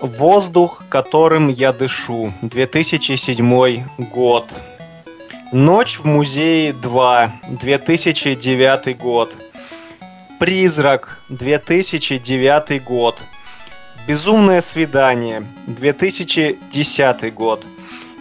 Воздух, 0.00 0.82
которым 0.88 1.48
я 1.48 1.74
дышу. 1.74 2.32
2007 2.40 3.84
год. 3.98 4.46
Ночь 5.52 5.98
в 5.98 6.06
музее 6.06 6.72
2. 6.72 7.32
2009 7.50 8.96
год. 8.96 9.30
Призрак. 10.38 11.18
2009 11.28 12.82
год. 12.82 13.18
Безумное 14.08 14.62
свидание. 14.62 15.44
2010 15.66 17.34
год. 17.34 17.66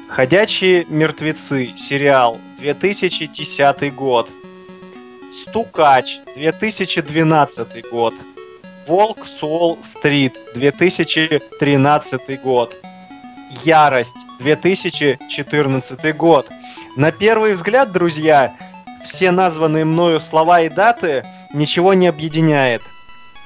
Ходячие 0.09 0.83
мертвецы. 0.89 1.71
Сериал. 1.77 2.39
2010 2.59 3.95
год. 3.95 4.29
Стукач. 5.31 6.19
2012 6.35 7.89
год. 7.89 8.13
Волк 8.89 9.27
с 9.27 9.43
Уолл-стрит, 9.43 10.33
2013 10.55 12.41
год. 12.41 12.75
Ярость, 13.63 14.25
2014 14.39 16.17
год. 16.17 16.47
На 16.97 17.11
первый 17.11 17.53
взгляд, 17.53 17.91
друзья, 17.91 18.51
все 19.05 19.29
названные 19.29 19.85
мною 19.85 20.19
слова 20.19 20.61
и 20.61 20.69
даты 20.69 21.23
ничего 21.53 21.93
не 21.93 22.07
объединяет. 22.07 22.81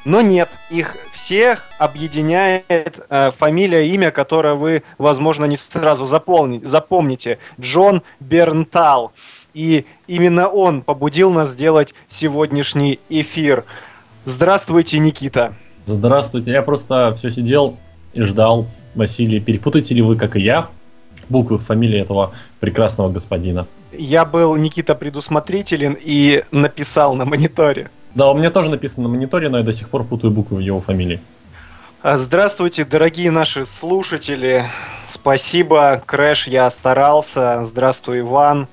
Но 0.05 0.21
нет, 0.21 0.47
их 0.69 0.95
всех 1.11 1.66
объединяет 1.77 3.05
э, 3.09 3.31
фамилия, 3.31 3.85
имя, 3.89 4.11
которое 4.11 4.55
вы, 4.55 4.83
возможно, 4.97 5.44
не 5.44 5.57
сразу 5.57 6.05
запомни, 6.05 6.61
запомните. 6.63 7.38
Джон 7.59 8.02
Бернтал. 8.21 9.11
И 9.53 9.85
именно 10.08 10.47
он 10.47 10.81
побудил 10.81 11.31
нас 11.31 11.49
сделать 11.49 11.94
сегодняшний 12.08 13.02
эфир. 13.09 13.66
Здравствуйте, 14.25 14.99
Никита. 14.99 15.53
Здравствуйте. 15.85 16.52
Я 16.52 16.61
просто 16.61 17.13
все 17.17 17.29
сидел 17.29 17.77
и 18.13 18.21
ждал. 18.21 18.67
Василий, 18.95 19.39
перепутаете 19.39 19.95
ли 19.95 20.02
вы, 20.02 20.15
как 20.15 20.35
и 20.35 20.41
я, 20.41 20.69
буквы 21.27 21.57
фамилии 21.57 21.99
этого 21.99 22.33
прекрасного 22.59 23.09
господина? 23.09 23.67
Я 23.91 24.23
был, 24.23 24.55
Никита, 24.55 24.95
предусмотрителен 24.95 25.97
и 25.99 26.43
написал 26.52 27.15
на 27.15 27.25
мониторе. 27.25 27.89
Да, 28.15 28.30
у 28.30 28.38
меня 28.38 28.52
тоже 28.52 28.69
написано 28.69 29.03
на 29.03 29.09
мониторе, 29.09 29.49
но 29.49 29.57
я 29.57 29.63
до 29.63 29.73
сих 29.73 29.89
пор 29.89 30.03
путаю 30.03 30.31
буквы 30.31 30.58
в 30.58 30.59
его 30.59 30.80
фамилии. 30.80 31.19
А, 32.02 32.17
здравствуйте, 32.17 32.85
дорогие 32.85 33.31
наши 33.31 33.65
слушатели. 33.65 34.65
Спасибо, 35.05 36.02
Крэш, 36.05 36.47
я 36.47 36.69
старался. 36.69 37.63
Здравствуй, 37.63 38.19
Иван. 38.19 38.67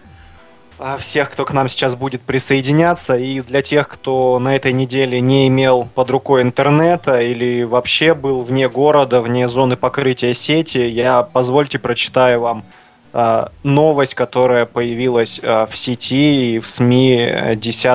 А, 0.83 0.97
всех, 0.97 1.31
кто 1.31 1.45
к 1.45 1.53
нам 1.53 1.69
сейчас 1.69 1.95
будет 1.95 2.23
присоединяться, 2.23 3.15
и 3.15 3.43
для 3.43 3.61
тех, 3.61 3.87
кто 3.87 4.39
на 4.39 4.57
этой 4.57 4.73
неделе 4.73 5.21
не 5.21 5.47
имел 5.47 5.87
под 5.95 6.09
рукой 6.09 6.41
интернета 6.41 7.21
или 7.21 7.65
вообще 7.65 8.15
был 8.15 8.43
вне 8.43 8.67
города, 8.67 9.21
вне 9.21 9.47
зоны 9.51 9.77
покрытия 9.77 10.33
сети, 10.33 10.79
я, 10.79 11.23
позвольте, 11.23 11.79
прочитаю 11.79 12.41
вам 12.41 12.65
э, 13.13 13.49
новость, 13.63 14.15
которая 14.15 14.65
появилась 14.65 15.39
э, 15.43 15.67
в 15.71 15.77
сети 15.77 16.55
и 16.55 16.59
в 16.59 16.67
СМИ 16.67 17.57
10 17.57 17.87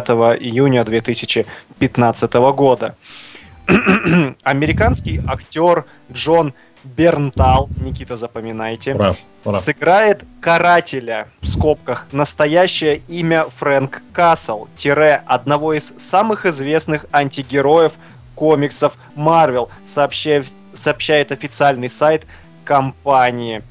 июня 0.41 0.83
2015 0.83 2.33
года. 2.33 2.95
Американский 4.43 5.21
актер 5.25 5.85
Джон 6.13 6.53
Бернтал, 6.85 7.69
Никита, 7.81 8.15
запоминайте, 8.15 8.93
Ура, 8.93 9.15
ура. 9.43 9.57
сыграет 9.57 10.23
карателя, 10.39 11.27
в 11.41 11.47
скобках, 11.47 12.07
настоящее 12.11 12.97
имя 13.07 13.45
Фрэнк 13.49 14.01
Кассел, 14.13 14.67
тире 14.75 15.21
одного 15.25 15.73
из 15.73 15.93
самых 15.97 16.45
известных 16.45 17.05
антигероев 17.11 17.93
комиксов 18.35 18.97
Марвел, 19.15 19.69
сообщает, 19.83 20.45
сообщает 20.73 21.31
официальный 21.31 21.89
сайт 21.89 22.25
компании. 22.63 23.63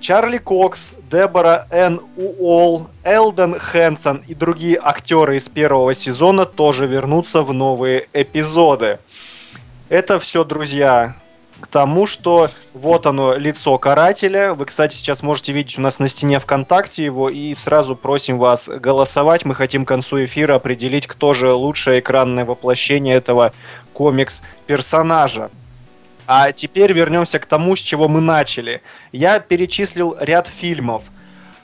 Чарли 0.00 0.38
Кокс, 0.38 0.94
Дебора 1.10 1.66
Н. 1.70 2.00
Уолл, 2.16 2.88
Элден 3.02 3.58
Хэнсон 3.58 4.22
и 4.28 4.34
другие 4.34 4.78
актеры 4.80 5.36
из 5.36 5.48
первого 5.48 5.92
сезона 5.92 6.46
тоже 6.46 6.86
вернутся 6.86 7.42
в 7.42 7.52
новые 7.52 8.08
эпизоды. 8.12 9.00
Это 9.88 10.20
все, 10.20 10.44
друзья, 10.44 11.16
к 11.60 11.66
тому, 11.66 12.06
что 12.06 12.50
вот 12.74 13.06
оно, 13.06 13.34
лицо 13.36 13.76
карателя. 13.78 14.54
Вы, 14.54 14.66
кстати, 14.66 14.94
сейчас 14.94 15.22
можете 15.22 15.52
видеть 15.52 15.78
у 15.78 15.80
нас 15.82 15.98
на 15.98 16.08
стене 16.08 16.38
ВКонтакте 16.38 17.04
его, 17.04 17.28
и 17.28 17.54
сразу 17.54 17.96
просим 17.96 18.38
вас 18.38 18.68
голосовать. 18.68 19.44
Мы 19.44 19.54
хотим 19.54 19.84
к 19.84 19.88
концу 19.88 20.24
эфира 20.24 20.54
определить, 20.54 21.06
кто 21.06 21.34
же 21.34 21.52
лучшее 21.52 22.00
экранное 22.00 22.44
воплощение 22.44 23.16
этого 23.16 23.52
комикс-персонажа. 23.92 25.50
А 26.26 26.52
теперь 26.52 26.92
вернемся 26.92 27.38
к 27.38 27.46
тому, 27.46 27.74
с 27.74 27.80
чего 27.80 28.06
мы 28.06 28.20
начали. 28.20 28.82
Я 29.12 29.40
перечислил 29.40 30.16
ряд 30.20 30.46
фильмов. 30.46 31.04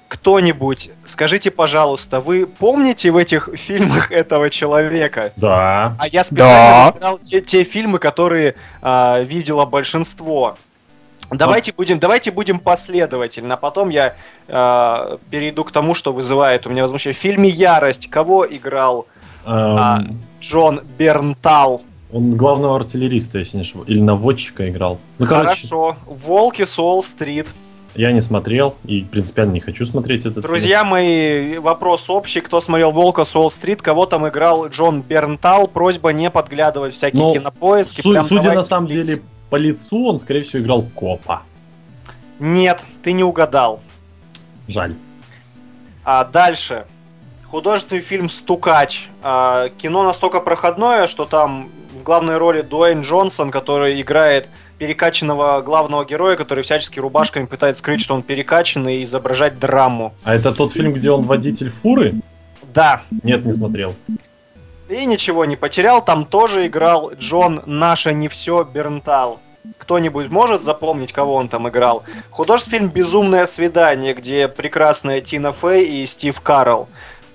Кто-нибудь, 0.09 0.91
скажите, 1.05 1.51
пожалуйста, 1.51 2.21
вы 2.21 2.47
помните 2.47 3.11
в 3.11 3.17
этих 3.17 3.49
фильмах 3.55 4.13
этого 4.13 4.51
человека? 4.51 5.33
Да. 5.37 5.97
А 5.99 6.07
я 6.09 6.25
специально 6.25 6.93
выбирал 6.93 7.19
те, 7.19 7.41
те 7.41 7.65
фильмы, 7.65 7.99
которые 7.99 8.55
а, 8.83 9.21
видело 9.21 9.65
большинство. 9.65 10.57
Давайте 11.31 11.73
будем, 11.73 11.99
давайте 11.99 12.31
будем 12.31 12.59
последовательно. 12.59 13.57
Потом 13.57 13.89
я 13.89 14.15
э, 14.47 15.19
перейду 15.31 15.65
к 15.65 15.73
тому, 15.73 15.95
что 15.95 16.13
вызывает 16.13 16.67
у 16.67 16.71
меня 16.71 16.83
возмущение. 16.83 17.15
В 17.15 17.19
фильме 17.19 17.49
Ярость 17.49 18.11
кого 18.11 18.47
играл 18.47 19.07
а, 19.45 20.01
Эм, 20.01 20.21
Джон 20.41 20.83
Бернтал? 20.99 21.83
Он 22.13 22.37
главного 22.37 22.77
артиллериста, 22.77 23.39
если 23.39 23.57
не 23.57 23.63
ошибаюсь. 23.63 23.89
Или 23.89 24.01
наводчика 24.01 24.69
играл. 24.69 25.01
Ну, 25.19 25.27
короче, 25.27 25.67
Хорошо. 25.69 25.97
Волки 26.07 26.65
с 26.65 26.79
Уолл-стрит. 26.79 27.49
Я 27.95 28.13
не 28.13 28.21
смотрел 28.21 28.75
и 28.85 29.03
принципиально 29.05 29.53
не 29.53 29.61
хочу 29.61 29.87
смотреть 29.87 30.27
этот 30.27 30.43
Друзья 30.43 30.85
мои, 30.85 31.59
вопрос 31.59 32.11
общий. 32.11 32.41
Кто 32.41 32.61
смотрел 32.61 32.91
Волка 32.91 33.25
с 33.25 33.35
Уолл-стрит, 33.35 33.83
кого 33.83 34.07
там 34.07 34.29
играл 34.29 34.69
Джон 34.69 35.03
Бернтал? 35.03 35.69
Просьба 35.69 36.13
не 36.13 36.31
подглядывать 36.31 36.95
всякие 36.95 37.23
Ну, 37.23 37.33
кинопоиски. 37.33 38.03
фильм. 38.03 38.23
Су- 38.23 38.29
судя 38.29 38.53
на 38.53 38.63
самом 38.63 38.89
делиться. 38.89 39.17
деле 39.17 39.27
по 39.51 39.57
лицу, 39.57 40.07
он, 40.07 40.19
скорее 40.19 40.43
всего, 40.43 40.63
играл 40.63 40.83
копа. 40.95 41.43
Нет, 42.41 42.83
ты 43.03 43.13
не 43.13 43.23
угадал. 43.23 43.81
Жаль. 44.67 44.95
А 46.05 46.25
дальше. 46.25 46.87
Художественный 47.51 48.01
фильм 48.03 48.29
«Стукач». 48.29 49.09
А, 49.23 49.69
кино 49.79 50.03
настолько 50.03 50.41
проходное, 50.41 51.07
что 51.07 51.25
там 51.25 51.69
в 51.97 52.03
главной 52.03 52.37
роли 52.37 52.63
Дуэйн 52.63 53.03
Джонсон, 53.03 53.53
который 53.53 54.01
играет 54.01 54.49
перекачанного 54.79 55.61
главного 55.63 56.05
героя, 56.05 56.37
который 56.37 56.63
всячески 56.65 56.99
рубашками 57.01 57.47
пытается 57.47 57.81
скрыть, 57.81 58.01
что 58.03 58.15
он 58.15 58.23
перекачанный, 58.23 58.97
и 58.99 59.03
изображать 59.05 59.59
драму. 59.59 60.15
А 60.25 60.35
это 60.35 60.53
тот 60.53 60.73
фильм, 60.73 60.93
где 60.93 61.11
он 61.11 61.23
водитель 61.23 61.71
фуры? 61.71 62.15
Да, 62.73 63.03
Нет, 63.23 63.45
не 63.45 63.53
смотрел. 63.53 63.95
и 64.89 65.07
ничего 65.07 65.45
не 65.45 65.57
потерял. 65.57 66.05
Там 66.05 66.25
тоже 66.25 66.67
играл 66.67 67.13
Джон 67.19 67.63
«Наше 67.67 68.13
не 68.13 68.29
все» 68.29 68.65
Бернтал. 68.65 69.41
Кто-нибудь 69.79 70.29
может 70.29 70.63
запомнить, 70.63 71.13
кого 71.13 71.37
он 71.37 71.49
там 71.49 71.69
играл? 71.69 72.03
Художественный 72.31 72.79
фильм 72.81 72.91
«Безумное 72.91 73.47
свидание», 73.47 74.13
где 74.13 74.47
прекрасная 74.49 75.21
Тина 75.23 75.53
Фей 75.53 76.03
и 76.03 76.05
Стив 76.07 76.39
Карл. 76.41 76.89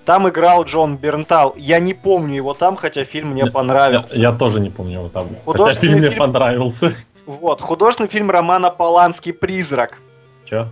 Там 0.06 0.28
играл 0.28 0.64
Джон 0.64 0.98
Бернтал. 0.98 1.54
Я 1.58 1.80
не 1.80 1.94
помню 1.94 2.36
его 2.36 2.54
там, 2.54 2.76
хотя 2.76 3.04
фильм 3.04 3.30
мне 3.32 3.46
понравился. 3.46 4.16
Я, 4.16 4.30
я 4.30 4.32
тоже 4.32 4.60
не 4.60 4.70
помню 4.70 5.00
его 5.00 5.10
там. 5.10 5.28
Хотя 5.30 5.42
Художественный 5.46 5.90
фильм 5.90 6.00
мне 6.02 6.10
фильм- 6.10 6.20
понравился. 6.20 6.94
Вот, 7.30 7.62
художественный 7.62 8.10
фильм 8.10 8.32
Романа 8.32 8.72
Поланский 8.72 9.34
«Призрак» 9.34 10.00
Че? 10.46 10.68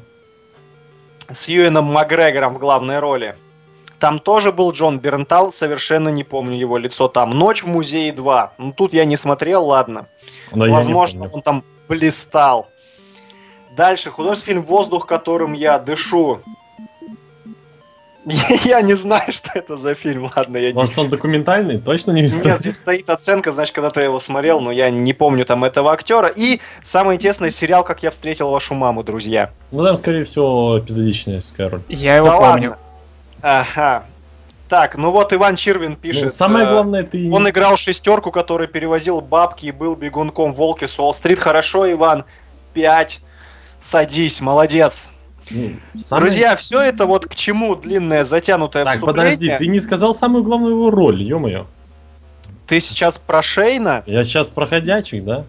с 1.32 1.48
Юэном 1.48 1.86
Макгрегором 1.86 2.56
в 2.56 2.58
главной 2.58 2.98
роли. 2.98 3.36
Там 4.00 4.18
тоже 4.18 4.52
был 4.52 4.72
Джон 4.72 4.98
Бернтал, 4.98 5.52
совершенно 5.52 6.10
не 6.10 6.24
помню 6.24 6.58
его 6.58 6.80
лицо 6.80 7.10
там. 7.10 7.30
«Ночь 7.30 7.62
в 7.62 7.68
музее 7.68 8.12
2». 8.12 8.50
Ну, 8.58 8.74
тут 8.74 8.92
я 8.94 9.06
не 9.06 9.16
смотрел, 9.16 9.68
ладно. 9.68 10.08
Но 10.52 10.66
Возможно, 10.66 11.30
он 11.32 11.44
там 11.44 11.64
блистал. 11.88 12.68
Дальше, 13.76 14.10
художественный 14.10 14.56
фильм 14.56 14.64
«Воздух, 14.64 15.06
которым 15.06 15.54
я 15.54 15.78
дышу». 15.78 16.42
Я 18.66 18.82
не 18.82 18.94
знаю, 18.94 19.32
что 19.32 19.52
это 19.54 19.78
за 19.78 19.94
фильм, 19.94 20.30
ладно, 20.36 20.58
я 20.58 20.70
не... 20.70 20.74
Может, 20.74 20.98
он 21.00 21.10
документальный? 21.10 21.80
Точно 21.80 22.12
не 22.12 22.24
Нет, 22.24 22.60
здесь 22.60 22.78
стоит 22.78 23.10
оценка, 23.10 23.52
значит, 23.52 23.74
когда 23.74 23.90
ты 23.90 24.02
его 24.02 24.20
смотрел, 24.20 24.60
но 24.60 24.72
я 24.72 24.90
не 24.90 25.14
помню 25.14 25.46
там 25.46 25.64
этого 25.64 25.94
актера. 25.94 26.28
И 26.28 26.60
самый 26.84 27.16
интересный 27.16 27.52
сериал 27.52 27.86
«Как 27.86 28.04
я 28.04 28.12
встретил 28.12 28.50
вашу 28.50 28.74
маму», 28.74 29.04
друзья. 29.04 29.52
Ну, 29.72 29.84
там, 29.84 29.96
скорее 29.96 30.26
всего, 30.26 30.80
эпизодичная 30.80 31.42
роль. 31.60 31.82
Я 31.88 32.18
его 32.18 32.28
Да 32.28 32.38
помню. 32.38 32.70
ладно. 32.72 32.78
Ага. 33.42 34.04
Так, 34.68 34.98
ну 34.98 35.12
вот 35.12 35.32
Иван 35.32 35.56
Чирвин 35.56 35.96
пишет. 35.96 36.26
Ну, 36.26 36.30
самое 36.32 36.66
э, 36.66 36.72
главное, 36.72 37.04
ты... 37.04 37.32
Он 37.32 37.48
играл 37.48 37.78
шестерку, 37.78 38.32
который 38.32 38.68
перевозил 38.68 39.22
бабки 39.22 39.68
и 39.68 39.72
был 39.72 39.96
бегунком 39.96 40.52
Волки 40.52 40.86
с 40.86 41.00
Уолл-стрит. 41.00 41.40
Хорошо, 41.40 41.90
Иван. 41.90 42.26
Пять. 42.74 43.22
Садись, 43.80 44.42
молодец. 44.42 45.12
Ну, 45.50 45.72
самое- 45.98 46.22
Друзья, 46.26 46.56
все 46.58 46.82
это 46.82 47.06
вот 47.06 47.26
к 47.26 47.36
чему 47.36 47.76
длинное 47.76 48.24
затянутое 48.24 48.84
Так, 48.86 48.96
вступление? 48.96 49.24
подожди, 49.32 49.56
ты 49.58 49.68
не 49.68 49.80
сказал 49.80 50.14
самую 50.16 50.44
главную 50.44 50.74
его 50.74 50.90
роль, 50.92 51.22
ё-моё. 51.22 51.66
Ты 52.68 52.80
сейчас 52.82 53.18
про 53.18 53.42
Шейна? 53.42 54.04
Я 54.06 54.24
сейчас 54.26 54.50
проходячих, 54.50 55.24
да? 55.24 55.46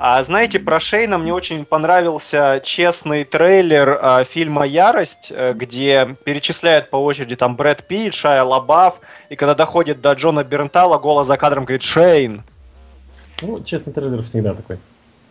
А 0.00 0.22
знаете, 0.22 0.60
про 0.60 0.78
Шейна 0.80 1.18
мне 1.18 1.34
очень 1.34 1.64
понравился 1.64 2.60
честный 2.64 3.24
трейлер 3.24 3.98
э, 4.00 4.24
фильма 4.24 4.64
«Ярость», 4.64 5.32
э, 5.34 5.52
где 5.54 6.16
перечисляют 6.24 6.88
по 6.88 6.96
очереди 6.96 7.34
там 7.34 7.56
Брэд 7.56 7.82
Питт, 7.86 8.14
Шая 8.14 8.44
Лабаф, 8.44 9.00
и 9.28 9.34
когда 9.36 9.54
доходит 9.56 10.00
до 10.00 10.12
Джона 10.12 10.44
Бернтала, 10.44 10.98
голос 10.98 11.26
за 11.26 11.36
кадром 11.36 11.64
говорит 11.64 11.82
«Шейн». 11.82 12.44
Ну, 13.42 13.62
честный 13.64 13.92
трейлер 13.92 14.22
всегда 14.22 14.54
такой. 14.54 14.78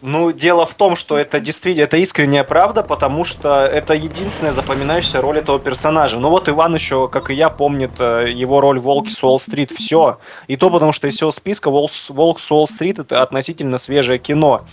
Ну, 0.02 0.32
дело 0.32 0.68
в 0.68 0.76
том, 0.76 0.96
что 0.96 1.18
это 1.18 1.40
действительно, 1.40 1.86
это 1.86 1.98
искренняя 1.98 2.44
правда, 2.44 2.84
потому 2.84 3.24
что 3.24 3.66
это 3.66 3.96
единственная 3.96 4.52
запоминающаяся 4.52 5.22
роль 5.22 5.40
этого 5.40 5.60
персонажа. 5.60 6.20
Ну 6.20 6.30
вот 6.30 6.48
Иван 6.48 6.76
еще, 6.76 7.08
как 7.10 7.32
и 7.32 7.34
я, 7.34 7.50
помнит 7.50 7.94
э, 7.98 8.32
его 8.32 8.62
роль 8.62 8.78
в 8.78 8.84
Волке 8.84 9.10
с 9.10 9.24
Уолл-стрит. 9.24 9.72
Все. 9.72 10.20
И 10.48 10.56
то 10.56 10.70
потому, 10.70 10.92
что 10.92 11.08
из 11.08 11.16
всего 11.16 11.32
списка 11.32 11.72
Волк, 11.72 11.90
с 11.92 12.12
Уолл-стрит 12.52 13.00
это 13.00 13.24
относительно 13.24 13.80
свежее 13.80 14.20
кино. 14.20 14.66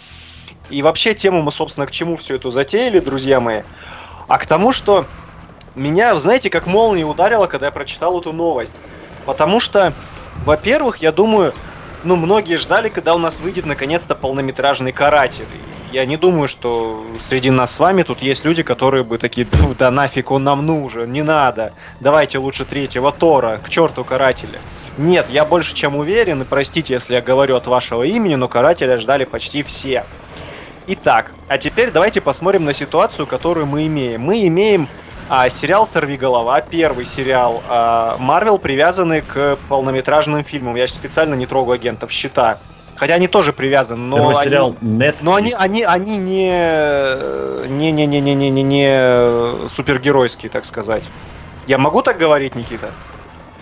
И 0.68 0.82
вообще 0.82 1.14
тему 1.14 1.40
мы, 1.40 1.52
собственно, 1.52 1.86
к 1.86 1.90
чему 1.90 2.16
все 2.16 2.36
это 2.36 2.50
затеяли, 2.50 3.00
друзья 3.00 3.40
мои? 3.40 3.62
А 4.28 4.36
к 4.38 4.44
тому, 4.44 4.72
что 4.72 5.06
меня, 5.74 6.14
знаете, 6.18 6.50
как 6.50 6.66
молния 6.66 7.04
ударила, 7.04 7.46
когда 7.46 7.66
я 7.66 7.72
прочитал 7.72 8.20
эту 8.20 8.34
новость. 8.34 8.76
Потому 9.24 9.58
что, 9.58 9.94
во-первых, 10.44 10.98
я 10.98 11.12
думаю, 11.12 11.54
ну, 12.04 12.16
многие 12.16 12.56
ждали, 12.56 12.88
когда 12.88 13.14
у 13.14 13.18
нас 13.18 13.40
выйдет 13.40 13.66
наконец-то 13.66 14.14
полнометражный 14.14 14.92
каратель. 14.92 15.46
Я 15.92 16.06
не 16.06 16.16
думаю, 16.16 16.48
что 16.48 17.04
среди 17.18 17.50
нас 17.50 17.72
с 17.72 17.78
вами 17.78 18.02
тут 18.02 18.20
есть 18.20 18.44
люди, 18.44 18.62
которые 18.62 19.04
бы 19.04 19.16
такие, 19.16 19.46
да 19.78 19.90
нафиг 19.90 20.30
он 20.30 20.44
нам 20.44 20.66
нужен, 20.66 21.12
не 21.12 21.22
надо. 21.22 21.72
Давайте 22.00 22.38
лучше 22.38 22.64
третьего 22.64 23.12
Тора, 23.12 23.60
к 23.62 23.70
черту 23.70 24.04
карателя. 24.04 24.58
Нет, 24.98 25.26
я 25.30 25.44
больше 25.44 25.74
чем 25.74 25.96
уверен, 25.96 26.42
и 26.42 26.44
простите, 26.44 26.94
если 26.94 27.14
я 27.14 27.20
говорю 27.20 27.56
от 27.56 27.66
вашего 27.66 28.02
имени, 28.02 28.34
но 28.34 28.48
карателя 28.48 28.98
ждали 28.98 29.24
почти 29.24 29.62
все. 29.62 30.04
Итак, 30.86 31.32
а 31.48 31.58
теперь 31.58 31.90
давайте 31.90 32.20
посмотрим 32.20 32.64
на 32.64 32.74
ситуацию, 32.74 33.26
которую 33.26 33.66
мы 33.66 33.86
имеем. 33.86 34.20
Мы 34.20 34.46
имеем 34.46 34.88
а, 35.28 35.48
сериал 35.48 35.86
«Сорви 35.86 36.16
голова», 36.16 36.60
первый 36.60 37.04
сериал 37.04 37.62
Марвел, 38.18 38.56
а, 38.56 38.58
привязанный 38.58 39.22
к 39.22 39.58
полнометражным 39.68 40.44
фильмам. 40.44 40.76
Я 40.76 40.86
специально 40.88 41.34
не 41.34 41.46
трогаю 41.46 41.74
агентов 41.74 42.10
щита. 42.10 42.58
Хотя 42.96 43.14
они 43.14 43.26
тоже 43.26 43.52
привязаны, 43.52 44.02
но 44.02 44.16
Первый 44.16 44.34
они, 44.36 44.44
сериал 44.44 44.76
Netflix. 44.80 45.16
но 45.22 45.34
они, 45.34 45.52
они, 45.52 45.82
они 45.82 46.16
не, 46.16 46.48
не, 47.68 47.90
не, 47.90 48.06
не, 48.06 48.20
не, 48.20 48.34
не, 48.34 48.50
не, 48.50 48.62
не 48.62 49.68
супергеройские, 49.68 50.48
так 50.48 50.64
сказать. 50.64 51.04
Я 51.66 51.78
могу 51.78 52.02
так 52.02 52.18
говорить, 52.18 52.54
Никита? 52.54 52.92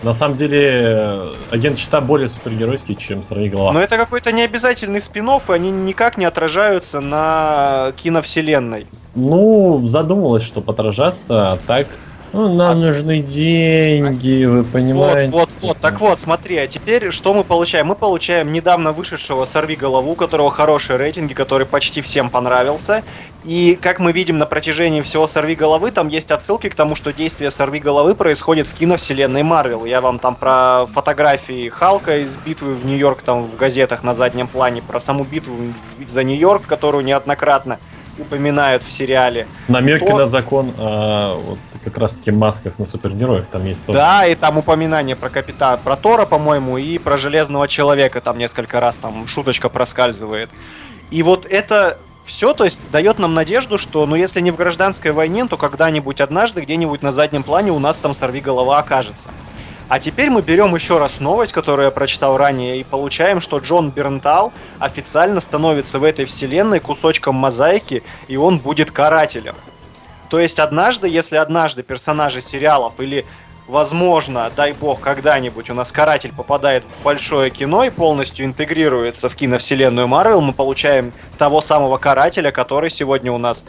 На 0.03 0.11
самом 0.13 0.35
деле, 0.35 1.29
агент 1.49 1.77
щита 1.77 2.01
более 2.01 2.27
супергеройский, 2.27 2.95
чем 2.95 3.23
Сорвиголова. 3.23 3.71
Но 3.71 3.81
это 3.81 3.97
какой-то 3.97 4.31
необязательный 4.33 4.99
спин 4.99 5.23
и 5.29 5.53
они 5.53 5.71
никак 5.71 6.17
не 6.17 6.25
отражаются 6.25 6.99
на 6.99 7.93
киновселенной. 7.95 8.87
Ну, 9.15 9.87
задумалось, 9.87 10.43
что 10.43 10.61
отражаться, 10.65 11.53
а 11.53 11.57
так 11.65 11.87
ну, 12.33 12.51
нам 12.51 12.81
нужны 12.81 13.19
деньги, 13.19 14.45
вы 14.45 14.63
понимаете. 14.63 15.29
Вот, 15.29 15.49
вот, 15.61 15.67
вот. 15.67 15.77
Так 15.77 16.01
вот, 16.01 16.19
смотри, 16.19 16.57
а 16.57 16.67
теперь 16.67 17.11
что 17.11 17.31
мы 17.31 17.43
получаем? 17.43 17.85
Мы 17.85 17.95
получаем 17.95 18.51
недавно 18.51 18.91
вышедшего 18.91 19.45
«Сорви 19.45 19.75
голову», 19.75 20.11
у 20.11 20.15
которого 20.15 20.49
хорошие 20.49 20.97
рейтинги, 20.97 21.35
который 21.35 21.67
почти 21.67 22.01
всем 22.01 22.31
понравился. 22.31 23.03
И, 23.43 23.77
как 23.79 23.99
мы 23.99 24.11
видим 24.13 24.39
на 24.39 24.47
протяжении 24.47 25.01
всего 25.01 25.27
«Сорви 25.27 25.53
головы», 25.53 25.91
там 25.91 26.07
есть 26.07 26.31
отсылки 26.31 26.69
к 26.69 26.75
тому, 26.75 26.95
что 26.95 27.13
действие 27.13 27.51
«Сорви 27.51 27.79
головы» 27.79 28.15
происходит 28.15 28.65
в 28.65 28.73
киновселенной 28.73 29.43
Марвел. 29.43 29.85
Я 29.85 30.01
вам 30.01 30.17
там 30.17 30.33
про 30.33 30.87
фотографии 30.87 31.69
Халка 31.69 32.19
из 32.19 32.37
битвы 32.37 32.73
в 32.73 32.83
Нью-Йорк 32.83 33.21
там 33.21 33.43
в 33.43 33.55
газетах 33.57 34.01
на 34.01 34.15
заднем 34.15 34.47
плане, 34.47 34.81
про 34.81 34.99
саму 34.99 35.23
битву 35.23 35.55
за 36.03 36.23
Нью-Йорк, 36.23 36.65
которую 36.65 37.03
неоднократно 37.03 37.77
упоминают 38.17 38.83
в 38.83 38.91
сериале. 38.91 39.47
Намеки 39.67 40.05
то... 40.05 40.17
на 40.17 40.25
закон 40.25 40.73
э, 40.77 41.33
вот 41.45 41.59
как 41.83 41.97
раз 41.97 42.13
таки 42.13 42.31
масках 42.31 42.77
на 42.79 42.85
супергероев 42.85 43.45
там 43.51 43.65
есть 43.65 43.85
тоже. 43.85 43.97
Да, 43.97 44.25
и 44.25 44.35
там 44.35 44.57
упоминание 44.57 45.15
про 45.15 45.29
капитана, 45.29 45.77
про 45.77 45.95
Тора, 45.95 46.25
по-моему, 46.25 46.77
и 46.77 46.97
про 46.97 47.17
Железного 47.17 47.67
Человека 47.67 48.21
там 48.21 48.37
несколько 48.37 48.79
раз 48.79 48.99
там 48.99 49.27
шуточка 49.27 49.69
проскальзывает. 49.69 50.49
И 51.11 51.23
вот 51.23 51.45
это 51.45 51.97
все, 52.23 52.53
то 52.53 52.63
есть 52.63 52.89
дает 52.91 53.19
нам 53.19 53.33
надежду, 53.33 53.77
что, 53.77 54.05
ну, 54.05 54.15
если 54.15 54.39
не 54.39 54.51
в 54.51 54.55
гражданской 54.55 55.11
войне, 55.11 55.45
то 55.47 55.57
когда-нибудь 55.57 56.21
однажды 56.21 56.61
где-нибудь 56.61 57.01
на 57.01 57.11
заднем 57.11 57.43
плане 57.43 57.71
у 57.71 57.79
нас 57.79 57.97
там 57.97 58.13
сорви 58.13 58.39
голова 58.39 58.79
окажется. 58.79 59.29
А 59.93 59.99
теперь 59.99 60.31
мы 60.31 60.41
берем 60.41 60.73
еще 60.73 60.97
раз 60.97 61.19
новость, 61.19 61.51
которую 61.51 61.85
я 61.85 61.91
прочитал 61.91 62.35
ранее, 62.35 62.79
и 62.79 62.83
получаем, 62.83 63.39
что 63.39 63.59
Джон 63.59 63.91
Бернтал 63.91 64.51
официально 64.79 65.39
становится 65.39 65.99
в 65.99 66.03
этой 66.03 66.25
вселенной 66.25 66.79
кусочком 66.79 67.35
мозаики, 67.35 68.01
и 68.27 68.35
он 68.35 68.57
будет 68.57 68.89
карателем. 68.89 69.53
То 70.31 70.39
есть 70.39 70.57
однажды, 70.57 71.07
если 71.07 71.35
однажды 71.35 71.83
персонажи 71.83 72.41
сериалов 72.41 72.99
или 72.99 73.23
возможно, 73.67 74.51
дай 74.55 74.73
бог, 74.73 74.99
когда-нибудь 74.99 75.69
у 75.69 75.75
нас 75.75 75.91
каратель 75.91 76.33
попадает 76.35 76.85
в 76.85 77.03
большое 77.03 77.51
кино 77.51 77.83
и 77.83 77.91
полностью 77.91 78.47
интегрируется 78.47 79.29
в 79.29 79.35
киновселенную 79.35 80.07
Марвел, 80.07 80.41
мы 80.41 80.53
получаем 80.53 81.13
того 81.37 81.61
самого 81.61 81.97
карателя, 81.97 82.49
который 82.49 82.89
сегодня 82.89 83.31
у 83.31 83.37
нас, 83.37 83.63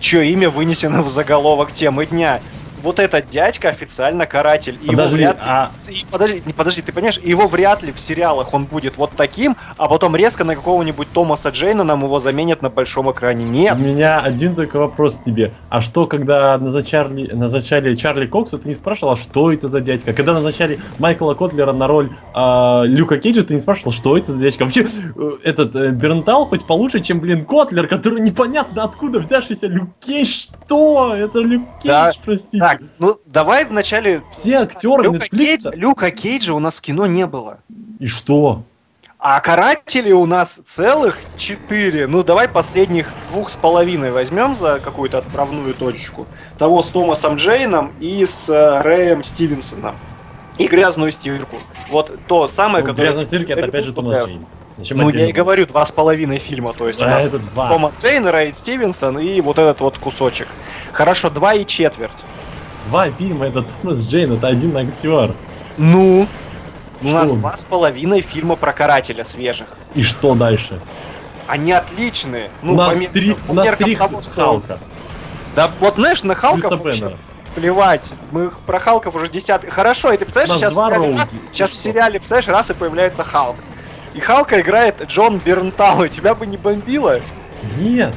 чье 0.00 0.26
имя 0.26 0.48
вынесено 0.48 1.02
в 1.02 1.10
заголовок 1.10 1.70
темы 1.70 2.06
дня 2.06 2.40
вот 2.86 3.00
этот 3.00 3.28
дядька 3.28 3.68
официально 3.68 4.26
каратель. 4.26 4.78
И 4.80 4.86
подожди, 4.86 5.20
его 5.20 5.32
вряд 5.32 5.42
ли... 5.42 5.46
А... 5.46 5.70
И, 5.88 6.04
подожди, 6.10 6.42
не, 6.46 6.52
подожди, 6.52 6.82
ты 6.82 6.92
понимаешь, 6.92 7.18
его 7.18 7.46
вряд 7.48 7.82
ли 7.82 7.92
в 7.92 7.98
сериалах 7.98 8.54
он 8.54 8.64
будет 8.64 8.96
вот 8.96 9.10
таким, 9.16 9.56
а 9.76 9.88
потом 9.88 10.14
резко 10.14 10.44
на 10.44 10.54
какого-нибудь 10.54 11.08
Томаса 11.12 11.50
Джейна 11.50 11.82
нам 11.82 12.04
его 12.04 12.20
заменят 12.20 12.62
на 12.62 12.70
большом 12.70 13.10
экране. 13.10 13.44
Нет. 13.44 13.76
У 13.76 13.82
меня 13.82 14.20
один 14.20 14.54
только 14.54 14.78
вопрос 14.78 15.20
тебе. 15.24 15.52
А 15.68 15.80
что, 15.80 16.06
когда 16.06 16.56
назначали, 16.58 17.32
назначали 17.32 17.94
Чарли 17.96 18.26
Кокса, 18.26 18.58
ты 18.58 18.68
не 18.68 18.74
спрашивал, 18.74 19.14
а 19.14 19.16
что 19.16 19.52
это 19.52 19.66
за 19.66 19.80
дядька? 19.80 20.12
Когда 20.12 20.32
назначали 20.32 20.78
Майкла 20.98 21.34
Котлера 21.34 21.72
на 21.72 21.88
роль 21.88 22.10
э, 22.34 22.82
Люка 22.86 23.18
Кейджа, 23.18 23.42
ты 23.42 23.54
не 23.54 23.60
спрашивал, 23.60 23.90
что 23.90 24.16
это 24.16 24.30
за 24.30 24.38
дядька? 24.38 24.62
Вообще, 24.62 24.86
э, 25.16 25.30
этот 25.42 25.74
э, 25.74 25.90
Бернтал 25.90 26.46
хоть 26.46 26.64
получше, 26.64 27.00
чем, 27.00 27.18
блин, 27.18 27.42
Котлер, 27.42 27.88
который 27.88 28.20
непонятно 28.26 28.84
откуда 28.84 29.18
взявшийся 29.18 29.66
Люк 29.66 29.88
Кейдж. 29.98 30.46
Что? 30.66 31.14
Это 31.16 31.40
Люк 31.40 31.62
Кейдж, 31.80 31.86
да. 31.86 32.12
простите. 32.24 32.58
Так, 32.58 32.75
ну 32.98 33.20
давай 33.26 33.64
вначале... 33.64 34.22
Все 34.30 34.58
актеры 34.58 35.04
Люка, 35.04 35.18
Netflix... 35.18 35.28
Кейдж, 35.36 35.66
Люка 35.72 36.10
Кейджа 36.10 36.54
у 36.54 36.58
нас 36.58 36.78
в 36.78 36.80
кино 36.80 37.06
не 37.06 37.26
было. 37.26 37.58
И 37.98 38.06
что? 38.06 38.62
А 39.18 39.40
каратели 39.40 40.12
у 40.12 40.26
нас 40.26 40.60
целых 40.66 41.18
четыре. 41.36 42.06
Ну, 42.06 42.22
давай 42.22 42.48
последних 42.48 43.12
двух 43.30 43.48
с 43.48 43.56
половиной 43.56 44.12
возьмем 44.12 44.54
за 44.54 44.78
какую-то 44.78 45.18
отправную 45.18 45.74
точку. 45.74 46.26
Того 46.58 46.82
с 46.82 46.90
Томасом 46.90 47.36
Джейном 47.36 47.92
и 47.98 48.24
с 48.26 48.48
э, 48.50 48.82
Рэем 48.82 49.22
Стивенсоном. 49.22 49.96
И 50.58 50.66
грязную 50.66 51.10
стирку. 51.10 51.56
Вот 51.90 52.18
то 52.28 52.48
самое, 52.48 52.84
ну, 52.84 52.90
которое... 52.90 53.08
Грязная 53.08 53.26
стирка 53.26 53.54
это 53.54 53.66
опять 53.66 53.84
же 53.84 53.92
Томас 53.92 54.24
Джейн. 54.24 54.46
Зачем 54.78 54.98
ну, 54.98 55.08
я 55.08 55.26
и 55.26 55.32
говорю, 55.32 55.66
два 55.66 55.86
с 55.86 55.92
половиной 55.92 56.36
фильма, 56.36 56.74
то 56.74 56.86
есть 56.86 57.00
а 57.02 57.06
у 57.06 57.08
нас 57.08 57.34
Томас 57.54 58.02
Джейн, 58.02 58.26
Рэй 58.26 58.52
Стивенсон 58.52 59.18
и 59.18 59.40
вот 59.40 59.58
этот 59.58 59.80
вот 59.80 59.96
кусочек. 59.96 60.48
Хорошо, 60.92 61.30
два 61.30 61.54
и 61.54 61.64
четверть. 61.64 62.24
Два 62.88 63.10
фильма, 63.10 63.46
это 63.46 63.62
Томас 63.62 64.04
Джейн, 64.06 64.32
это 64.34 64.46
один 64.46 64.76
актер. 64.76 65.34
Ну, 65.76 66.28
у 67.02 67.08
нас 67.08 67.32
два 67.32 67.56
с 67.56 67.66
половиной 67.66 68.20
фильма 68.20 68.56
про 68.56 68.72
карателя 68.72 69.24
свежих. 69.24 69.68
И 69.94 70.02
что 70.02 70.34
дальше? 70.34 70.80
Они 71.46 71.72
отличные. 71.72 72.50
Ну, 72.62 72.72
у 72.72 72.76
нас 72.76 72.96
по, 72.96 73.12
три, 73.12 73.34
по 73.34 73.50
у 73.50 73.54
нас 73.54 73.76
три 73.76 73.96
того, 73.96 74.20
что... 74.20 74.30
Халка. 74.32 74.78
Да 75.54 75.70
вот 75.80 75.94
знаешь, 75.94 76.22
на 76.22 76.34
Халков 76.34 76.80
плевать. 77.54 78.12
Мы 78.30 78.50
про 78.66 78.78
Халков 78.78 79.16
уже 79.16 79.28
десятый. 79.28 79.70
Хорошо, 79.70 80.12
и 80.12 80.16
ты 80.16 80.24
представляешь, 80.24 80.60
сейчас, 80.60 80.74
два 80.74 80.90
раз, 80.90 81.32
сейчас 81.52 81.70
в 81.70 81.76
сериале, 81.76 82.18
представляешь, 82.18 82.48
раз 82.48 82.70
и 82.70 82.74
появляется 82.74 83.24
Халк. 83.24 83.56
И 84.14 84.20
Халка 84.20 84.60
играет 84.60 85.02
Джон 85.08 85.38
Бернтау. 85.38 86.08
Тебя 86.08 86.34
бы 86.34 86.46
не 86.46 86.56
бомбило? 86.56 87.20
Нет. 87.78 88.14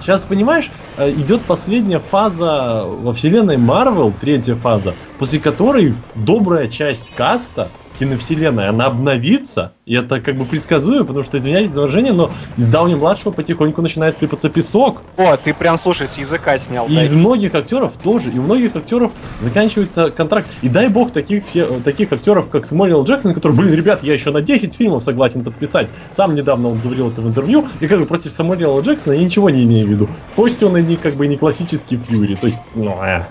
Сейчас, 0.00 0.24
понимаешь, 0.24 0.70
э, 0.96 1.10
идет 1.10 1.42
последняя 1.42 1.98
фаза 1.98 2.84
во 2.86 3.12
вселенной 3.12 3.58
Марвел, 3.58 4.12
третья 4.18 4.54
фаза, 4.54 4.94
после 5.18 5.40
которой 5.40 5.94
добрая 6.14 6.68
часть 6.68 7.12
каста 7.14 7.68
киновселенной, 8.00 8.68
она 8.68 8.86
обновится, 8.86 9.72
и 9.84 9.94
это 9.94 10.22
как 10.22 10.34
бы 10.34 10.46
предсказуемо, 10.46 11.04
потому 11.04 11.22
что, 11.22 11.36
извиняюсь 11.36 11.68
за 11.68 11.82
выражение, 11.82 12.14
но 12.14 12.30
из 12.56 12.66
Дауни-младшего 12.66 13.30
потихоньку 13.30 13.82
начинает 13.82 14.16
сыпаться 14.16 14.48
песок. 14.48 15.02
О, 15.18 15.36
ты 15.36 15.52
прям, 15.52 15.76
слушай, 15.76 16.06
с 16.06 16.16
языка 16.16 16.56
снял. 16.56 16.86
И 16.86 16.94
дай. 16.94 17.04
из 17.04 17.14
многих 17.14 17.54
актеров 17.54 17.92
тоже, 18.02 18.30
и 18.30 18.38
у 18.38 18.42
многих 18.42 18.74
актеров 18.74 19.12
заканчивается 19.40 20.10
контракт. 20.10 20.48
И 20.62 20.70
дай 20.70 20.88
бог 20.88 21.12
таких, 21.12 21.44
все, 21.44 21.78
таких 21.80 22.10
актеров, 22.10 22.48
как 22.48 22.64
Самуэл 22.64 23.04
Джексон, 23.04 23.34
который, 23.34 23.52
блин, 23.52 23.74
ребят, 23.74 24.02
я 24.02 24.14
еще 24.14 24.30
на 24.30 24.40
10 24.40 24.74
фильмов 24.74 25.04
согласен 25.04 25.44
подписать. 25.44 25.90
Сам 26.10 26.32
недавно 26.32 26.68
он 26.68 26.80
говорил 26.80 27.10
это 27.10 27.20
в 27.20 27.28
интервью, 27.28 27.68
и 27.80 27.86
как 27.86 28.00
бы 28.00 28.06
против 28.06 28.32
Самуэла 28.32 28.80
Джексона 28.80 29.12
я 29.12 29.22
ничего 29.22 29.50
не 29.50 29.64
имею 29.64 29.86
в 29.86 29.90
виду. 29.90 30.08
Пусть 30.36 30.62
он 30.62 30.74
и 30.78 30.82
не 30.82 30.96
как 30.96 31.16
бы 31.16 31.26
не 31.26 31.36
классический 31.36 31.98
Фьюри, 31.98 32.36
то 32.36 32.46
есть, 32.46 32.58
ну, 32.74 32.96
э. 33.02 33.24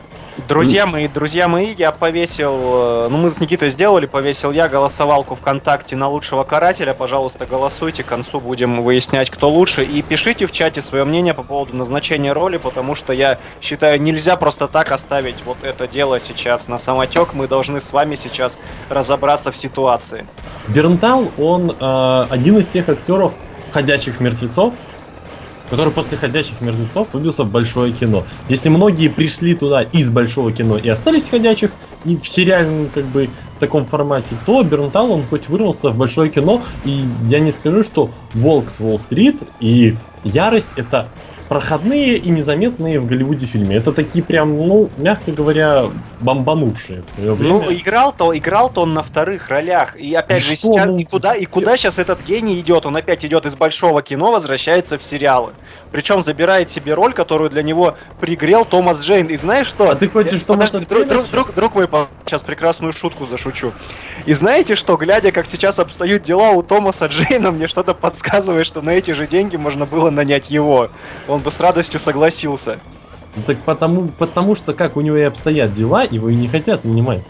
Друзья 0.47 0.85
мои, 0.85 1.07
друзья 1.07 1.47
мои, 1.47 1.73
я 1.77 1.91
повесил, 1.91 2.53
э, 2.53 3.07
ну 3.09 3.17
мы 3.17 3.29
с 3.29 3.39
Никитой 3.39 3.69
сделали, 3.69 4.05
повесил 4.05 4.51
я 4.51 4.69
голосовалку 4.69 5.35
ВКонтакте 5.35 5.95
на 5.95 6.07
лучшего 6.07 6.43
карателя. 6.43 6.93
Пожалуйста, 6.93 7.45
голосуйте, 7.45 8.03
к 8.03 8.07
концу 8.07 8.39
будем 8.39 8.81
выяснять, 8.81 9.29
кто 9.29 9.49
лучше. 9.49 9.83
И 9.83 10.01
пишите 10.01 10.45
в 10.45 10.51
чате 10.51 10.81
свое 10.81 11.03
мнение 11.03 11.33
по 11.33 11.43
поводу 11.43 11.75
назначения 11.75 12.31
роли, 12.31 12.57
потому 12.57 12.95
что 12.95 13.11
я 13.11 13.39
считаю, 13.61 14.01
нельзя 14.01 14.37
просто 14.37 14.67
так 14.67 14.91
оставить 14.91 15.43
вот 15.45 15.57
это 15.63 15.87
дело 15.87 16.19
сейчас 16.19 16.67
на 16.67 16.77
самотек. 16.77 17.33
Мы 17.33 17.47
должны 17.47 17.81
с 17.81 17.91
вами 17.91 18.15
сейчас 18.15 18.59
разобраться 18.89 19.51
в 19.51 19.57
ситуации. 19.57 20.25
Бернтал, 20.67 21.31
он 21.37 21.71
э, 21.71 22.25
один 22.29 22.59
из 22.59 22.67
тех 22.67 22.87
актеров 22.87 23.33
ходячих 23.71 24.19
мертвецов, 24.19 24.73
который 25.69 25.93
после 25.93 26.17
«Ходячих 26.17 26.61
мертвецов» 26.61 27.07
выбился 27.13 27.43
в 27.43 27.51
большое 27.51 27.93
кино. 27.93 28.25
Если 28.47 28.69
многие 28.69 29.07
пришли 29.07 29.53
туда 29.53 29.83
из 29.83 30.09
большого 30.09 30.51
кино 30.51 30.77
и 30.77 30.89
остались 30.89 31.27
«Ходячих», 31.29 31.71
и 32.05 32.15
в 32.15 32.27
сериальном, 32.27 32.89
как 32.93 33.05
бы, 33.05 33.29
таком 33.59 33.85
формате, 33.85 34.35
то 34.45 34.63
Бернтал, 34.63 35.11
он 35.11 35.23
хоть 35.29 35.49
вырвался 35.49 35.89
в 35.89 35.97
большое 35.97 36.29
кино, 36.29 36.61
и 36.85 37.03
я 37.27 37.39
не 37.39 37.51
скажу, 37.51 37.83
что 37.83 38.09
«Волк 38.33 38.71
с 38.71 38.79
Уолл-стрит» 38.79 39.43
и 39.59 39.95
«Ярость»— 40.23 40.71
это 40.77 41.09
проходные 41.49 42.17
и 42.17 42.29
незаметные 42.29 42.99
в 42.99 43.07
Голливуде 43.07 43.47
фильме. 43.47 43.75
Это 43.75 43.91
такие 43.91 44.23
прям, 44.23 44.55
ну, 44.55 44.89
мягко 44.97 45.31
говоря, 45.31 45.89
бомбанувшие 46.21 47.01
в 47.01 47.09
свое 47.09 47.33
время. 47.33 47.53
Ну, 47.55 47.73
играл-то, 47.73 48.37
играл-то 48.37 48.81
он 48.81 48.93
на 48.93 49.01
вторых 49.01 49.49
ролях. 49.49 49.95
И 49.95 50.13
опять 50.13 50.43
И 50.43 50.45
же, 50.45 50.55
что, 50.55 50.73
сейчас, 50.73 50.85
ну, 50.85 50.97
и 50.99 51.03
куда, 51.03 51.33
и 51.33 51.45
куда 51.45 51.75
сейчас 51.75 51.97
этот 51.97 52.23
гений 52.23 52.59
идет? 52.59 52.85
Он 52.85 52.95
опять 52.95 53.25
идет 53.25 53.47
из 53.47 53.55
большого 53.55 54.03
кино, 54.03 54.31
возвращается 54.31 54.97
в 54.99 55.03
сериалы. 55.03 55.53
Причем 55.91 56.21
забирает 56.21 56.69
себе 56.69 56.93
роль, 56.93 57.13
которую 57.13 57.49
для 57.49 57.63
него 57.63 57.97
пригрел 58.19 58.65
Томас 58.65 59.03
Джейн. 59.03 59.27
И 59.27 59.35
знаешь 59.35 59.67
что? 59.67 59.89
А 59.89 59.95
ты 59.95 60.07
хочешь 60.07 60.41
Томаса 60.43 60.79
подожди, 60.79 60.85
друг, 60.85 61.07
друг, 61.07 61.31
друг, 61.31 61.53
друг 61.53 61.75
мой, 61.75 62.07
сейчас 62.25 62.43
прекрасную 62.43 62.93
шутку 62.93 63.25
зашучу. 63.25 63.73
И 64.25 64.33
знаете 64.33 64.75
что, 64.75 64.97
глядя, 64.97 65.31
как 65.31 65.47
сейчас 65.47 65.79
обстоят 65.79 66.21
дела 66.21 66.51
у 66.51 66.61
Томаса 66.61 67.07
Джейна, 67.07 67.51
мне 67.51 67.67
что-то 67.67 67.93
подсказывает, 67.93 68.65
что 68.65 68.81
на 68.81 68.91
эти 68.91 69.11
же 69.11 69.25
деньги 69.25 69.57
можно 69.57 69.85
было 69.85 70.09
нанять 70.09 70.51
его. 70.51 70.89
Он 71.27 71.41
бы 71.41 71.49
с 71.49 71.59
радостью 71.59 71.99
согласился. 71.99 72.79
Ну, 73.35 73.43
Так 73.43 73.57
потому, 73.59 74.07
потому 74.09 74.55
что 74.55 74.73
как 74.73 74.97
у 74.97 75.01
него 75.01 75.17
и 75.17 75.21
обстоят 75.21 75.71
дела, 75.71 76.03
его 76.03 76.29
и 76.29 76.35
не 76.35 76.47
хотят 76.47 76.85
нанимать. 76.85 77.23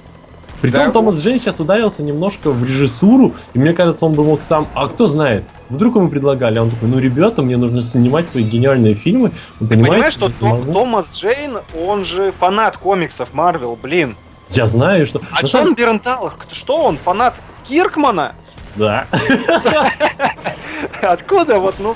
Притом 0.61 0.85
Да. 0.87 0.91
Томас 0.91 1.19
Джейн 1.21 1.39
сейчас 1.39 1.59
ударился 1.59 2.03
немножко 2.03 2.51
в 2.51 2.63
режиссуру, 2.63 3.33
и 3.53 3.59
мне 3.59 3.73
кажется, 3.73 4.05
он 4.05 4.13
бы 4.13 4.23
мог 4.23 4.43
сам... 4.43 4.67
А 4.73 4.87
кто 4.87 5.07
знает? 5.07 5.45
Вдруг 5.69 5.95
ему 5.95 6.09
предлагали, 6.09 6.57
а 6.57 6.63
он 6.63 6.71
такой, 6.71 6.89
ну, 6.89 6.99
ребята, 6.99 7.41
мне 7.41 7.57
нужно 7.57 7.81
снимать 7.81 8.27
свои 8.27 8.43
гениальные 8.43 8.95
фильмы. 8.95 9.31
Вы 9.59 9.67
Ты 9.67 9.75
понимаете, 9.75 9.91
понимаешь, 9.91 10.13
что 10.13 10.31
могу». 10.39 10.73
Томас 10.73 11.11
Джейн, 11.13 11.59
он 11.85 12.03
же 12.03 12.31
фанат 12.31 12.77
комиксов 12.77 13.33
Марвел, 13.33 13.77
блин. 13.81 14.15
Я 14.49 14.65
знаю, 14.65 15.05
что... 15.05 15.21
А 15.31 15.41
на 15.41 15.47
самом- 15.47 15.67
Джон 15.67 15.75
Бернтал, 15.75 16.33
что 16.51 16.77
он, 16.83 16.97
фанат 16.97 17.41
Киркмана? 17.67 18.35
Да. 18.75 19.07
Откуда 21.01 21.59
вот, 21.59 21.75
ну... 21.79 21.95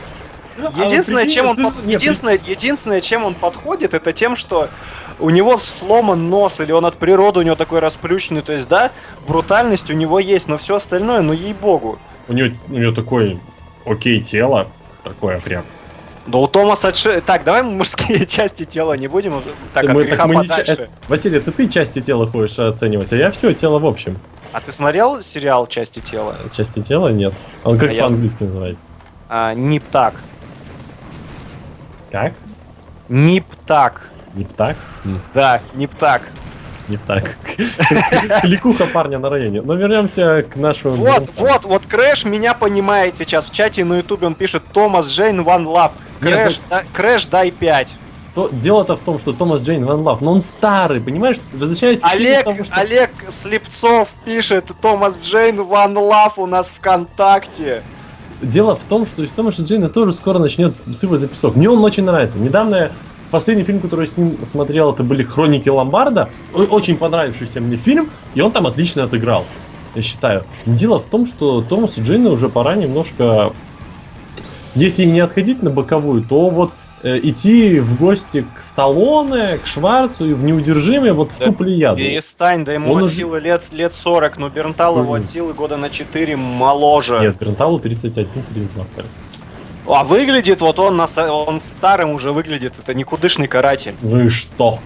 А 0.58 0.86
Единственное, 0.86 1.24
прикинь, 1.24 1.36
чем 1.36 1.48
он, 1.48 1.56
под- 1.58 1.86
не, 1.86 1.94
единственное, 1.94 2.40
единственное, 2.46 3.02
чем 3.02 3.24
он 3.26 3.34
подходит, 3.34 3.94
это 3.94 4.14
тем, 4.14 4.36
что 4.36 4.70
у 5.20 5.30
него 5.30 5.58
сломан 5.58 6.30
нос, 6.30 6.60
или 6.62 6.72
он 6.72 6.86
от 6.86 6.98
природы 6.98 7.40
у 7.40 7.44
него 7.44 7.56
такой 7.56 7.80
расплющенный, 7.80 8.42
то 8.42 8.54
есть, 8.54 8.68
да, 8.68 8.92
брутальность 9.28 9.90
у 9.90 9.94
него 9.94 10.20
есть, 10.20 10.48
но 10.48 10.58
все 10.58 10.76
остальное, 10.76 11.22
ну 11.22 11.34
ей-богу. 11.34 11.98
У 12.28 12.34
него, 12.34 12.56
у 12.70 12.74
него 12.78 12.92
такое, 12.94 13.40
окей, 13.86 14.22
тело, 14.22 14.68
такое 15.04 15.40
прям. 15.40 15.64
Да 16.26 16.38
у 16.38 16.48
Томаса 16.48 16.92
Дж... 16.94 17.22
Так, 17.26 17.44
давай 17.44 17.64
мы 17.64 17.72
мужские 17.72 18.26
части 18.28 18.64
тела 18.64 18.94
не 18.94 19.08
будем, 19.08 19.42
так, 19.74 19.86
от 19.86 19.94
Мы- 19.94 20.04
греха 20.04 20.26
мы 20.28 20.36
не 20.38 20.48
ча- 20.48 20.58
подальше. 20.58 20.72
это- 20.72 20.90
Василий, 21.10 21.38
это 21.40 21.52
ты 21.52 21.68
части 21.68 22.00
тела 22.00 22.28
хочешь 22.28 22.58
оценивать, 22.60 23.12
а 23.12 23.18
я 23.18 23.30
все 23.32 23.54
тело 23.54 23.80
в 23.80 23.86
общем. 23.86 24.18
А 24.54 24.62
ты 24.62 24.72
смотрел 24.72 25.20
сериал 25.22 25.66
«Части 25.66 26.00
тела»? 26.00 26.36
Части 26.56 26.80
тела 26.84 27.08
нет. 27.10 27.34
Он 27.64 27.78
как 27.80 27.90
А 27.90 27.94
я- 27.94 28.02
по-английски 28.04 28.44
называется? 28.44 28.92
А, 29.28 29.54
Ниптак. 29.56 30.14
Как? 30.14 30.24
Ниптак. 33.10 34.10
Не 34.36 34.44
так? 34.46 34.76
М, 35.06 35.20
Да, 35.34 35.62
Nip/Tuck. 35.74 36.22
Не 36.90 36.98
так. 36.98 37.38
Кликуха 38.42 38.86
парня 38.94 39.18
на 39.20 39.30
районе. 39.30 39.62
Но 39.62 39.74
вернемся 39.76 40.44
к 40.44 40.56
нашему... 40.58 40.94
Вот, 40.96 41.30
вот, 41.38 41.64
вот 41.66 41.86
Крэш 41.86 42.26
меня 42.26 42.54
понимает 42.54 43.16
сейчас. 43.16 43.46
В 43.46 43.52
чате 43.52 43.86
на 43.86 43.96
ютубе 43.98 44.28
он 44.28 44.36
пишет 44.36 44.64
Томас 44.74 45.10
Джейн 45.10 45.42
Love. 45.42 45.92
Нет, 46.22 46.34
Крэш, 46.34 46.62
Крэш 46.94 47.26
дай 47.26 47.52
5. 47.52 47.94
То, 48.36 48.50
дело-то 48.52 48.96
в 48.96 49.00
том, 49.00 49.18
что 49.20 49.32
Томас 49.32 49.62
Джейн 49.62 49.86
One 49.86 50.02
Love, 50.02 50.20
но 50.22 50.32
он 50.32 50.42
старый, 50.42 51.00
понимаешь? 51.00 51.38
Возвращаясь 51.54 52.00
к 52.00 52.06
Олег, 52.12 52.44
того, 52.44 52.64
что- 52.64 52.74
Олег 52.76 53.12
Слепцов 53.30 54.10
пишет 54.26 54.72
Томас 54.82 55.24
Джейн 55.24 55.60
One 55.60 55.94
Love 55.94 56.34
у 56.38 56.46
нас 56.48 56.72
ВКонтакте. 56.72 57.84
Дело 58.44 58.76
в 58.76 58.84
том, 58.84 59.06
что 59.06 59.24
из 59.24 59.32
Томаса 59.32 59.64
Джейна 59.64 59.90
тоже 59.90 60.12
скоро 60.12 60.38
начнет 60.38 60.74
сыпать 60.94 61.30
песок. 61.30 61.56
Мне 61.56 61.70
он 61.70 61.84
очень 61.84 62.04
нравится. 62.04 62.40
Недавно 62.40 62.76
я- 62.76 62.92
последний 63.32 63.64
фильм, 63.64 63.80
который 63.80 64.02
я 64.06 64.12
с 64.12 64.18
ним 64.18 64.38
смотрел, 64.46 64.92
это 64.92 65.02
были 65.04 65.24
«Хроники 65.24 65.70
Ломбарда». 65.70 66.30
Очень 66.54 66.98
понравившийся 66.98 67.62
мне 67.62 67.78
фильм, 67.78 68.10
и 68.36 68.42
он 68.42 68.52
там 68.52 68.68
отлично 68.68 69.04
отыграл, 69.04 69.46
я 69.96 70.02
считаю. 70.02 70.44
Дело 70.66 71.00
в 71.00 71.06
том, 71.06 71.26
что 71.26 71.62
Томасу 71.62 72.02
Джейну 72.04 72.32
уже 72.32 72.50
пора 72.50 72.76
немножко, 72.76 73.54
если 74.76 75.06
не 75.06 75.22
отходить 75.22 75.64
на 75.64 75.70
боковую, 75.70 76.22
то 76.24 76.50
вот 76.50 76.72
идти 77.04 77.80
в 77.80 77.98
гости 78.00 78.46
к 78.56 78.62
Сталлоне, 78.62 79.58
к 79.58 79.68
Шварцу 79.68 80.26
и 80.30 80.34
в 80.34 80.44
«Неудержимые» 80.44 81.14
вот 81.14 81.32
в 81.32 81.38
Да 81.40 81.46
ту 81.46 81.54
плеяду. 81.54 81.98
Перестань, 81.98 82.64
да 82.64 82.74
ему 82.74 82.92
Он 82.92 82.98
от 83.00 83.04
уже- 83.06 83.16
силы 83.16 83.40
лет, 83.40 83.64
лет 83.72 83.94
40, 83.94 84.38
но 84.38 84.50
Бернтал 84.50 85.00
его 85.00 85.14
от 85.14 85.26
силы 85.26 85.54
года 85.54 85.78
на 85.78 85.90
4 85.90 86.36
моложе. 86.36 87.20
Нет, 87.20 87.38
Бернталу 87.38 87.80
31-32, 87.80 88.86
кажется. 88.96 89.28
А 89.86 90.04
выглядит 90.06 90.62
вот 90.62 90.80
он, 90.80 90.96
на, 90.96 91.06
он 91.30 91.60
старым 91.60 92.12
уже 92.12 92.32
выглядит, 92.32 92.74
это 92.80 92.94
никудышный 92.94 93.48
каратель. 93.48 93.96
Ну 94.02 94.22
и 94.22 94.30
что? 94.30 94.80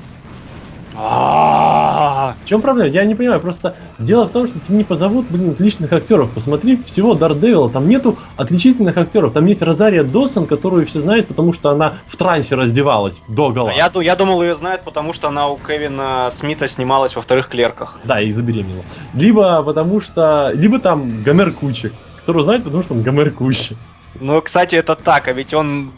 А, 1.00 2.36
В 2.44 2.46
чем 2.48 2.62
проблема? 2.62 2.90
Я 2.90 3.06
не 3.06 3.14
понимаю. 3.14 3.40
Просто 3.40 3.76
дело 4.00 4.26
в 4.28 4.32
том, 4.32 4.48
что 4.48 4.60
тебе 4.60 4.80
не 4.80 4.84
позовут, 4.84 5.28
блин, 5.30 5.52
отличных 5.52 5.94
актеров. 5.94 6.32
Посмотри, 6.32 6.82
всего 6.84 7.14
Дардевила. 7.14 7.70
Там 7.70 7.88
нету 7.88 8.18
отличительных 8.36 8.98
актеров. 8.98 9.32
Там 9.34 9.46
есть 9.46 9.62
Розария 9.62 10.04
Досон, 10.04 10.48
которую 10.48 10.88
все 10.88 11.00
знают, 11.00 11.28
потому 11.28 11.54
что 11.54 11.70
она 11.70 11.96
в 12.08 12.18
трансе 12.18 12.56
раздевалась 12.56 13.22
до 13.28 13.52
гола. 13.52 13.70
Я, 13.70 13.92
я 14.02 14.16
думал, 14.16 14.42
ее 14.42 14.56
знают, 14.56 14.82
потому 14.84 15.14
что 15.14 15.28
она 15.28 15.50
у 15.50 15.58
Кевина 15.58 16.30
Смита 16.32 16.68
снималась 16.68 17.16
во 17.16 17.22
вторых 17.22 17.48
клерках. 17.48 18.00
Да, 18.04 18.20
и 18.20 18.32
забеременела. 18.32 18.84
Либо 19.14 19.62
потому 19.62 20.02
что... 20.02 20.52
Либо 20.56 20.80
там 20.80 21.22
Гомер 21.22 21.52
Кучик, 21.52 21.94
которого 22.20 22.42
знают, 22.44 22.64
потому 22.64 22.82
что 22.82 22.96
он 22.96 23.04
Гомер 23.04 23.32
Кучик. 23.32 23.78
Ну, 24.20 24.42
кстати, 24.42 24.76
это 24.76 24.96
так, 24.96 25.28
а 25.28 25.32
ведь 25.34 25.54
он 25.54 25.92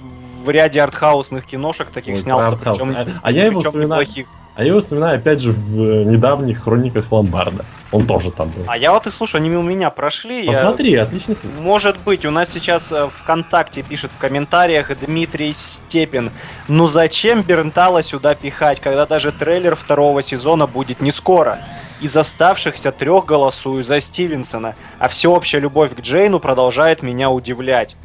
в 0.43 0.49
ряде 0.49 0.81
артхаусных 0.81 1.45
киношек 1.45 1.87
таких 1.89 2.15
Ой, 2.15 2.19
снялся, 2.19 2.57
причем, 2.57 2.95
А- 2.97 3.07
а 3.21 3.31
я 3.31 3.45
его 3.45 3.59
вспоминаю- 3.61 4.01
неплохих. 4.01 4.27
А 4.59 4.63
я 4.63 4.71
его 4.71 4.81
вспоминаю, 4.81 5.15
опять 5.19 5.39
же, 5.39 5.53
в 5.53 5.79
э, 5.81 6.03
недавних 6.03 6.63
хрониках 6.63 7.09
Ломбарда. 7.13 7.63
Он 7.93 8.05
тоже 8.05 8.29
там 8.29 8.49
был. 8.49 8.65
А 8.67 8.77
я 8.77 8.91
вот 8.91 9.07
и 9.07 9.09
слушай, 9.09 9.37
они 9.37 9.47
мимо 9.47 9.63
меня 9.63 9.89
прошли. 9.89 10.41
я- 10.45 10.51
Посмотри, 10.51 10.95
отличный 10.95 11.35
фильм. 11.35 11.53
Может 11.61 11.97
быть, 11.99 12.25
у 12.25 12.31
нас 12.31 12.49
сейчас 12.51 12.91
э, 12.91 13.07
ВКонтакте 13.09 13.83
пишет 13.83 14.11
в 14.11 14.17
комментариях 14.17 14.91
Дмитрий 14.99 15.53
Степин. 15.53 16.31
Ну 16.67 16.87
зачем 16.87 17.41
Бернтала 17.41 18.03
сюда 18.03 18.35
пихать, 18.35 18.81
когда 18.81 19.05
даже 19.05 19.31
трейлер 19.31 19.77
второго 19.77 20.21
сезона 20.21 20.67
будет 20.67 20.99
не 20.99 21.11
скоро? 21.11 21.59
Из 22.01 22.17
оставшихся 22.17 22.91
трех 22.91 23.23
голосую 23.25 23.81
за 23.81 24.01
Стивенсона, 24.01 24.75
а 24.99 25.07
всеобщая 25.07 25.59
любовь 25.61 25.95
к 25.95 26.01
Джейну 26.01 26.41
продолжает 26.41 27.01
меня 27.01 27.29
удивлять. 27.29 27.95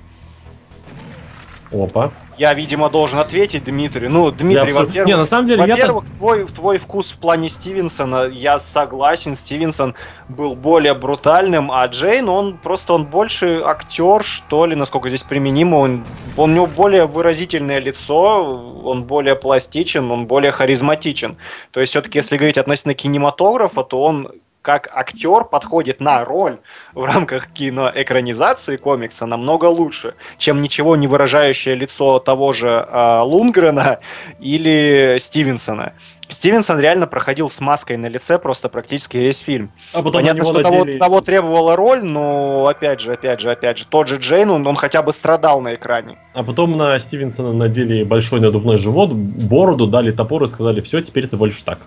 Опа. 1.72 2.12
Я, 2.38 2.54
видимо, 2.54 2.90
должен 2.90 3.18
ответить 3.18 3.64
Дмитрию. 3.64 4.10
Ну, 4.10 4.26
Я 4.26 4.30
Дмитрий, 4.32 4.68
абсолютно- 4.68 4.86
во-первых, 4.86 5.08
Не, 5.08 5.16
на 5.16 5.26
самом 5.26 5.46
деле, 5.46 5.64
я 5.66 5.74
во-первых, 5.76 6.04
твой, 6.18 6.44
твой 6.46 6.78
вкус 6.78 7.10
в 7.10 7.18
плане 7.18 7.48
Стивенсона, 7.48 8.28
я 8.32 8.58
согласен, 8.58 9.34
Стивенсон 9.34 9.94
был 10.28 10.54
более 10.54 10.94
брутальным, 10.94 11.70
а 11.70 11.86
Джейн, 11.86 12.28
он 12.28 12.58
просто, 12.58 12.94
он 12.94 13.04
больше 13.06 13.62
актер, 13.64 14.22
что 14.24 14.66
ли, 14.66 14.74
насколько 14.74 15.08
здесь 15.08 15.22
применимо, 15.22 15.76
он, 15.76 16.04
он, 16.36 16.50
у 16.52 16.54
него 16.54 16.66
более 16.66 17.06
выразительное 17.06 17.78
лицо, 17.80 18.44
он 18.84 19.04
более 19.04 19.36
пластичен, 19.36 20.10
он 20.10 20.26
более 20.26 20.50
харизматичен. 20.52 21.36
То 21.70 21.80
есть, 21.80 21.90
все-таки, 21.90 22.18
если 22.18 22.36
говорить 22.36 22.58
относительно 22.58 22.94
кинематографа, 22.94 23.82
то 23.82 24.02
он 24.02 24.28
как 24.64 24.88
актер 24.90 25.44
подходит 25.44 26.00
на 26.00 26.24
роль 26.24 26.58
в 26.94 27.04
рамках 27.04 27.48
киноэкранизации 27.48 28.78
комикса 28.78 29.26
намного 29.26 29.66
лучше, 29.66 30.14
чем 30.38 30.62
ничего 30.62 30.96
не 30.96 31.06
выражающее 31.06 31.74
лицо 31.74 32.18
того 32.18 32.54
же 32.54 32.68
э, 32.68 33.20
Лунгрена 33.20 33.98
или 34.40 35.16
Стивенсона. 35.18 35.92
Стивенсон 36.28 36.80
реально 36.80 37.06
проходил 37.06 37.50
с 37.50 37.60
маской 37.60 37.98
на 37.98 38.06
лице 38.06 38.38
просто 38.38 38.70
практически 38.70 39.18
весь 39.18 39.38
фильм. 39.38 39.70
А 39.92 39.98
потом 39.98 40.22
Понятно, 40.22 40.44
что 40.44 40.62
того, 40.62 40.86
того 40.98 41.20
требовала 41.20 41.76
роль, 41.76 42.02
но 42.02 42.66
опять 42.66 43.00
же, 43.00 43.12
опять 43.12 43.40
же, 43.40 43.50
опять 43.50 43.76
же, 43.76 43.84
тот 43.84 44.08
же 44.08 44.16
Джейн, 44.16 44.50
он, 44.50 44.66
он 44.66 44.76
хотя 44.76 45.02
бы 45.02 45.12
страдал 45.12 45.60
на 45.60 45.74
экране. 45.74 46.16
А 46.32 46.42
потом 46.42 46.78
на 46.78 46.98
Стивенсона 46.98 47.52
надели 47.52 48.02
большой 48.02 48.40
надувной 48.40 48.78
живот, 48.78 49.12
бороду, 49.12 49.86
дали 49.86 50.10
топор 50.10 50.44
и 50.44 50.46
сказали, 50.46 50.80
все, 50.80 51.02
теперь 51.02 51.26
ты 51.26 51.36
Вольфштаг. 51.36 51.80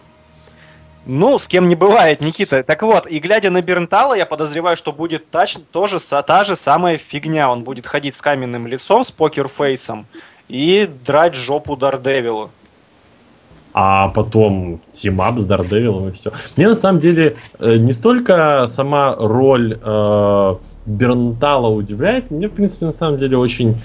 Ну, 1.10 1.40
с 1.40 1.48
кем 1.48 1.68
не 1.68 1.76
бывает, 1.76 2.20
Никита. 2.20 2.64
Так 2.64 2.84
вот, 2.84 3.08
и 3.08 3.20
глядя 3.20 3.50
на 3.50 3.62
Бернтала, 3.62 4.14
я 4.14 4.26
подозреваю, 4.26 4.76
что 4.76 4.92
будет 4.92 5.30
тач, 5.30 5.56
тоже 5.72 6.00
та 6.00 6.44
же 6.44 6.56
самая 6.58 6.98
фигня. 6.98 7.50
Он 7.50 7.64
будет 7.64 7.88
ходить 7.88 8.18
с 8.18 8.22
каменным 8.22 8.68
лицом, 8.68 9.06
с 9.06 9.12
покерфейсом 9.12 10.06
и 10.50 10.90
драть 11.06 11.34
жопу 11.34 11.78
Дардевилу. 11.78 12.52
а 13.74 14.10
потом 14.10 14.82
team-up 14.92 15.40
с 15.40 15.46
Дардевилом 15.46 16.10
и 16.10 16.12
все. 16.12 16.34
Мне 16.58 16.68
на 16.68 16.76
самом 16.76 17.00
деле 17.00 17.38
э, 17.60 17.78
не 17.78 17.94
столько 17.94 18.66
сама 18.68 19.16
роль 19.16 19.80
э, 19.82 20.56
Бернтала 20.88 21.68
удивляет, 21.68 22.32
мне, 22.32 22.48
в 22.48 22.54
принципе, 22.54 22.86
на 22.86 22.92
самом 22.92 23.18
деле 23.18 23.38
очень 23.38 23.76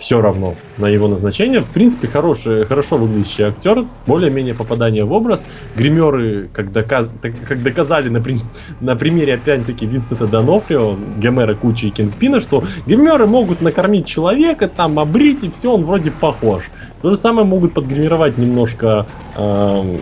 все 0.00 0.22
равно 0.22 0.54
на 0.78 0.86
его 0.86 1.08
назначение. 1.08 1.60
В 1.60 1.66
принципе, 1.68 2.08
хороший, 2.08 2.64
хорошо 2.64 2.96
выглядящий 2.96 3.44
актер, 3.44 3.84
более-менее 4.06 4.54
попадание 4.54 5.04
в 5.04 5.12
образ. 5.12 5.44
Гримеры, 5.76 6.48
как, 6.54 6.72
доказ, 6.72 7.12
так- 7.20 7.38
как 7.46 7.62
доказали 7.62 8.08
на, 8.08 8.22
при- 8.22 8.40
на 8.80 8.96
примере, 8.96 9.34
опять-таки, 9.34 9.84
Винсента 9.84 10.26
Донофрио, 10.26 10.96
Гомера 11.18 11.54
Кучи 11.54 11.86
и 11.86 11.90
Кингпина, 11.90 12.40
что 12.40 12.64
гримеры 12.86 13.26
могут 13.26 13.60
накормить 13.60 14.06
человека, 14.06 14.68
там, 14.68 14.98
обрить, 14.98 15.44
и 15.44 15.50
все, 15.50 15.70
он 15.70 15.84
вроде 15.84 16.10
похож. 16.10 16.64
То 17.02 17.10
же 17.10 17.16
самое 17.16 17.46
могут 17.46 17.74
подгримировать 17.74 18.38
немножко 18.38 19.06
эм, 19.36 19.98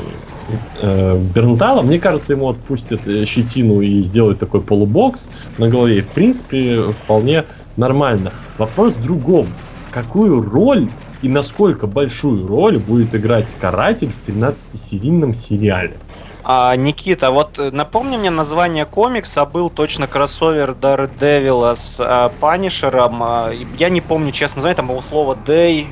э, 0.80 1.18
Бернтала. 1.34 1.82
Мне 1.82 1.98
кажется, 1.98 2.34
ему 2.34 2.48
отпустят 2.48 3.00
э, 3.08 3.24
щетину 3.24 3.80
и 3.80 4.02
сделают 4.04 4.38
такой 4.38 4.60
полубокс 4.60 5.28
на 5.58 5.68
голове. 5.68 6.02
В 6.02 6.08
принципе, 6.10 6.82
вполне 7.02 7.44
нормально. 7.76 8.30
Вопрос 8.58 8.94
в 8.94 9.02
другом. 9.02 9.48
Какую 9.90 10.42
роль 10.42 10.90
и 11.22 11.28
насколько 11.28 11.86
большую 11.86 12.46
роль 12.46 12.78
будет 12.78 13.14
играть 13.14 13.54
каратель 13.54 14.12
в 14.12 14.28
13-серийном 14.28 15.34
сериале? 15.34 15.96
А, 16.44 16.74
Никита, 16.76 17.30
вот 17.30 17.58
э, 17.58 17.70
напомни 17.70 18.16
мне 18.16 18.30
название 18.30 18.86
комикса, 18.86 19.44
был 19.44 19.68
точно 19.68 20.06
кроссовер 20.06 20.70
Daredevil 20.70 21.76
с 21.76 22.00
а, 22.00 22.30
Панишером. 22.40 23.22
а, 23.22 23.50
я 23.78 23.90
не 23.90 24.00
помню, 24.00 24.32
честно 24.32 24.56
название, 24.56 24.76
там 24.76 24.86
было 24.86 25.02
слово 25.02 25.36
Day, 25.46 25.86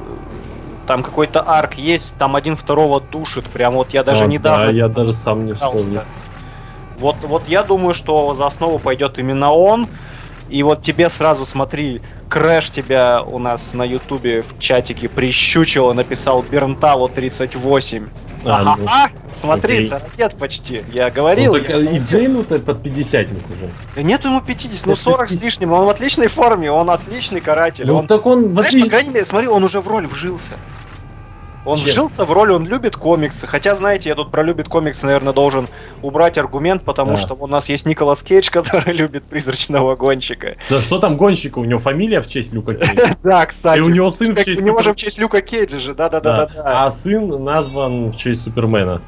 там 0.87 1.03
какой-то 1.03 1.41
арк 1.41 1.75
есть, 1.75 2.17
там 2.17 2.37
один 2.37 2.57
второго 2.57 3.01
душит, 3.01 3.45
прям 3.47 3.75
вот 3.75 3.93
я 3.93 4.03
даже 4.03 4.25
А, 4.25 4.27
недавно 4.27 4.67
Да, 4.67 4.73
я 4.73 4.89
даже 4.89 5.13
сам 5.13 5.45
не 5.45 5.53
вспомню. 5.53 6.03
Вот, 6.99 7.17
вот 7.23 7.43
я 7.49 7.63
думаю, 7.63 7.93
что 7.93 8.33
за 8.33 8.47
основу 8.47 8.79
пойдет 8.79 9.19
именно 9.19 9.53
он. 9.53 9.89
И 10.49 10.63
вот 10.63 10.83
тебе 10.83 11.09
сразу 11.09 11.45
смотри, 11.45 12.01
Крэш 12.29 12.71
тебя 12.71 13.23
у 13.23 13.39
нас 13.39 13.73
на 13.73 13.83
ютубе 13.85 14.43
в 14.43 14.59
чатике 14.59 15.09
прищучило, 15.09 15.93
написал 15.93 16.43
Бернталу 16.43 17.09
38. 17.09 18.09
А, 18.45 18.63
ну, 18.63 18.71
Ага, 18.87 19.11
смотри, 19.33 19.77
окей. 19.79 19.87
40 19.89 20.19
лет 20.19 20.37
почти. 20.39 20.85
Я 20.93 21.11
говорил. 21.11 21.53
ну, 21.55 21.59
так, 21.61 21.69
я- 21.69 21.77
э, 21.79 21.97
и 21.97 21.99
Джейну-то 21.99 22.61
под 22.61 22.83
50 22.83 23.27
уже. 23.51 23.69
Да 23.97 24.03
нет 24.03 24.25
ему 24.25 24.41
50, 24.41 24.87
ну 24.87 24.93
Это 24.93 25.03
40 25.03 25.29
с 25.29 25.33
50. 25.33 25.45
лишним. 25.45 25.73
Он 25.73 25.85
в 25.85 25.89
отличной 25.89 26.29
форме, 26.29 26.71
он 26.71 26.89
отличный 26.91 27.41
каратель. 27.41 27.87
Ну, 27.87 27.97
он, 27.97 28.07
так 28.07 28.25
он, 28.25 28.51
знаешь, 28.53 28.69
отличие- 28.69 28.85
по 28.87 28.91
крайней 28.91 29.11
мере, 29.11 29.25
смотри, 29.25 29.49
он 29.49 29.65
уже 29.65 29.81
в 29.81 29.89
роль 29.89 30.07
вжился. 30.07 30.55
Он 31.67 31.77
Чем? 31.77 31.87
вжился 31.87 32.25
в 32.25 32.33
роль, 32.33 32.53
он 32.53 32.65
любит 32.67 32.97
комиксы. 32.97 33.47
Хотя, 33.47 33.75
знаете, 33.75 34.09
я 34.09 34.15
тут 34.15 34.31
про 34.31 34.43
любит 34.45 34.69
комиксы, 34.69 35.05
наверное, 35.05 35.33
должен 35.33 35.69
убрать 36.01 36.39
аргумент, 36.39 36.85
потому 36.85 37.13
Да. 37.13 37.17
что 37.19 37.35
у 37.35 37.47
нас 37.49 37.69
есть 37.69 37.87
Николас 37.87 38.23
Кейдж, 38.23 38.51
который 38.53 38.95
любит 38.95 39.25
призрачного 39.25 39.97
гонщика. 39.97 40.57
Да 40.71 40.81
что 40.81 40.99
там 40.99 41.17
гонщика? 41.17 41.59
У 41.59 41.65
него 41.65 41.81
фамилия 41.81 42.21
в 42.23 42.29
честь 42.29 42.53
Люка 42.53 42.75
Кейджа. 42.75 43.17
Да, 43.23 43.45
кстати. 43.47 43.79
И 43.79 43.83
у 43.83 43.89
него 43.89 44.11
сын 44.11 44.35
в 44.35 44.45
честь 44.45 44.63
У 44.63 44.65
него 44.65 44.81
же 44.81 44.93
в 44.93 44.97
честь 44.97 45.19
Люка 45.19 45.41
Кейджа 45.43 45.81
же, 45.81 45.93
Да. 45.93 46.09
да-да-да-да. 46.09 46.87
А 46.87 46.91
сын 46.91 47.43
назван 47.45 48.11
в 48.13 48.17
честь 48.17 48.43
Супермена. 48.45 49.03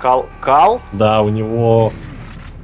Кал, 0.00 0.26
Кал? 0.40 0.80
Да, 0.92 1.22
у 1.22 1.28
него 1.28 1.92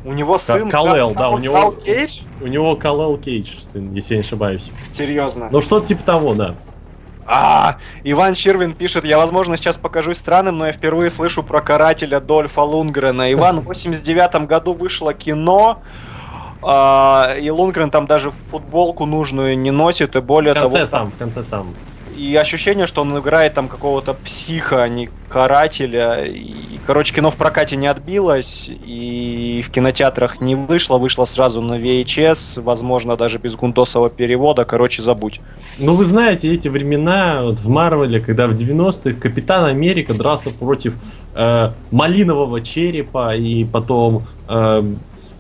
У 0.05 0.13
него 0.13 0.37
сын 0.39 0.69
Кал-Эл, 0.69 1.15
да, 1.15 1.31
у 1.31 1.39
него- 1.39 1.55
Кал 1.55 1.73
Кейдж? 1.73 2.21
у 2.43 2.47
него 2.47 2.77
Калел 2.77 3.17
Кейдж 3.19 3.61
сын, 3.63 3.93
если 3.93 4.15
я 4.15 4.19
не 4.21 4.27
ошибаюсь. 4.27 4.71
Серьезно. 4.87 5.49
Ну 5.51 5.61
что-то 5.61 5.87
типа 5.87 6.03
того, 6.05 6.35
да. 6.35 6.55
А, 7.27 7.79
Иван 8.03 8.35
Щервин 8.35 8.75
пишет, 8.75 9.05
я, 9.05 9.19
возможно, 9.19 9.57
сейчас 9.57 9.77
покажусь 9.77 10.19
странным, 10.19 10.59
но 10.59 10.67
я 10.67 10.73
впервые 10.73 11.11
слышу 11.11 11.43
про 11.43 11.61
карателя 11.61 12.21
Дольфа 12.21 12.61
Лунгрена. 12.61 13.33
Иван, 13.33 13.61
в 13.61 13.65
89 13.65 14.47
году 14.47 14.73
вышло 14.73 15.15
кино, 15.15 15.83
а, 16.63 17.35
и 17.41 17.51
Лунгрен 17.51 17.91
там 17.91 18.07
даже 18.07 18.31
футболку 18.31 19.07
нужную 19.07 19.59
не 19.59 19.71
носит, 19.71 20.17
и 20.17 20.21
более 20.21 20.53
В 20.53 20.61
конце 20.61 20.79
того, 20.79 20.87
сам, 20.87 21.11
в 21.11 21.17
конце 21.17 21.43
сам. 21.43 21.75
И 22.17 22.37
ощущение, 22.37 22.87
что 22.87 23.03
он 23.03 23.19
играет 23.19 23.55
там 23.55 23.69
какого-то 23.69 24.15
психа, 24.15 24.83
а 24.83 24.89
не 24.89 25.09
карателя. 25.29 26.25
И, 26.25 26.79
короче, 26.87 27.15
кино 27.15 27.31
в 27.31 27.37
прокате 27.37 27.77
не 27.77 27.87
отбилось, 27.87 28.71
и 28.87 29.63
в 29.65 29.71
кинотеатрах 29.71 30.41
не 30.41 30.55
вышло, 30.55 30.99
вышло 30.99 31.25
сразу 31.25 31.61
на 31.61 31.75
VHS, 31.79 32.63
возможно, 32.63 33.17
даже 33.17 33.39
без 33.39 33.57
гундосового 33.57 34.11
перевода, 34.11 34.65
короче, 34.65 35.03
забудь. 35.03 35.41
Ну 35.79 35.95
вы 35.95 36.05
знаете 36.05 36.53
эти 36.53 36.69
времена 36.69 37.41
вот 37.43 37.59
в 37.61 37.69
Марвеле, 37.69 38.21
когда 38.21 38.47
в 38.47 38.53
90-х 38.53 39.21
Капитан 39.21 39.65
Америка 39.65 40.15
дрался 40.15 40.51
против 40.51 40.95
э, 41.35 41.71
малинового 41.91 42.61
черепа, 42.61 43.35
и 43.35 43.65
потом 43.65 44.25
э, 44.49 44.83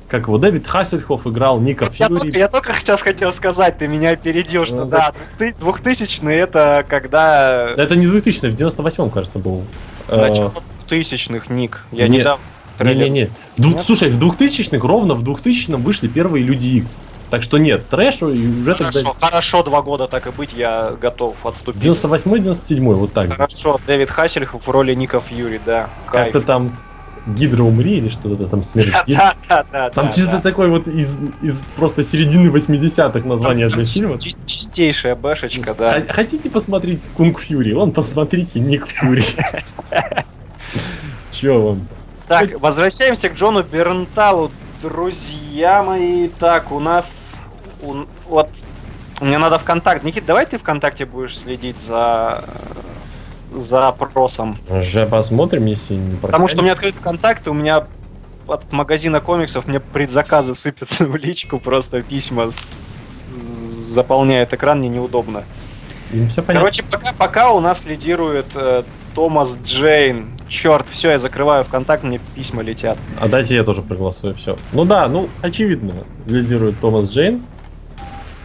как 0.08 0.22
его 0.22 0.38
Дэвид 0.38 0.66
Хассельхоф 0.66 1.26
играл 1.26 1.60
Ника 1.60 1.86
Я 1.86 2.08
Фьюри. 2.08 2.20
только, 2.20 2.38
я 2.38 2.48
только 2.48 2.72
сейчас 2.74 3.02
хотел 3.02 3.32
сказать, 3.32 3.78
ты 3.78 3.88
меня 3.88 4.10
опередил, 4.10 4.66
что 4.66 4.84
Ну, 4.84 4.86
да, 4.86 5.12
2000 5.38 6.24
это 6.32 6.84
когда... 6.88 7.70
Это 7.76 7.96
не 7.96 8.06
2000 8.06 8.50
в 8.50 8.54
98-м, 8.54 9.10
кажется, 9.10 9.38
был. 9.38 9.64
Э, 10.08 10.28
Начало 10.28 10.52
2000-х, 10.88 11.52
Ник. 11.52 11.84
Я 11.92 12.08
Нет. 12.08 12.20
недавно... 12.20 12.44
Не-не-не. 12.80 13.30
Нет? 13.56 13.82
Слушай, 13.84 14.10
в 14.10 14.18
2000-х, 14.18 14.86
ровно 14.86 15.14
в 15.14 15.22
2000-м 15.22 15.82
вышли 15.82 16.08
первые 16.08 16.44
Люди 16.44 16.66
Икс. 16.66 17.00
Так 17.30 17.42
что 17.42 17.58
нет, 17.58 17.88
трэшу 17.88 18.30
и 18.32 18.60
уже 18.60 18.74
тогда... 18.74 18.92
Хорошо, 18.92 19.16
хорошо, 19.20 19.62
два 19.62 19.82
года 19.82 20.06
так 20.06 20.26
и 20.26 20.30
быть, 20.30 20.52
я 20.52 20.94
готов 21.00 21.44
отступить. 21.46 21.82
98-97, 21.82 22.94
вот 22.94 23.12
так. 23.12 23.30
Хорошо, 23.30 23.80
Дэвид 23.86 24.10
Хассельхов 24.10 24.66
в 24.66 24.70
роли 24.70 24.94
Ника 24.94 25.20
Фьюри, 25.20 25.60
да. 25.64 25.88
Как-то 26.06 26.40
там 26.40 26.76
Гидра 27.26 27.62
умри 27.62 27.96
или 27.98 28.08
что-то 28.10 28.46
там 28.46 28.62
смерть. 28.62 28.92
Да, 29.06 29.34
да, 29.48 29.64
да. 29.72 29.90
Там 29.90 30.12
чисто 30.12 30.40
такой 30.40 30.68
вот 30.68 30.86
из, 30.88 31.16
из 31.40 31.62
просто 31.76 32.02
середины 32.02 32.48
80-х 32.48 33.26
название 33.26 33.68
для 33.68 33.84
фильма. 33.84 34.16
чис- 34.16 34.38
Чистейшая 34.46 35.14
бэшечка, 35.16 35.74
да. 35.74 36.02
Хотите 36.10 36.50
посмотреть 36.50 37.08
Кунг 37.16 37.40
Фьюри? 37.40 37.72
Вон, 37.72 37.92
посмотрите 37.92 38.60
Ник 38.60 38.86
Фьюри. 38.86 39.24
Че 41.30 41.58
вам? 41.58 41.88
Так, 42.28 42.58
возвращаемся 42.60 43.28
к 43.28 43.34
Джону 43.34 43.62
Бернталу, 43.62 44.50
друзья 44.82 45.82
мои. 45.82 46.28
Так, 46.28 46.72
у 46.72 46.80
нас... 46.80 47.36
у- 47.82 48.04
Вот, 48.28 48.48
мне 49.20 49.38
надо 49.38 49.58
ВКонтакт. 49.58 50.04
Никит, 50.04 50.24
давай 50.26 50.46
ты 50.46 50.58
ВКонтакте 50.58 51.06
будешь 51.06 51.38
следить 51.38 51.80
за 51.80 52.44
за 53.54 53.88
опросом. 53.88 54.56
Уже 54.68 55.06
посмотрим, 55.06 55.66
если 55.66 55.94
не 55.94 56.16
Потому 56.16 56.48
что 56.48 56.60
у 56.60 56.62
меня 56.62 56.72
открыт 56.72 56.94
ВКонтакт, 56.96 57.46
и 57.46 57.50
у 57.50 57.54
меня 57.54 57.86
от 58.46 58.72
магазина 58.72 59.20
комиксов 59.20 59.66
мне 59.66 59.80
предзаказы 59.80 60.54
сыпятся 60.54 61.06
в 61.08 61.16
личку, 61.16 61.58
просто 61.58 62.02
письма 62.02 62.50
с- 62.50 63.94
заполняют 63.94 64.52
экран, 64.52 64.78
мне 64.80 64.88
неудобно. 64.88 65.44
Все 66.10 66.42
понятно. 66.42 66.54
Короче, 66.54 66.82
пока, 66.84 67.12
пока 67.16 67.50
у 67.52 67.60
нас 67.60 67.84
лидирует 67.86 68.46
э, 68.54 68.84
Томас 69.14 69.58
Джейн. 69.64 70.26
Черт, 70.48 70.86
все, 70.88 71.10
я 71.10 71.18
закрываю 71.18 71.64
ВКонтакт, 71.64 72.04
мне 72.04 72.20
письма 72.36 72.62
летят. 72.62 72.98
А 73.20 73.26
дайте 73.28 73.56
я 73.56 73.64
тоже 73.64 73.82
проголосую, 73.82 74.34
все. 74.36 74.56
Ну 74.72 74.84
да, 74.84 75.08
ну, 75.08 75.28
очевидно, 75.42 76.04
лидирует 76.26 76.78
Томас 76.80 77.10
Джейн. 77.10 77.42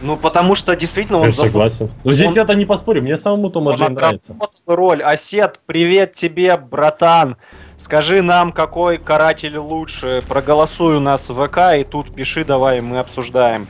Ну, 0.02 0.16
потому 0.16 0.54
что 0.54 0.74
действительно 0.74 1.18
он 1.18 1.24
Я 1.26 1.30
заслужил 1.30 1.52
согласен. 1.52 1.90
Ну 2.04 2.12
здесь 2.12 2.28
он- 2.28 2.34
я-то 2.34 2.54
не 2.54 2.64
поспорю, 2.64 3.02
мне 3.02 3.18
самому 3.18 3.50
Томас 3.50 3.74
Он 3.74 3.80
Джейн 3.80 3.94
нравится. 3.94 4.36
роль. 4.66 5.02
Осет, 5.02 5.60
привет 5.66 6.12
тебе, 6.12 6.56
братан. 6.56 7.36
Скажи 7.76 8.22
нам, 8.22 8.52
какой 8.52 8.98
каратель 8.98 9.58
лучше. 9.58 10.22
Проголосуй 10.28 10.96
у 10.96 11.00
нас 11.00 11.28
в 11.28 11.46
ВК, 11.46 11.78
и 11.78 11.84
тут 11.84 12.14
пиши 12.14 12.44
давай, 12.44 12.80
мы 12.80 12.98
обсуждаем. 12.98 13.66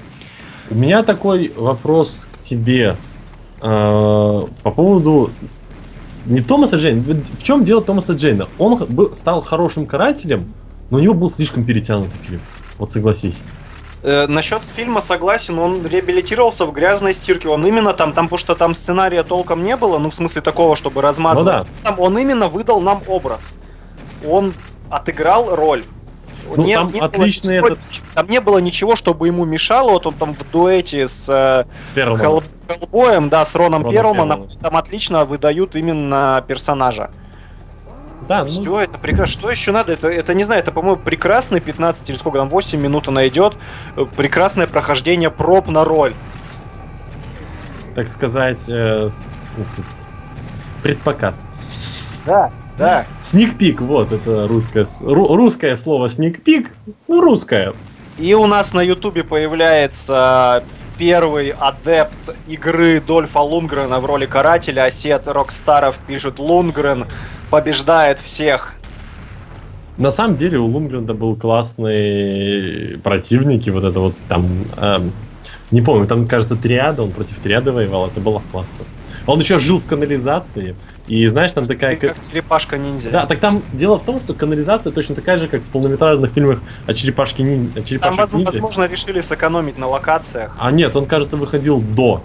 У 0.71 0.75
меня 0.77 1.03
такой 1.03 1.53
вопрос 1.57 2.29
к 2.33 2.39
тебе 2.41 2.97
э, 3.61 4.43
по 4.63 4.71
поводу 4.71 5.31
не 6.27 6.41
Томаса 6.43 6.77
Джейна. 6.77 7.03
В 7.03 7.43
чем 7.43 7.65
дело 7.65 7.83
Томаса 7.83 8.13
Джейна? 8.13 8.49
Он 8.59 8.77
был, 8.89 9.15
стал 9.15 9.41
хорошим 9.41 9.87
карателем, 9.87 10.55
но 10.91 10.99
у 10.99 11.01
него 11.01 11.15
был 11.15 11.31
слишком 11.31 11.65
перетянутый 11.65 12.19
фильм. 12.21 12.41
Вот 12.79 12.93
согласись. 12.93 13.41
Э, 14.03 14.27
насчет 14.27 14.63
фильма 14.65 15.01
согласен, 15.01 15.59
он 15.59 15.87
реабилитировался 15.87 16.65
в 16.65 16.73
грязной 16.73 17.13
стирке. 17.13 17.49
Он 17.49 17.67
именно 17.67 17.93
там, 17.93 18.13
там, 18.13 18.27
потому 18.29 18.39
что 18.39 18.55
там 18.55 18.75
сценария 18.75 19.23
толком 19.23 19.63
не 19.63 19.77
было, 19.77 19.99
ну, 19.99 20.09
в 20.11 20.15
смысле 20.15 20.41
такого, 20.41 20.75
чтобы 20.77 21.03
размазывать. 21.03 21.67
Там 21.85 22.01
он 22.01 22.19
именно 22.19 22.49
выдал 22.49 22.81
нам 22.81 23.03
образ. 23.07 23.51
Он 24.27 24.55
отыграл 24.91 25.55
роль. 25.55 25.85
Ну, 26.57 26.67
там 26.75 26.91
было 26.91 27.05
отличный 27.05 27.57
ничего- 27.57 27.69
этот- 27.69 27.85
Там 28.15 28.29
не 28.29 28.41
было 28.41 28.59
ничего, 28.59 28.97
чтобы 28.97 29.27
ему 29.27 29.45
мешало. 29.45 29.91
Вот 29.93 30.07
он 30.07 30.15
там 30.15 30.35
в 30.35 30.51
дуэте 30.51 31.07
с 31.07 31.29
э. 31.29 31.65
Хелл- 32.17 32.43
Хеллбоем, 32.69 33.29
да, 33.29 33.45
с 33.45 33.55
Роном 33.55 33.83
Роном 33.83 33.93
Перлманом, 33.93 34.41
Перлманом. 34.43 34.61
там 34.63 34.77
отлично 34.77 35.25
выдают 35.27 35.77
именно 35.77 36.43
персонажа. 36.49 37.11
Да, 38.29 38.41
ну, 38.41 38.45
Все, 38.45 38.81
это 38.81 38.99
прекрасно. 38.99 39.33
Что 39.41 39.51
еще 39.51 39.73
надо? 39.73 39.93
Это, 39.93 40.09
это 40.09 40.35
не 40.35 40.45
знаю, 40.45 40.61
это, 40.61 40.71
по-моему, 40.73 41.01
прекрасный 41.01 41.61
15 41.61 42.11
или 42.11 42.17
сколько 42.17 42.39
там, 42.39 42.49
8 42.49 42.79
минут 42.81 43.09
она 43.09 43.27
идет. 43.29 43.57
э, 43.97 44.05
Прекрасное 44.17 44.67
прохождение 44.67 45.31
проб 45.31 45.69
на 45.69 45.85
роль. 45.85 46.15
так 47.95 48.07
сказать, 48.07 48.69
э, 48.69 49.11
этот, 49.57 49.85
предпоказ. 50.83 51.43
Да, 52.25 52.51
да. 52.79 53.07
Сникпик, 53.21 53.81
вот, 53.81 54.13
это 54.13 54.47
русское, 54.47 54.85
ру- 54.85 55.35
русское 55.35 55.75
слово 55.75 56.09
сникпик, 56.09 56.71
ну, 57.09 57.21
русское. 57.21 57.75
И 58.17 58.33
у 58.35 58.47
нас 58.47 58.73
на 58.75 58.81
Ютубе 58.83 59.25
появляется 59.25 60.63
первый 61.01 61.55
адепт 61.59 62.37
игры 62.47 63.01
Дольфа 63.01 63.39
Лунгрена 63.39 64.01
в 64.01 64.05
роли 64.05 64.27
карателя. 64.27 64.85
Осет 64.85 65.27
Рокстаров 65.27 65.99
пишет 66.07 66.39
Лунгрен 66.39 67.07
побеждает 67.49 68.19
всех. 68.19 68.75
На 69.97 70.11
самом 70.11 70.37
деле 70.37 70.59
у 70.59 70.67
Лунгренда 70.67 71.15
был 71.15 71.37
классный 71.37 72.99
противник, 72.99 73.67
и 73.67 73.71
вот 73.71 73.85
это 73.85 73.99
вот 73.99 74.15
там, 74.29 74.67
эм, 74.77 75.13
не 75.71 75.81
помню, 75.81 76.07
там, 76.07 76.27
кажется, 76.27 76.55
триада, 76.55 77.03
он 77.03 77.13
против 77.13 77.41
триады 77.41 77.73
воевал, 77.73 78.09
это 78.09 78.21
было 78.21 78.43
классно. 78.53 78.85
Он 79.27 79.41
еще 79.41 79.59
жил 79.59 79.81
в 79.81 79.87
канализации, 79.87 80.77
и 81.11 81.27
знаешь, 81.27 81.53
там 81.53 81.67
такая... 81.67 81.97
Как 81.97 82.21
черепашка 82.25 82.79
ниндзя. 82.79 83.11
Да, 83.11 83.27
так 83.27 83.41
там 83.41 83.65
дело 83.73 83.99
в 83.99 84.05
том, 84.05 84.21
что 84.21 84.33
канализация 84.33 84.93
точно 84.93 85.17
такая 85.17 85.39
же, 85.39 85.49
как 85.49 85.61
в 85.61 85.65
полнометражных 85.65 86.31
фильмах 86.33 86.61
о 86.87 86.95
черепашке 86.95 87.43
нин... 87.43 87.73
о 87.73 87.75
Там, 87.75 87.85
черепашек 87.85 88.19
воз- 88.21 88.33
ниндзя. 88.33 88.61
возможно, 88.63 88.85
решили 88.85 89.19
сэкономить 89.19 89.77
на 89.77 89.89
локациях. 89.89 90.57
А 90.61 90.71
нет, 90.71 90.95
он, 90.95 91.07
кажется, 91.07 91.37
выходил 91.37 91.81
до. 91.81 92.23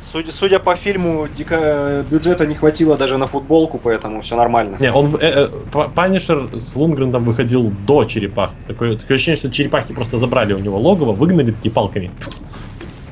Судя, 0.00 0.32
судя 0.32 0.58
по 0.58 0.76
фильму, 0.76 1.28
дико- 1.28 2.04
бюджета 2.10 2.44
не 2.46 2.54
хватило 2.54 2.98
даже 2.98 3.16
на 3.16 3.26
футболку, 3.26 3.78
поэтому 3.78 4.20
все 4.20 4.36
нормально. 4.36 4.76
Не, 4.80 4.92
он, 4.92 5.14
э, 5.18 5.48
э, 5.74 5.88
Punisher 5.94 6.50
с 6.58 6.76
Лундгреном 6.76 7.24
выходил 7.24 7.72
до 7.86 8.04
черепах. 8.04 8.50
Такое, 8.66 8.98
такое 8.98 9.14
ощущение, 9.14 9.38
что 9.38 9.50
черепахи 9.50 9.94
просто 9.94 10.18
забрали 10.18 10.52
у 10.52 10.58
него 10.58 10.78
логово, 10.78 11.12
выгнали 11.12 11.52
такие 11.52 11.70
палками. 11.72 12.10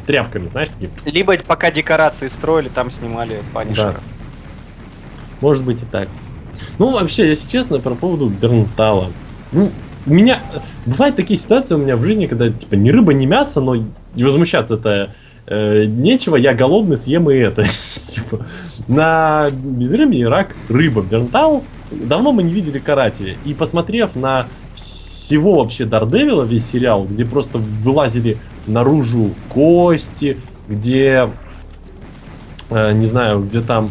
Тряпками, 0.07 0.49
знаешь, 0.49 0.69
такие. 0.69 0.91
Либо 1.07 1.35
пока 1.39 1.71
декорации 1.71 2.27
строили, 2.27 2.69
там 2.69 2.91
снимали 2.91 3.41
Punisher 3.55 3.92
а. 3.92 4.01
Может 5.41 5.65
быть 5.65 5.83
и 5.83 5.87
так. 5.87 6.09
Ну, 6.79 6.93
вообще, 6.93 7.29
если 7.29 7.51
честно, 7.51 7.79
про 7.79 7.95
поводу 7.95 8.29
Бернтала. 8.29 9.09
Ну, 9.53 9.71
у 10.07 10.13
меня... 10.13 10.43
Бывают 10.87 11.17
такие 11.17 11.39
ситуации 11.39 11.75
у 11.75 11.79
меня 11.79 11.97
в 11.97 12.05
жизни, 12.05 12.27
когда, 12.27 12.51
типа, 12.51 12.75
ни 12.75 12.91
рыба, 12.91 13.13
ни 13.13 13.27
мясо, 13.27 13.61
но 13.61 13.75
и 13.75 14.25
возмущаться-то 14.25 15.15
э, 15.47 15.85
нечего, 15.85 16.37
я 16.37 16.55
голодный, 16.55 16.97
съем 16.97 17.31
и 17.31 17.37
это. 17.37 17.63
Типа, 18.09 18.47
на 18.89 19.51
безрыбье 19.51 20.29
рак 20.29 20.57
рыба. 20.69 21.03
Бернтал 21.03 21.63
давно 21.91 22.33
мы 22.33 22.43
не 22.43 22.53
видели 22.53 22.79
карате. 22.79 23.37
И 23.45 23.55
посмотрев 23.55 24.15
на 24.15 24.47
всего 24.75 25.57
вообще 25.57 25.85
Дардевила, 25.85 26.45
весь 26.45 26.67
сериал, 26.67 27.05
где 27.05 27.25
просто 27.25 27.59
вылазили 27.59 28.39
наружу 28.67 29.35
кости, 29.49 30.39
где, 30.69 31.31
э, 32.71 32.93
не 32.93 33.07
знаю, 33.07 33.45
где 33.45 33.61
там 33.61 33.91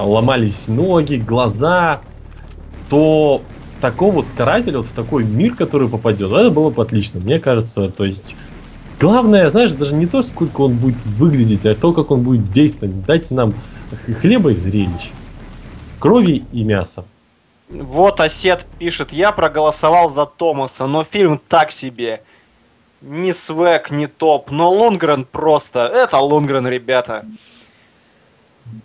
ломались 0.00 0.68
ноги, 0.68 1.16
глаза, 1.16 2.00
то 2.88 3.42
такого 3.80 4.12
вот 4.16 4.26
карателя 4.36 4.78
вот 4.78 4.86
в 4.86 4.92
такой 4.92 5.24
мир, 5.24 5.54
который 5.54 5.88
попадет, 5.88 6.30
это 6.30 6.50
было 6.50 6.70
бы 6.70 6.82
отлично, 6.82 7.20
мне 7.20 7.40
кажется, 7.40 7.88
то 7.88 8.04
есть 8.04 8.34
главное, 9.00 9.50
знаешь, 9.50 9.72
даже 9.72 9.96
не 9.96 10.06
то, 10.06 10.22
сколько 10.22 10.60
он 10.60 10.74
будет 10.74 11.02
выглядеть, 11.04 11.66
а 11.66 11.74
то, 11.74 11.92
как 11.92 12.10
он 12.10 12.22
будет 12.22 12.52
действовать. 12.52 13.04
Дайте 13.04 13.34
нам 13.34 13.54
хлеба 14.20 14.50
и 14.50 14.54
зрелищ, 14.54 15.10
крови 15.98 16.44
и 16.52 16.62
мяса. 16.62 17.04
Вот 17.68 18.20
Осет 18.20 18.66
пишет, 18.78 19.12
я 19.12 19.32
проголосовал 19.32 20.08
за 20.08 20.26
Томаса, 20.26 20.86
но 20.86 21.02
фильм 21.02 21.40
так 21.48 21.72
себе. 21.72 22.22
Ни 23.00 23.32
свек, 23.32 23.90
ни 23.90 24.06
топ, 24.06 24.50
но 24.50 24.70
Лунгрен 24.70 25.24
просто. 25.24 25.90
Это 25.92 26.18
Лунгрен, 26.18 26.66
ребята. 26.68 27.24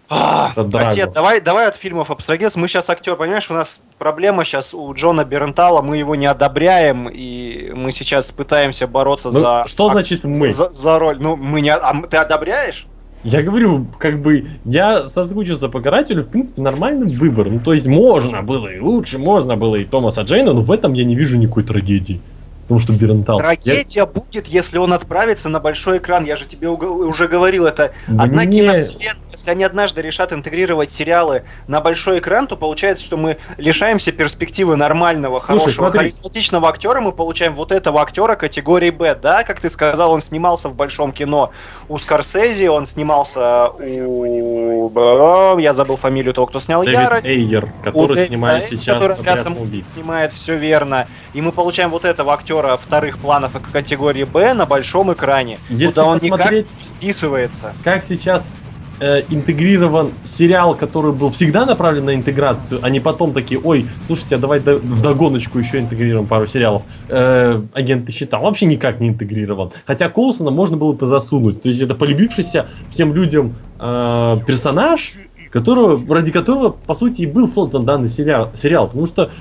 А. 0.10 0.54
Осет, 0.74 1.12
давай, 1.14 1.42
давай 1.42 1.68
от 1.68 1.76
фильмов 1.76 2.12
абстрагироваться. 2.12 2.60
Мы 2.60 2.68
сейчас 2.68 2.90
актер, 2.90 3.16
понимаешь, 3.16 3.50
у 3.52 3.54
нас 3.54 3.82
проблема 3.98 4.44
сейчас 4.46 4.74
у 4.74 4.94
Джона 4.94 5.26
Бернтала, 5.26 5.82
мы 5.82 5.98
его 5.98 6.16
не 6.16 6.26
одобряем, 6.26 7.10
и 7.12 7.72
мы 7.74 7.92
сейчас 7.92 8.32
пытаемся 8.32 8.88
бороться 8.88 9.30
Ну, 9.32 9.40
за... 9.40 9.64
что 9.68 9.90
значит 9.90 10.24
мы? 10.24 10.50
За, 10.52 10.70
за 10.70 10.98
роль. 11.00 11.18
Ну, 11.20 11.36
мы 11.36 11.62
не... 11.62 11.74
А 11.74 11.94
ты 12.10 12.18
одобряешь? 12.18 12.88
Я 13.24 13.42
говорю, 13.42 13.88
как 14.00 14.22
бы, 14.22 14.48
я 14.64 15.08
соскучился 15.08 15.68
по 15.68 15.82
карателю, 15.82 16.22
в 16.24 16.28
принципе, 16.28 16.62
нормальный 16.62 17.18
выбор. 17.18 17.50
Ну, 17.50 17.60
то 17.60 17.74
есть, 17.74 17.88
можно 17.88 18.42
было 18.44 18.68
и 18.68 18.80
лучше, 18.80 19.18
можно 19.18 19.58
было 19.58 19.76
и 19.76 19.84
Томаса 19.84 20.22
Джейна, 20.22 20.54
но 20.54 20.62
в 20.62 20.72
этом 20.72 20.94
я 20.94 21.04
не 21.04 21.16
вижу 21.16 21.38
никакой 21.38 21.64
трагедии. 21.64 22.22
Потому 22.64 22.80
что 22.82 22.92
Бернтал. 22.94 23.38
Трагедия 23.40 24.06
будет, 24.06 24.48
если 24.48 24.78
он 24.78 24.92
отправится 24.92 25.48
на 25.48 25.62
большой 25.62 26.00
экран. 26.00 26.26
Я 26.26 26.36
же 26.36 26.46
тебе 26.46 26.68
уже 26.68 27.30
говорил, 27.30 27.66
это 27.66 27.94
Я- 28.10 28.24
одна 28.24 28.44
Мне- 28.44 28.60
киновселенная. 28.60 29.16
Если 29.38 29.52
они 29.52 29.64
однажды 29.64 30.02
решат 30.02 30.34
интегрировать 30.34 30.90
сериалы 30.90 31.44
на 31.68 31.80
большой 31.80 32.18
экран, 32.18 32.48
то 32.48 32.58
получается, 32.58 33.06
что 33.06 33.18
мы 33.18 33.38
лишаемся 33.58 34.12
перспективы 34.12 34.76
нормального, 34.76 35.38
Слушай, 35.38 35.60
хорошего, 35.60 35.72
смотри. 35.74 36.00
харизматичного 36.00 36.68
актера. 36.68 37.02
Мы 37.02 37.12
получаем 37.12 37.54
вот 37.54 37.72
этого 37.72 38.02
актера 38.02 38.36
категории 38.36 38.90
Б. 38.90 39.14
Да, 39.14 39.44
как 39.44 39.62
ты 39.62 39.70
сказал, 39.70 40.12
он 40.12 40.22
снимался 40.22 40.70
в 40.70 40.74
большом 40.76 41.12
кино 41.12 41.52
у 41.88 42.00
Скорсезе, 42.00 42.72
он 42.72 42.88
снимался 42.88 43.68
у... 43.70 44.90
Я 45.60 45.74
забыл 45.74 45.98
фамилию 45.98 46.34
того, 46.34 46.48
кто 46.48 46.60
снял 46.60 46.82
Дэвид 46.82 46.98
Ярость. 46.98 47.28
Эйер, 47.28 47.68
который 47.84 48.16
Дэвида 48.16 48.28
снимает 48.28 48.64
Эйера, 48.64 48.78
сейчас 48.78 48.96
который 48.96 49.12
«Отряд 49.12 49.20
«Отряд 49.20 49.44
самоубийц». 49.44 49.94
снимает 49.94 50.34
все 50.34 50.58
верно. 50.58 51.08
И 51.34 51.42
мы 51.42 51.52
получаем 51.52 51.92
вот 51.92 52.06
этого 52.06 52.34
актера 52.34 52.76
вторых 52.76 53.20
планов 53.20 53.56
и 53.56 53.60
категории 53.60 54.24
Б 54.24 54.56
на 54.56 54.66
большом 54.66 55.14
экране. 55.14 55.60
Если 55.70 55.90
куда 55.90 56.06
он 56.06 56.18
никак 56.24 56.52
вписывается. 56.96 57.76
как 57.84 58.04
сейчас 58.04 58.48
э, 59.00 59.24
интегрирован 59.30 60.12
сериал, 60.24 60.76
который 60.76 61.12
был 61.12 61.30
всегда 61.30 61.66
направлен 61.66 62.06
на 62.06 62.16
интеграцию, 62.16 62.80
а 62.84 62.90
не 62.90 63.00
потом 63.00 63.34
такие, 63.34 63.60
ой, 63.60 63.88
слушайте, 64.06 64.36
а 64.36 64.40
давай 64.40 64.60
в 64.60 65.02
догоночку 65.02 65.60
еще 65.60 65.80
интегрируем 65.80 66.28
пару 66.28 66.48
сериалов. 66.48 66.84
Э, 67.10 67.62
агенты 67.74 68.12
щита 68.12 68.40
вообще 68.40 68.66
никак 68.66 69.00
не 69.00 69.10
интегрирован. 69.10 69.72
Хотя 69.86 70.10
Коулсона 70.10 70.52
можно 70.52 70.78
было 70.78 70.94
бы 70.94 71.06
засунуть. 71.06 71.62
То 71.62 71.70
есть 71.70 71.82
это 71.82 71.96
полюбившийся 71.96 72.68
всем 72.90 73.14
людям 73.14 73.56
э, 73.80 74.36
персонаж, 74.46 75.14
которого, 75.52 76.14
ради 76.14 76.32
которого, 76.32 76.70
по 76.70 76.94
сути, 76.94 77.22
и 77.22 77.26
был 77.26 77.48
создан 77.48 77.86
данный 77.86 78.10
сериал, 78.10 78.52
сериал. 78.56 78.88
Потому 78.88 79.06
что 79.06 79.32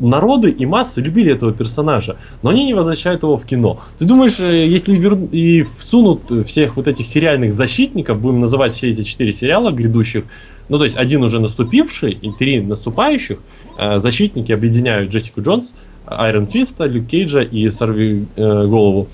народы 0.00 0.50
и 0.50 0.66
массы 0.66 1.00
любили 1.00 1.32
этого 1.32 1.52
персонажа, 1.52 2.16
но 2.42 2.50
они 2.50 2.64
не 2.64 2.74
возвращают 2.74 3.22
его 3.22 3.36
в 3.36 3.44
кино. 3.44 3.80
Ты 3.98 4.04
думаешь, 4.04 4.40
э, 4.40 4.66
если 4.66 4.96
вер... 4.96 5.18
и 5.32 5.66
всунут 5.78 6.22
всех 6.46 6.76
вот 6.76 6.88
этих 6.88 7.06
сериальных 7.06 7.52
защитников, 7.52 8.20
будем 8.20 8.40
называть 8.40 8.74
все 8.74 8.90
эти 8.90 9.02
четыре 9.02 9.32
сериала 9.32 9.70
грядущих, 9.70 10.24
ну 10.68 10.78
то 10.78 10.84
есть 10.84 10.96
один 10.96 11.22
уже 11.22 11.40
наступивший 11.40 12.12
и 12.12 12.30
три 12.30 12.60
наступающих, 12.60 13.38
э, 13.78 13.98
защитники 13.98 14.52
объединяют 14.52 15.10
Джессику 15.10 15.42
Джонс, 15.42 15.74
Айрон 16.06 16.46
Фиста, 16.46 16.86
Люк 16.86 17.06
Кейджа 17.06 17.42
и 17.42 17.68
Сорви 17.68 18.26
э, 18.36 18.66
Голову. 18.66 19.08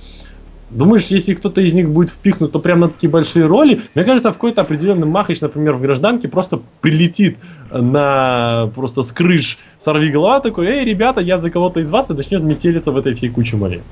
Думаешь, 0.70 1.06
если 1.06 1.34
кто-то 1.34 1.60
из 1.60 1.74
них 1.74 1.90
будет 1.90 2.10
впихнут, 2.10 2.52
то 2.52 2.58
прям 2.58 2.80
на 2.80 2.88
такие 2.88 3.08
большие 3.08 3.46
роли? 3.46 3.82
Мне 3.94 4.04
кажется, 4.04 4.30
в 4.30 4.34
какой-то 4.34 4.62
определенный 4.62 5.06
махач, 5.06 5.40
например, 5.40 5.74
в 5.74 5.82
гражданке 5.82 6.26
просто 6.26 6.60
прилетит 6.80 7.38
на 7.70 8.70
просто 8.74 9.02
с 9.02 9.12
крыш 9.12 9.58
сорви 9.78 10.10
голова 10.10 10.40
такой, 10.40 10.66
эй, 10.66 10.84
ребята, 10.84 11.20
я 11.20 11.38
за 11.38 11.50
кого-то 11.50 11.80
из 11.80 11.90
вас 11.90 12.10
и 12.10 12.14
начнет 12.14 12.42
метелиться 12.42 12.92
в 12.92 12.96
этой 12.96 13.14
всей 13.14 13.28
куче 13.28 13.56
морей. 13.56 13.82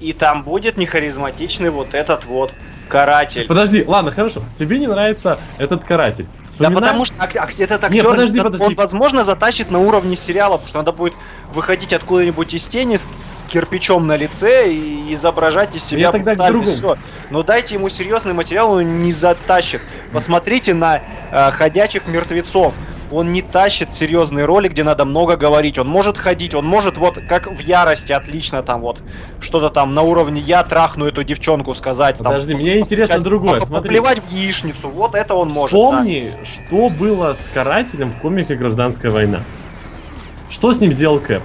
И 0.00 0.12
там 0.12 0.42
будет 0.42 0.76
нехаризматичный 0.76 1.70
вот 1.70 1.94
этот 1.94 2.24
вот 2.24 2.52
каратель. 2.90 3.46
Подожди, 3.46 3.84
ладно, 3.86 4.10
хорошо. 4.10 4.42
Тебе 4.58 4.78
не 4.78 4.86
нравится 4.86 5.38
этот 5.58 5.84
каратель. 5.84 6.26
Да 6.26 6.46
Вспоминай- 6.46 6.74
потому 6.74 7.04
что 7.04 7.14
ак- 7.18 7.36
ак- 7.36 7.58
этот 7.60 7.84
актер, 7.84 8.04
подожди, 8.04 8.38
за- 8.38 8.44
подожди. 8.44 8.64
он, 8.66 8.74
возможно, 8.74 9.24
затащит 9.24 9.70
на 9.70 9.78
уровне 9.78 10.16
сериала, 10.16 10.52
потому 10.56 10.68
что 10.68 10.78
надо 10.78 10.92
будет 10.92 11.14
выходить 11.54 11.92
откуда-нибудь 11.92 12.52
из 12.52 12.66
тени 12.66 12.96
с, 12.96 13.02
с 13.40 13.44
кирпичом 13.44 14.06
на 14.06 14.16
лице 14.16 14.70
и 14.72 15.14
изображать 15.14 15.74
из 15.76 15.84
себя 15.84 16.00
Я 16.00 16.12
тогда 16.12 16.34
к 16.34 16.38
другому. 16.38 16.66
Всё. 16.66 16.98
Но 17.30 17.42
дайте 17.42 17.76
ему 17.76 17.88
серьезный 17.88 18.32
материал, 18.34 18.72
он 18.72 19.02
не 19.02 19.12
затащит. 19.12 19.80
Посмотрите 20.12 20.74
на 20.74 21.02
э, 21.30 21.50
ходячих 21.52 22.06
мертвецов. 22.08 22.74
Он 23.10 23.32
не 23.32 23.42
тащит 23.42 23.92
серьезные 23.92 24.44
роли, 24.44 24.68
где 24.68 24.84
надо 24.84 25.04
много 25.04 25.36
говорить. 25.36 25.78
Он 25.78 25.88
может 25.88 26.16
ходить, 26.16 26.54
он 26.54 26.64
может 26.64 26.96
вот 26.96 27.18
как 27.28 27.46
в 27.46 27.60
ярости 27.60 28.12
отлично 28.12 28.62
там 28.62 28.80
вот 28.80 29.00
что-то 29.40 29.70
там 29.70 29.94
на 29.94 30.02
уровне 30.02 30.40
я 30.40 30.62
трахну 30.62 31.06
эту 31.06 31.24
девчонку 31.24 31.74
сказать. 31.74 32.16
там, 32.18 32.26
Подожди, 32.26 32.54
мне 32.54 32.78
интересно 32.78 33.14
сказать, 33.14 33.24
другое, 33.24 33.60
смотри. 33.60 33.88
Поплевать 33.88 34.18
в 34.20 34.30
яичницу, 34.32 34.88
вот 34.88 35.14
это 35.14 35.34
он 35.34 35.48
может. 35.48 35.60
да. 35.60 35.66
Вспомни, 35.66 36.32
что 36.44 36.88
было 36.88 37.34
с 37.34 37.50
карателем 37.52 38.12
в 38.12 38.16
комиксе 38.20 38.54
«Гражданская 38.54 39.10
война». 39.10 39.42
Что 40.48 40.72
с 40.72 40.80
ним 40.80 40.92
сделал 40.92 41.20
Кэп? 41.20 41.42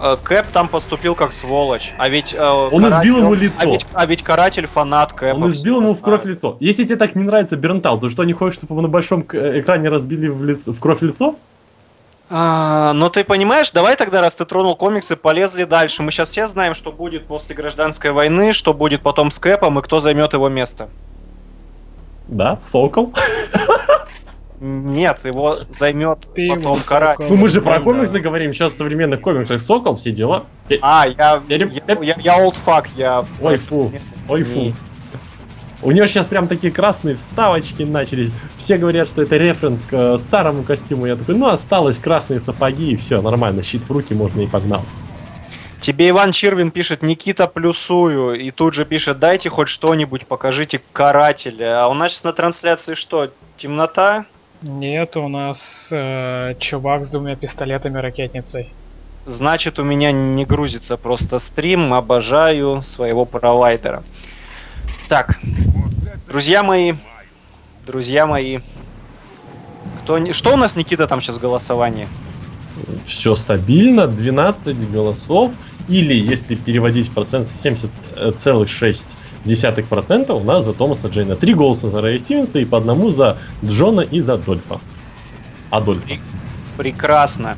Э, 0.00 0.16
Кэп 0.22 0.46
там 0.52 0.68
поступил 0.68 1.14
как 1.14 1.32
сволочь. 1.32 1.94
А 1.98 2.08
ведь... 2.08 2.34
э, 2.34 2.38
Он 2.40 2.82
каратель- 2.84 2.98
избил 3.00 3.18
ему 3.18 3.30
он- 3.30 3.38
лицо. 3.38 3.60
А 3.62 3.66
ведь, 3.66 3.86
а 3.92 4.06
ведь 4.06 4.22
каратель 4.22 4.66
фанат 4.66 5.12
Кэпа. 5.12 5.36
Он 5.36 5.50
избил 5.50 5.80
ему 5.80 5.94
в 5.94 6.00
кровь 6.00 6.24
лицо. 6.24 6.56
Если 6.60 6.84
тебе 6.84 6.96
так 6.96 7.14
не 7.14 7.22
нравится 7.24 7.56
Бернтал, 7.56 7.98
то 7.98 8.08
что, 8.08 8.24
не 8.24 8.32
хочешь, 8.32 8.56
чтобы 8.58 8.74
его 8.74 8.82
на 8.82 8.88
большом 8.88 9.22
к- 9.22 9.34
экране 9.58 9.88
разбили 9.88 10.28
в, 10.28 10.44
лицо, 10.44 10.72
в 10.72 10.80
кровь 10.80 11.02
лицо? 11.02 11.36
А, 12.30 12.92
но 12.92 13.08
ты 13.08 13.24
понимаешь, 13.24 13.70
давай 13.70 13.96
тогда, 13.96 14.20
раз 14.20 14.34
ты 14.34 14.44
тронул 14.44 14.76
комиксы, 14.76 15.16
полезли 15.16 15.64
дальше. 15.64 16.02
Мы 16.02 16.10
сейчас 16.10 16.28
все 16.30 16.46
знаем, 16.46 16.74
что 16.74 16.92
будет 16.92 17.26
после 17.26 17.56
гражданской 17.56 18.10
войны, 18.12 18.52
что 18.52 18.74
будет 18.74 19.02
потом 19.02 19.30
с 19.30 19.38
Кэпом 19.38 19.78
и 19.78 19.82
кто 19.82 20.00
займет 20.00 20.34
его 20.34 20.48
место. 20.50 20.88
Да, 22.28 22.60
Сокол. 22.60 23.14
Нет, 24.60 25.24
его 25.24 25.60
займет 25.68 26.28
Ты 26.34 26.48
потом. 26.48 26.76
Сокол. 26.76 27.28
Ну 27.28 27.36
мы 27.36 27.48
же 27.48 27.60
про 27.60 27.78
да. 27.78 27.80
комиксы 27.80 28.18
говорим, 28.20 28.52
сейчас 28.52 28.72
в 28.72 28.76
современных 28.76 29.20
комиксах 29.20 29.62
Сокол, 29.62 29.96
все 29.96 30.10
дела. 30.10 30.46
А, 30.82 31.06
я, 31.06 31.42
я, 31.48 31.56
Я- 31.56 31.68
я, 31.86 32.14
я 32.18 32.44
old 32.44 32.56
fuck, 32.64 32.86
я... 32.96 33.24
Ой, 33.40 33.56
фу, 33.56 33.92
ой, 34.28 34.42
фу. 34.42 34.58
Не. 34.58 34.74
У 35.80 35.92
него 35.92 36.06
сейчас 36.06 36.26
прям 36.26 36.48
такие 36.48 36.72
красные 36.72 37.14
вставочки 37.14 37.84
начались. 37.84 38.32
Все 38.56 38.78
говорят, 38.78 39.08
что 39.08 39.22
это 39.22 39.36
референс 39.36 39.84
к 39.84 39.92
э, 39.92 40.18
старому 40.18 40.64
костюму. 40.64 41.06
Я 41.06 41.14
такой, 41.14 41.36
ну 41.36 41.46
осталось 41.46 41.98
красные 41.98 42.40
сапоги 42.40 42.92
и 42.92 42.96
все, 42.96 43.22
нормально, 43.22 43.62
щит 43.62 43.82
в 43.88 43.92
руки 43.92 44.12
можно 44.12 44.40
и 44.40 44.48
погнал. 44.48 44.82
Тебе 45.80 46.08
Иван 46.10 46.32
Чирвин 46.32 46.72
пишет, 46.72 47.02
Никита 47.02 47.46
плюсую, 47.46 48.34
и 48.34 48.50
тут 48.50 48.74
же 48.74 48.84
пишет, 48.84 49.20
дайте 49.20 49.48
хоть 49.48 49.68
что-нибудь, 49.68 50.26
покажите 50.26 50.82
карателя. 50.92 51.84
А 51.84 51.88
у 51.88 51.94
нас 51.94 52.10
сейчас 52.10 52.24
на 52.24 52.32
трансляции 52.32 52.94
что, 52.94 53.30
темнота? 53.56 54.26
Нет, 54.62 55.16
у 55.16 55.28
нас 55.28 55.90
э, 55.92 56.54
чувак 56.58 57.04
с 57.04 57.10
двумя 57.10 57.36
пистолетами 57.36 57.98
ракетницей. 57.98 58.72
Значит, 59.26 59.78
у 59.78 59.84
меня 59.84 60.10
не 60.10 60.44
грузится 60.44 60.96
просто 60.96 61.38
стрим, 61.38 61.94
обожаю 61.94 62.82
своего 62.82 63.24
провайдера. 63.24 64.02
Так, 65.08 65.38
друзья 66.26 66.62
мои, 66.62 66.94
друзья 67.86 68.26
мои, 68.26 68.60
кто 70.02 70.18
не... 70.18 70.32
что 70.32 70.54
у 70.54 70.56
нас, 70.56 70.74
Никита, 70.74 71.06
там 71.06 71.20
сейчас 71.20 71.38
голосование? 71.38 72.08
Все 73.04 73.34
стабильно, 73.34 74.06
12 74.06 74.90
голосов. 74.90 75.52
Или, 75.88 76.14
если 76.14 76.54
переводить 76.54 77.08
в 77.08 77.12
процент, 77.12 77.46
70,6% 77.46 79.16
у 80.34 80.40
нас 80.40 80.64
за 80.64 80.72
Томаса 80.72 81.08
Джейна. 81.08 81.36
Три 81.36 81.54
голоса 81.54 81.88
за 81.88 82.00
Рэя 82.00 82.18
Стивенса 82.18 82.58
и 82.58 82.64
по 82.64 82.78
одному 82.78 83.10
за 83.10 83.38
Джона 83.64 84.00
и 84.00 84.20
за 84.20 84.36
Дольфа. 84.38 84.80
Адольфа. 85.70 86.14
Прекрасно. 86.76 87.56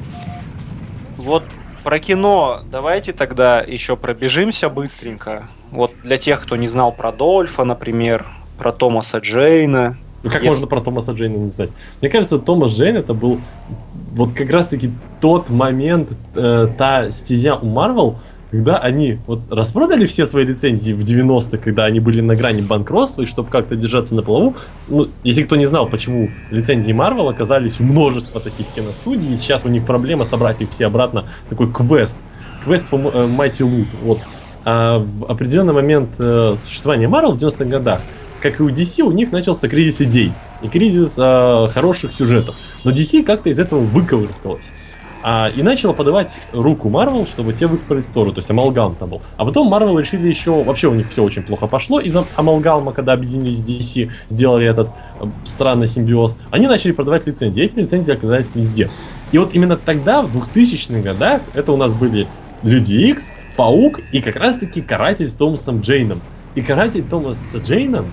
Вот 1.16 1.45
про 1.85 1.99
кино 1.99 2.62
давайте 2.71 3.12
тогда 3.12 3.61
еще 3.61 3.97
пробежимся 3.97 4.69
быстренько. 4.69 5.49
Вот 5.71 5.93
для 6.03 6.19
тех, 6.19 6.40
кто 6.43 6.57
не 6.57 6.66
знал 6.66 6.93
про 6.93 7.12
Дольфа, 7.12 7.64
например, 7.64 8.27
про 8.59 8.73
Томаса 8.73 9.19
Джейна. 9.19 9.97
Ну 10.23 10.29
как 10.31 10.43
Если- 10.43 10.47
можно 10.49 10.66
про 10.66 10.81
Томаса 10.81 11.12
Джейна 11.12 11.37
не 11.37 11.51
знать? 11.51 11.71
Мне 12.01 12.11
кажется, 12.11 12.38
Томас 12.38 12.73
Джейн 12.73 12.97
это 12.97 13.14
был 13.14 13.40
вот 14.12 14.35
как 14.35 14.51
раз-таки 14.51 14.90
тот 15.21 15.49
момент, 15.49 16.11
э, 16.35 16.69
та 16.77 17.11
стезя 17.12 17.55
у 17.57 17.66
Марвел, 17.66 18.19
когда 18.50 18.78
они 18.78 19.18
вот 19.26 19.40
распродали 19.50 20.06
все 20.06 20.26
свои 20.26 20.44
лицензии 20.44 20.92
в 20.92 21.00
90-х, 21.00 21.58
когда 21.58 21.84
они 21.84 22.00
были 22.00 22.20
на 22.20 22.34
грани 22.34 22.62
банкротства, 22.62 23.22
и 23.22 23.26
чтобы 23.26 23.48
как-то 23.48 23.76
держаться 23.76 24.14
на 24.14 24.22
плаву, 24.22 24.56
ну, 24.88 25.08
если 25.22 25.44
кто 25.44 25.56
не 25.56 25.66
знал, 25.66 25.88
почему 25.88 26.30
лицензии 26.50 26.92
Марвел 26.92 27.28
оказались 27.28 27.80
у 27.80 27.84
множества 27.84 28.40
таких 28.40 28.66
киностудий, 28.68 29.34
и 29.34 29.36
сейчас 29.36 29.64
у 29.64 29.68
них 29.68 29.86
проблема 29.86 30.24
собрать 30.24 30.60
их 30.62 30.70
все 30.70 30.86
обратно, 30.86 31.26
такой 31.48 31.72
квест, 31.72 32.16
квест 32.64 32.92
for 32.92 33.10
э, 33.12 33.26
Mighty 33.26 33.60
Loot, 33.60 33.88
вот. 34.02 34.18
А 34.64 34.98
в 34.98 35.24
определенный 35.24 35.72
момент 35.72 36.10
э, 36.18 36.54
существования 36.58 37.08
Марвел 37.08 37.32
в 37.32 37.36
90-х 37.36 37.64
годах 37.64 38.02
как 38.40 38.58
и 38.58 38.62
у 38.62 38.70
DC, 38.70 39.02
у 39.02 39.12
них 39.12 39.32
начался 39.32 39.68
кризис 39.68 40.00
идей 40.00 40.32
и 40.62 40.68
кризис 40.68 41.16
э, 41.18 41.68
хороших 41.68 42.10
сюжетов. 42.10 42.56
Но 42.84 42.90
DC 42.90 43.22
как-то 43.22 43.50
из 43.50 43.58
этого 43.58 43.80
выковыркалась. 43.80 44.72
А, 45.22 45.48
и 45.48 45.62
начала 45.62 45.92
подавать 45.92 46.40
руку 46.52 46.88
Marvel, 46.88 47.28
чтобы 47.28 47.52
те 47.52 47.66
выкопались 47.66 48.06
тоже, 48.06 48.33
то 48.33 48.38
есть 48.38 48.50
амалгам 48.50 48.94
там 48.94 49.11
был. 49.11 49.22
А 49.37 49.44
потом 49.44 49.72
Marvel 49.72 49.98
решили 50.00 50.28
еще, 50.28 50.62
вообще 50.64 50.88
у 50.88 50.94
них 50.94 51.11
все 51.11 51.22
очень 51.22 51.42
плохо 51.42 51.66
пошло 51.66 52.00
из-за 52.00 52.26
амалгама, 52.37 52.92
когда 52.92 53.12
объединились 53.12 53.59
с 53.59 53.64
DC, 53.64 54.11
сделали 54.28 54.66
этот 54.66 54.88
э, 55.20 55.26
странный 55.44 55.88
симбиоз. 55.88 56.38
Они 56.50 56.66
начали 56.66 56.92
продавать 56.92 57.26
лицензии, 57.26 57.62
эти 57.62 57.76
лицензии 57.76 58.12
оказались 58.12 58.54
везде. 58.54 58.90
И 59.33 59.38
вот 59.38 59.54
именно 59.54 59.76
тогда, 59.76 60.22
в 60.22 60.35
2000-х 60.37 61.02
годах, 61.02 61.42
это 61.54 61.72
у 61.72 61.76
нас 61.76 61.92
были 61.92 62.26
Люди 62.62 62.94
Икс, 62.94 63.33
Паук 63.56 64.00
и 64.12 64.20
как 64.22 64.37
раз-таки 64.37 64.80
Каратель 64.80 65.26
с 65.26 65.35
Томасом 65.35 65.80
Джейном. 65.80 66.22
И 66.54 66.62
Каратель 66.62 67.02
Томаса 67.02 67.59
Джейном, 67.59 68.12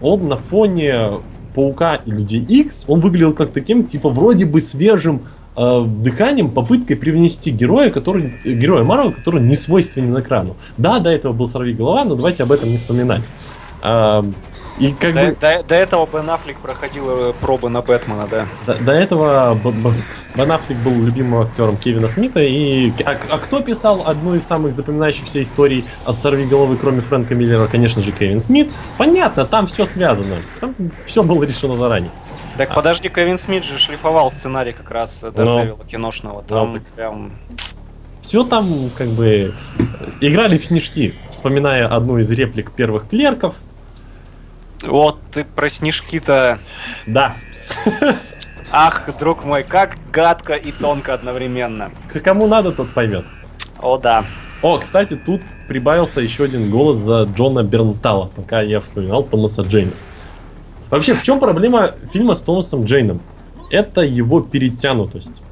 он 0.00 0.28
на 0.28 0.36
фоне 0.36 1.20
Паука 1.54 1.96
и 1.96 2.10
Людей 2.10 2.40
Икс, 2.40 2.84
он 2.88 3.00
выглядел 3.00 3.32
как 3.32 3.52
таким, 3.52 3.84
типа, 3.84 4.10
вроде 4.10 4.44
бы 4.44 4.60
свежим 4.60 5.22
э, 5.58 5.84
дыханием, 5.86 6.50
попыткой 6.50 6.96
привнести 6.96 7.50
героя, 7.50 7.90
который, 7.90 8.32
э, 8.44 8.52
героя 8.52 8.84
Марвел, 8.84 9.12
который 9.12 9.42
не 9.42 9.56
свойственен 9.56 10.18
экрану. 10.18 10.56
Да, 10.76 11.00
до 11.00 11.10
этого 11.10 11.32
был 11.32 11.46
Сорви 11.46 11.74
Голова, 11.74 12.04
но 12.04 12.14
давайте 12.14 12.44
об 12.44 12.52
этом 12.52 12.70
не 12.70 12.78
вспоминать. 12.78 13.24
А, 13.82 14.24
и 14.78 14.92
как 14.92 15.14
До, 15.14 15.24
бы... 15.26 15.36
до- 15.40 15.62
до 15.62 15.74
этого 15.74 16.06
Бен 16.06 16.30
Аффлек 16.30 16.58
проходил 16.58 17.30
э, 17.30 17.32
пробы 17.40 17.68
на 17.68 17.82
Бэтмена, 17.82 18.26
да. 18.28 18.46
До, 18.66 18.74
до 18.78 18.92
этого 18.92 19.54
Б- 19.54 19.70
Б- 19.72 19.94
Бен 20.34 20.52
Аффлек 20.52 20.78
был 20.78 20.92
любимым 21.02 21.42
актером 21.42 21.76
Кевина 21.76 22.08
Смита. 22.08 22.40
И 22.42 22.92
а, 23.04 23.16
а 23.30 23.38
кто 23.38 23.60
писал 23.60 24.04
одну 24.06 24.34
из 24.34 24.44
самых 24.44 24.72
запоминающихся 24.74 25.42
историй 25.42 25.84
о 26.04 26.12
сорви 26.12 26.44
головы, 26.44 26.76
кроме 26.76 27.00
Фрэнка 27.00 27.34
Миллера? 27.34 27.66
Конечно 27.66 28.02
же, 28.02 28.12
Кевин 28.12 28.40
Смит. 28.40 28.70
Понятно, 28.96 29.44
там 29.46 29.66
все 29.66 29.84
связано. 29.86 30.36
Там 30.60 30.74
все 31.06 31.22
было 31.22 31.42
решено 31.44 31.76
заранее. 31.76 32.10
Так 32.56 32.70
А. 32.70 32.74
подожди, 32.74 33.08
Кевин 33.08 33.38
Смит 33.38 33.64
же 33.64 33.78
шлифовал 33.78 34.30
сценарий 34.30 34.72
как 34.72 34.90
раз 34.90 35.22
э, 35.22 35.28
Daredevil 35.28 35.86
киношного. 35.86 36.42
Там 36.42 36.72
так. 36.74 36.82
прям... 36.94 37.32
Все 38.20 38.44
там 38.44 38.90
как 38.96 39.08
бы 39.08 39.26
э, 39.78 40.04
играли 40.20 40.58
в 40.58 40.64
снежки, 40.64 41.14
вспоминая 41.30 41.86
одну 41.86 42.18
из 42.18 42.30
реплик 42.30 42.72
первых 42.72 43.08
клерков. 43.08 43.54
Вот 44.82 45.18
ты 45.32 45.44
про 45.44 45.68
снежки-то... 45.68 46.58
Да, 47.06 47.36
Ах, 48.70 49.08
друг 49.18 49.44
мой, 49.44 49.62
как 49.62 49.96
гадко 50.12 50.54
и 50.54 50.72
тонко 50.72 51.14
одновременно. 51.14 51.90
к 52.08 52.20
кому 52.20 52.46
надо, 52.46 52.72
тот 52.72 52.92
поймет. 52.92 53.24
О, 53.80 53.96
да. 53.96 54.26
О, 54.60 54.78
кстати, 54.78 55.16
тут 55.16 55.40
прибавился 55.68 56.20
еще 56.20 56.44
один 56.44 56.70
голос 56.70 56.98
за 56.98 57.22
Джона 57.22 57.62
Бернтала, 57.62 58.30
пока 58.34 58.60
я 58.60 58.80
вспоминал 58.80 59.22
Томаса 59.22 59.62
Джейна. 59.62 59.92
Вообще, 60.90 61.14
в 61.14 61.22
чем 61.22 61.38
проблема 61.38 61.92
фильма 62.12 62.34
с 62.34 62.42
Томасом 62.42 62.84
Джейном? 62.84 63.20
Это 63.70 64.00
его 64.02 64.40
перетянутость. 64.40 65.42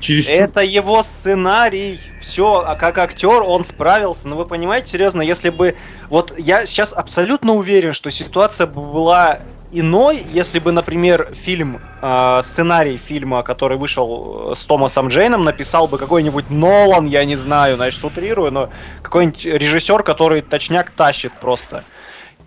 Чересчур... 0.00 0.34
Это 0.34 0.60
его 0.60 1.02
сценарий. 1.02 2.00
Все, 2.20 2.62
а 2.66 2.74
как 2.74 2.98
актер 2.98 3.42
он 3.42 3.64
справился. 3.64 4.28
Но 4.28 4.36
вы 4.36 4.46
понимаете, 4.46 4.88
серьезно, 4.88 5.22
если 5.22 5.50
бы... 5.50 5.76
Вот 6.08 6.36
я 6.38 6.66
сейчас 6.66 6.92
абсолютно 6.92 7.54
уверен, 7.54 7.92
что 7.92 8.10
ситуация 8.10 8.66
бы 8.66 8.82
была 8.82 9.40
иной, 9.72 10.22
если 10.32 10.58
бы, 10.58 10.72
например, 10.72 11.32
фильм, 11.34 11.80
э, 12.02 12.40
сценарий 12.42 12.96
фильма, 12.96 13.42
который 13.42 13.78
вышел 13.78 14.52
э, 14.52 14.56
с 14.56 14.64
Томасом 14.64 15.08
Джейном, 15.08 15.44
написал 15.44 15.86
бы 15.86 15.98
какой-нибудь 15.98 16.50
Нолан, 16.50 17.06
я 17.06 17.24
не 17.24 17.36
знаю, 17.36 17.76
значит, 17.76 18.02
утрирую, 18.04 18.50
но 18.50 18.70
какой-нибудь 19.02 19.44
режиссер, 19.44 20.02
который 20.02 20.42
точняк 20.42 20.90
тащит 20.90 21.32
просто. 21.40 21.84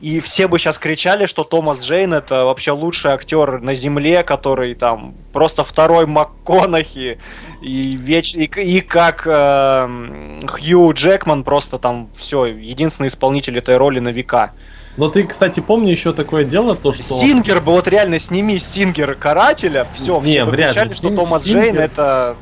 И 0.04 0.20
все 0.20 0.50
бы 0.50 0.60
сейчас 0.60 0.80
кричали, 0.80 1.28
что 1.28 1.44
Томас 1.46 1.82
Джейн 1.82 2.14
это 2.14 2.44
вообще 2.44 2.72
лучший 2.72 3.12
актер 3.12 3.62
на 3.62 3.74
земле, 3.74 4.24
который 4.24 4.76
там 4.76 5.16
просто 5.32 5.64
второй 5.64 6.06
МакКонахи 6.06 7.20
и, 7.62 7.96
веч... 7.96 8.36
и, 8.36 8.44
и 8.44 8.82
как 8.82 9.24
э, 9.26 10.40
Хью 10.46 10.92
Джекман 10.92 11.46
просто 11.46 11.80
там 11.80 12.10
все, 12.14 12.48
единственный 12.48 13.08
исполнитель 13.08 13.58
этой 13.58 13.78
роли 13.78 14.00
на 14.00 14.10
века. 14.10 14.52
Но 14.98 15.08
ты, 15.08 15.24
кстати, 15.24 15.62
помни 15.62 15.92
еще 15.92 16.12
такое 16.12 16.44
дело, 16.44 16.76
то 16.76 16.92
что... 16.92 17.02
Сингер 17.02 17.62
бы 17.62 17.72
вот 17.72 17.88
реально 17.88 18.20
сними 18.20 18.60
Сингер 18.60 19.16
карателя, 19.16 19.88
все, 19.94 20.20
Не, 20.20 20.32
все 20.32 20.46
бы 20.46 20.52
вряд 20.52 20.68
ли. 20.68 20.74
кричали, 20.74 20.90
что 20.90 21.08
Син- 21.08 21.16
Томас 21.16 21.46
Сингер- 21.46 21.62
Джейн 21.62 21.78
это 21.78 22.36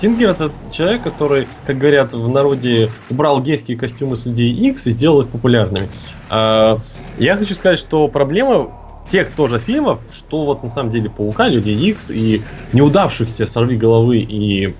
Сингер 0.00 0.30
это 0.30 0.50
человек, 0.72 1.02
который, 1.02 1.46
как 1.66 1.76
говорят 1.76 2.14
в 2.14 2.28
народе, 2.28 2.90
убрал 3.10 3.42
гейские 3.42 3.76
костюмы 3.76 4.16
с 4.16 4.24
людей 4.24 4.50
X 4.50 4.86
и 4.86 4.90
сделал 4.92 5.20
их 5.20 5.28
популярными. 5.28 5.88
А, 6.30 6.78
я 7.18 7.36
хочу 7.36 7.54
сказать, 7.54 7.78
что 7.78 8.08
проблема 8.08 8.70
тех 9.06 9.30
тоже 9.32 9.58
фильмов, 9.58 10.00
что 10.10 10.46
вот 10.46 10.62
на 10.62 10.70
самом 10.70 10.90
деле 10.90 11.10
Паука, 11.10 11.48
Людей 11.48 11.76
X 11.90 12.10
и 12.10 12.42
неудавшихся 12.72 13.46
Сорви 13.46 13.76
головы 13.76 14.18
и 14.18 14.74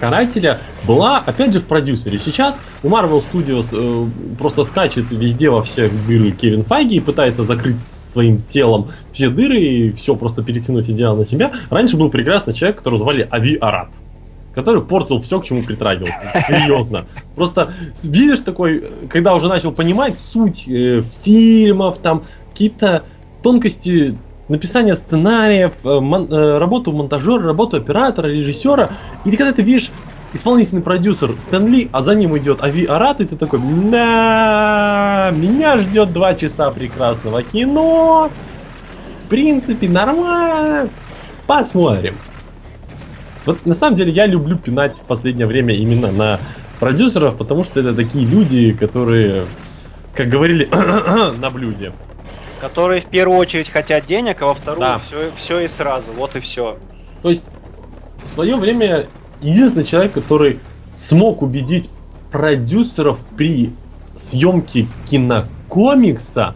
Карателя 0.00 0.58
была, 0.84 1.18
опять 1.18 1.52
же, 1.52 1.60
в 1.60 1.66
продюсере. 1.66 2.18
Сейчас 2.18 2.60
у 2.82 2.88
Marvel 2.88 3.22
Studios 3.22 3.68
э, 3.72 4.36
просто 4.36 4.64
скачет 4.64 5.04
везде 5.10 5.48
во 5.48 5.62
всех 5.62 5.92
дыры 6.06 6.32
Кевин 6.32 6.64
Файги 6.64 6.96
и 6.96 7.00
пытается 7.00 7.44
закрыть 7.44 7.80
своим 7.80 8.42
телом 8.42 8.90
все 9.12 9.28
дыры 9.30 9.60
и 9.60 9.92
все 9.92 10.16
просто 10.16 10.42
перетянуть 10.42 10.90
идеал 10.90 11.16
на 11.16 11.24
себя. 11.24 11.52
Раньше 11.70 11.96
был 11.96 12.10
прекрасный 12.10 12.52
человек, 12.52 12.78
которого 12.78 12.98
звали 12.98 13.28
Ави 13.30 13.56
Арат 13.56 13.90
который 14.54 14.82
портил 14.82 15.20
все, 15.20 15.40
к 15.40 15.44
чему 15.44 15.62
притрагивался. 15.62 16.30
Серьезно. 16.46 17.06
Просто 17.34 17.72
видишь 18.04 18.40
такой, 18.40 18.90
когда 19.08 19.34
уже 19.34 19.48
начал 19.48 19.72
понимать 19.72 20.18
суть 20.18 20.68
э, 20.68 21.02
фильмов, 21.02 21.98
там 21.98 22.24
какие-то 22.50 23.04
тонкости 23.42 24.16
написание 24.48 24.94
сценариев, 24.96 25.74
э, 25.84 26.00
мон- 26.00 26.28
э, 26.30 26.58
работу 26.58 26.92
монтажера, 26.92 27.42
работу 27.42 27.76
оператора, 27.76 28.28
режиссера. 28.28 28.90
И 29.24 29.30
ты 29.30 29.36
когда 29.36 29.52
ты 29.52 29.62
видишь 29.62 29.90
исполнительный 30.32 30.82
продюсер 30.82 31.34
Стэн 31.38 31.66
Ли, 31.68 31.88
а 31.92 32.02
за 32.02 32.14
ним 32.14 32.36
идет 32.36 32.62
Ави 32.62 32.84
Арат, 32.84 33.20
и 33.20 33.24
ты 33.24 33.36
такой, 33.36 33.60
да, 33.90 35.32
меня 35.34 35.78
ждет 35.78 36.12
два 36.12 36.34
часа 36.34 36.70
прекрасного 36.70 37.42
кино. 37.42 38.30
В 39.24 39.28
принципе, 39.28 39.88
нормально. 39.88 40.90
Посмотрим. 41.46 42.16
Вот 43.46 43.66
на 43.66 43.74
самом 43.74 43.96
деле 43.96 44.10
я 44.12 44.26
люблю 44.26 44.56
пинать 44.56 44.96
в 44.98 45.02
последнее 45.02 45.46
время 45.46 45.74
именно 45.74 46.10
на 46.10 46.40
продюсеров, 46.80 47.36
потому 47.36 47.64
что 47.64 47.80
это 47.80 47.94
такие 47.94 48.26
люди, 48.26 48.72
которые, 48.72 49.46
как 50.14 50.28
говорили, 50.28 50.68
на 51.38 51.50
блюде. 51.50 51.92
Которые 52.60 53.02
в 53.02 53.06
первую 53.06 53.38
очередь 53.38 53.68
хотят 53.68 54.06
денег, 54.06 54.40
а 54.40 54.46
во 54.46 54.54
вторую 54.54 54.80
Да. 54.80 54.98
все, 54.98 55.30
все 55.36 55.60
и 55.60 55.66
сразу. 55.66 56.12
Вот 56.16 56.36
и 56.36 56.40
все. 56.40 56.78
То 57.22 57.28
есть 57.28 57.44
в 58.22 58.28
свое 58.28 58.56
время 58.56 59.06
единственный 59.42 59.84
человек, 59.84 60.12
который 60.12 60.60
смог 60.94 61.42
убедить 61.42 61.90
продюсеров 62.30 63.18
при 63.36 63.72
съемке 64.16 64.88
кинокомикса, 65.04 66.54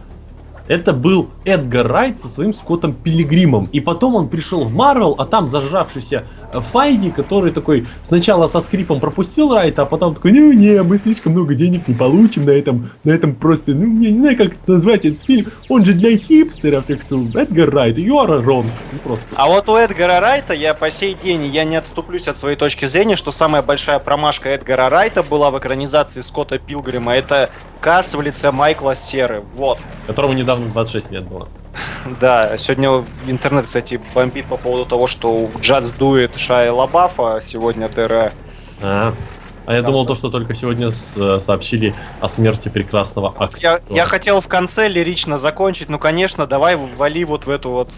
это 0.69 0.93
был 0.93 1.29
Эдгар 1.45 1.87
Райт 1.87 2.19
со 2.19 2.29
своим 2.29 2.53
Скоттом 2.53 2.93
Пилигримом. 2.93 3.69
И 3.71 3.79
потом 3.79 4.15
он 4.15 4.29
пришел 4.29 4.65
в 4.65 4.71
Марвел, 4.71 5.15
а 5.17 5.25
там 5.25 5.47
зажавшийся 5.47 6.25
э, 6.48 6.48
Файги, 6.51 7.11
который 7.11 7.51
такой 7.51 7.87
сначала 8.03 8.47
со 8.47 8.61
скрипом 8.61 8.99
пропустил 8.99 9.53
Райта, 9.53 9.83
а 9.83 9.85
потом 9.85 10.15
такой, 10.15 10.31
ну 10.31 10.51
не, 10.51 10.81
мы 10.83 10.97
слишком 10.97 11.33
много 11.33 11.53
денег 11.53 11.87
не 11.87 11.93
получим 11.93 12.45
на 12.45 12.51
этом, 12.51 12.89
на 13.03 13.11
этом 13.11 13.35
просто, 13.35 13.71
ну 13.71 14.01
я 14.01 14.11
не 14.11 14.19
знаю, 14.19 14.37
как 14.37 14.53
назвать 14.67 15.05
этот 15.05 15.21
фильм, 15.21 15.47
он 15.69 15.85
же 15.85 15.93
для 15.93 16.15
хипстеров, 16.17 16.85
так 16.85 17.01
что 17.01 17.21
Эдгар 17.35 17.69
Райт, 17.69 17.97
you 17.97 18.13
are 18.13 18.43
wrong. 18.43 18.65
Ну 18.91 18.99
просто. 18.99 19.25
А 19.35 19.47
вот 19.47 19.69
у 19.69 19.75
Эдгара 19.75 20.19
Райта 20.19 20.53
я 20.53 20.73
по 20.73 20.89
сей 20.89 21.13
день, 21.13 21.45
я 21.47 21.63
не 21.63 21.75
отступлюсь 21.75 22.27
от 22.27 22.37
своей 22.37 22.55
точки 22.55 22.85
зрения, 22.85 23.15
что 23.15 23.31
самая 23.31 23.61
большая 23.61 23.99
промашка 23.99 24.49
Эдгара 24.49 24.89
Райта 24.89 25.23
была 25.23 25.51
в 25.51 25.59
экранизации 25.59 26.21
Скотта 26.21 26.57
Пилгрима. 26.59 27.15
Это 27.15 27.49
каст 27.81 28.15
в 28.15 28.21
лице 28.21 28.51
Майкла 28.51 28.95
Серы. 28.95 29.43
Вот. 29.53 29.79
которому 30.07 30.33
недавно 30.33 30.67
26 30.71 31.11
лет 31.11 31.27
было. 31.27 31.47
Да, 32.19 32.57
сегодня 32.57 33.03
интернет, 33.27 33.65
кстати, 33.65 34.01
бомбит 34.13 34.45
по 34.45 34.57
поводу 34.57 34.85
того, 34.85 35.07
что 35.07 35.31
у 35.31 35.59
Джаз 35.59 35.91
дует 35.91 36.37
Шая 36.37 36.71
Лабафа, 36.71 37.35
а 37.35 37.41
сегодня 37.41 37.89
ДР. 37.89 38.33
А, 38.81 39.13
а 39.65 39.73
я 39.73 39.81
думал 39.81 40.05
то, 40.05 40.15
что 40.15 40.29
только 40.29 40.53
сегодня 40.53 40.87
э, 40.87 41.39
сообщили 41.39 41.93
о 42.21 42.29
смерти 42.29 42.69
прекрасного 42.69 43.33
актера. 43.37 43.81
Я, 43.89 43.95
я 43.95 44.05
хотел 44.05 44.41
в 44.41 44.47
конце 44.47 44.87
лирично 44.87 45.37
закончить, 45.37 45.89
ну, 45.89 45.99
конечно, 45.99 46.47
давай 46.47 46.75
вали 46.75 47.23
вот 47.25 47.45
в 47.45 47.49
эту 47.49 47.69
вот 47.69 47.89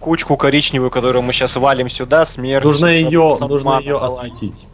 кучку 0.00 0.36
коричневую, 0.36 0.90
которую 0.90 1.22
мы 1.22 1.32
сейчас 1.32 1.56
валим 1.56 1.88
сюда, 1.88 2.24
смерть. 2.24 2.64
Нужно 2.64 2.86
ее, 2.86 3.30
нужно 3.40 3.78
ее 3.80 3.98
осветить. 3.98 4.66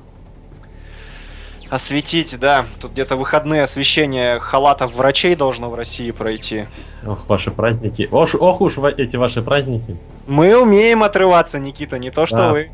Осветить, 1.70 2.38
да. 2.38 2.64
Тут 2.80 2.92
где-то 2.92 3.16
выходные 3.16 3.62
освещение 3.62 4.38
халатов 4.38 4.94
врачей 4.94 5.34
должно 5.34 5.70
в 5.70 5.74
России 5.74 6.10
пройти. 6.10 6.66
Ох, 7.06 7.28
ваши 7.28 7.50
праздники. 7.50 8.08
Ох, 8.10 8.34
ох 8.34 8.60
уж 8.60 8.78
эти 8.78 9.16
ваши 9.16 9.42
праздники. 9.42 9.96
Мы 10.26 10.56
умеем 10.60 11.02
отрываться, 11.02 11.58
Никита, 11.58 11.98
не 11.98 12.10
то 12.10 12.26
что 12.26 12.36
Да. 12.36 12.50
вы. 12.52 12.70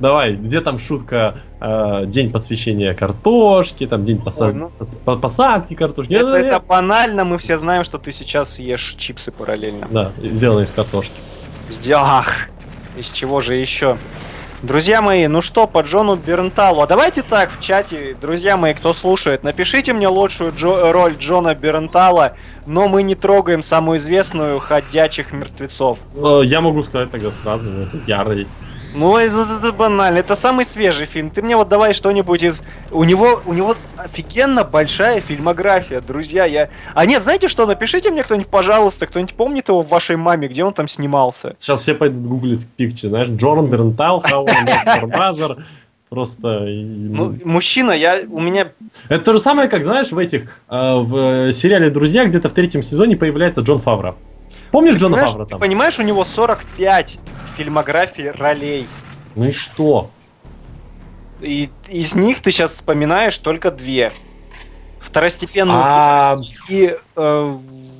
Давай, 0.00 0.32
где 0.34 0.60
там 0.60 0.78
шутка 0.80 1.36
э, 1.60 2.06
день 2.06 2.32
посвящения 2.32 2.92
картошки, 2.94 3.86
там 3.86 4.04
день 4.04 4.18
поса- 4.20 4.46
Ой, 4.46 4.54
ну. 4.54 4.72
пос- 4.78 4.96
по- 5.04 5.16
посадки 5.16 5.74
картошки. 5.74 6.12
Это, 6.14 6.34
э, 6.34 6.46
это 6.46 6.60
банально, 6.60 7.24
мы 7.24 7.38
все 7.38 7.56
знаем, 7.56 7.84
что 7.84 7.98
ты 7.98 8.10
сейчас 8.10 8.58
ешь 8.58 8.96
чипсы 8.98 9.30
параллельно. 9.30 9.86
Да, 9.90 10.10
сделано 10.20 10.64
из 10.64 10.72
картошки. 10.72 11.14
Сдел- 11.68 11.98
Ах, 12.02 12.48
из 12.96 13.10
чего 13.10 13.40
же 13.40 13.54
еще? 13.54 13.96
Друзья 14.62 15.02
мои, 15.02 15.26
ну 15.26 15.40
что, 15.40 15.66
по 15.66 15.80
Джону 15.80 16.14
Бернталу. 16.14 16.82
А 16.82 16.86
давайте 16.86 17.22
так 17.22 17.50
в 17.50 17.60
чате, 17.60 18.16
друзья 18.20 18.56
мои, 18.56 18.74
кто 18.74 18.94
слушает, 18.94 19.42
напишите 19.42 19.92
мне 19.92 20.06
лучшую 20.06 20.52
Джо- 20.52 20.92
роль 20.92 21.16
Джона 21.18 21.56
Бернтала, 21.56 22.36
но 22.64 22.86
мы 22.86 23.02
не 23.02 23.16
трогаем 23.16 23.60
самую 23.60 23.98
известную 23.98 24.60
«Ходячих 24.60 25.32
мертвецов». 25.32 25.98
Э, 26.14 26.42
я 26.44 26.60
могу 26.60 26.84
сказать 26.84 27.10
тогда 27.10 27.32
сразу, 27.32 27.68
это 27.70 27.98
ярость. 28.06 28.56
Ну, 28.94 29.16
это, 29.16 29.46
это 29.58 29.72
банально. 29.72 30.18
Это 30.18 30.34
самый 30.34 30.64
свежий 30.64 31.06
фильм. 31.06 31.30
Ты 31.30 31.42
мне 31.42 31.56
вот 31.56 31.68
давай 31.68 31.94
что-нибудь 31.94 32.42
из... 32.42 32.62
У 32.90 33.04
него, 33.04 33.40
у 33.46 33.52
него 33.52 33.74
офигенно 33.96 34.64
большая 34.64 35.20
фильмография, 35.20 36.00
друзья. 36.00 36.44
Я... 36.44 36.68
А 36.94 37.06
нет, 37.06 37.22
знаете 37.22 37.48
что? 37.48 37.66
Напишите 37.66 38.10
мне 38.10 38.22
кто-нибудь, 38.22 38.48
пожалуйста, 38.48 39.06
кто-нибудь 39.06 39.34
помнит 39.34 39.68
его 39.68 39.82
в 39.82 39.88
вашей 39.88 40.16
маме, 40.16 40.48
где 40.48 40.64
он 40.64 40.74
там 40.74 40.88
снимался. 40.88 41.56
Сейчас 41.60 41.80
все 41.80 41.94
пойдут 41.94 42.22
гуглить 42.22 42.68
пикчи, 42.76 43.06
знаешь, 43.06 43.28
Джоран 43.28 43.68
Бернтал, 43.68 44.22
Mother. 44.22 45.56
Просто... 46.10 46.60
Ну, 46.60 47.34
мужчина, 47.44 47.92
я... 47.92 48.20
У 48.28 48.40
меня... 48.40 48.72
Это 49.08 49.24
то 49.24 49.32
же 49.32 49.38
самое, 49.38 49.70
как, 49.70 49.82
знаешь, 49.82 50.12
в 50.12 50.18
этих, 50.18 50.42
э, 50.68 50.96
в 50.98 51.52
сериале 51.54 51.88
«Друзья» 51.88 52.26
где-то 52.26 52.50
в 52.50 52.52
третьем 52.52 52.82
сезоне 52.82 53.16
появляется 53.16 53.62
Джон 53.62 53.78
Фавро. 53.78 54.16
Помнишь 54.72 54.96
Джона 54.96 55.16
понимаешь, 55.16 55.30
Фавро 55.32 55.44
ты 55.44 55.50
там? 55.50 55.60
понимаешь, 55.60 55.98
у 55.98 56.02
него 56.02 56.24
45 56.24 57.18
фильмографий 57.56 58.30
ролей. 58.30 58.88
Ну 59.34 59.46
и 59.46 59.50
что? 59.52 60.10
И 61.40 61.70
из 61.88 62.14
них 62.14 62.40
ты 62.40 62.50
сейчас 62.50 62.72
вспоминаешь 62.72 63.36
только 63.38 63.70
две. 63.70 64.12
Второстепенную 64.98 65.80
А- 65.82 66.34
и 66.68 66.96
э, 67.16 67.56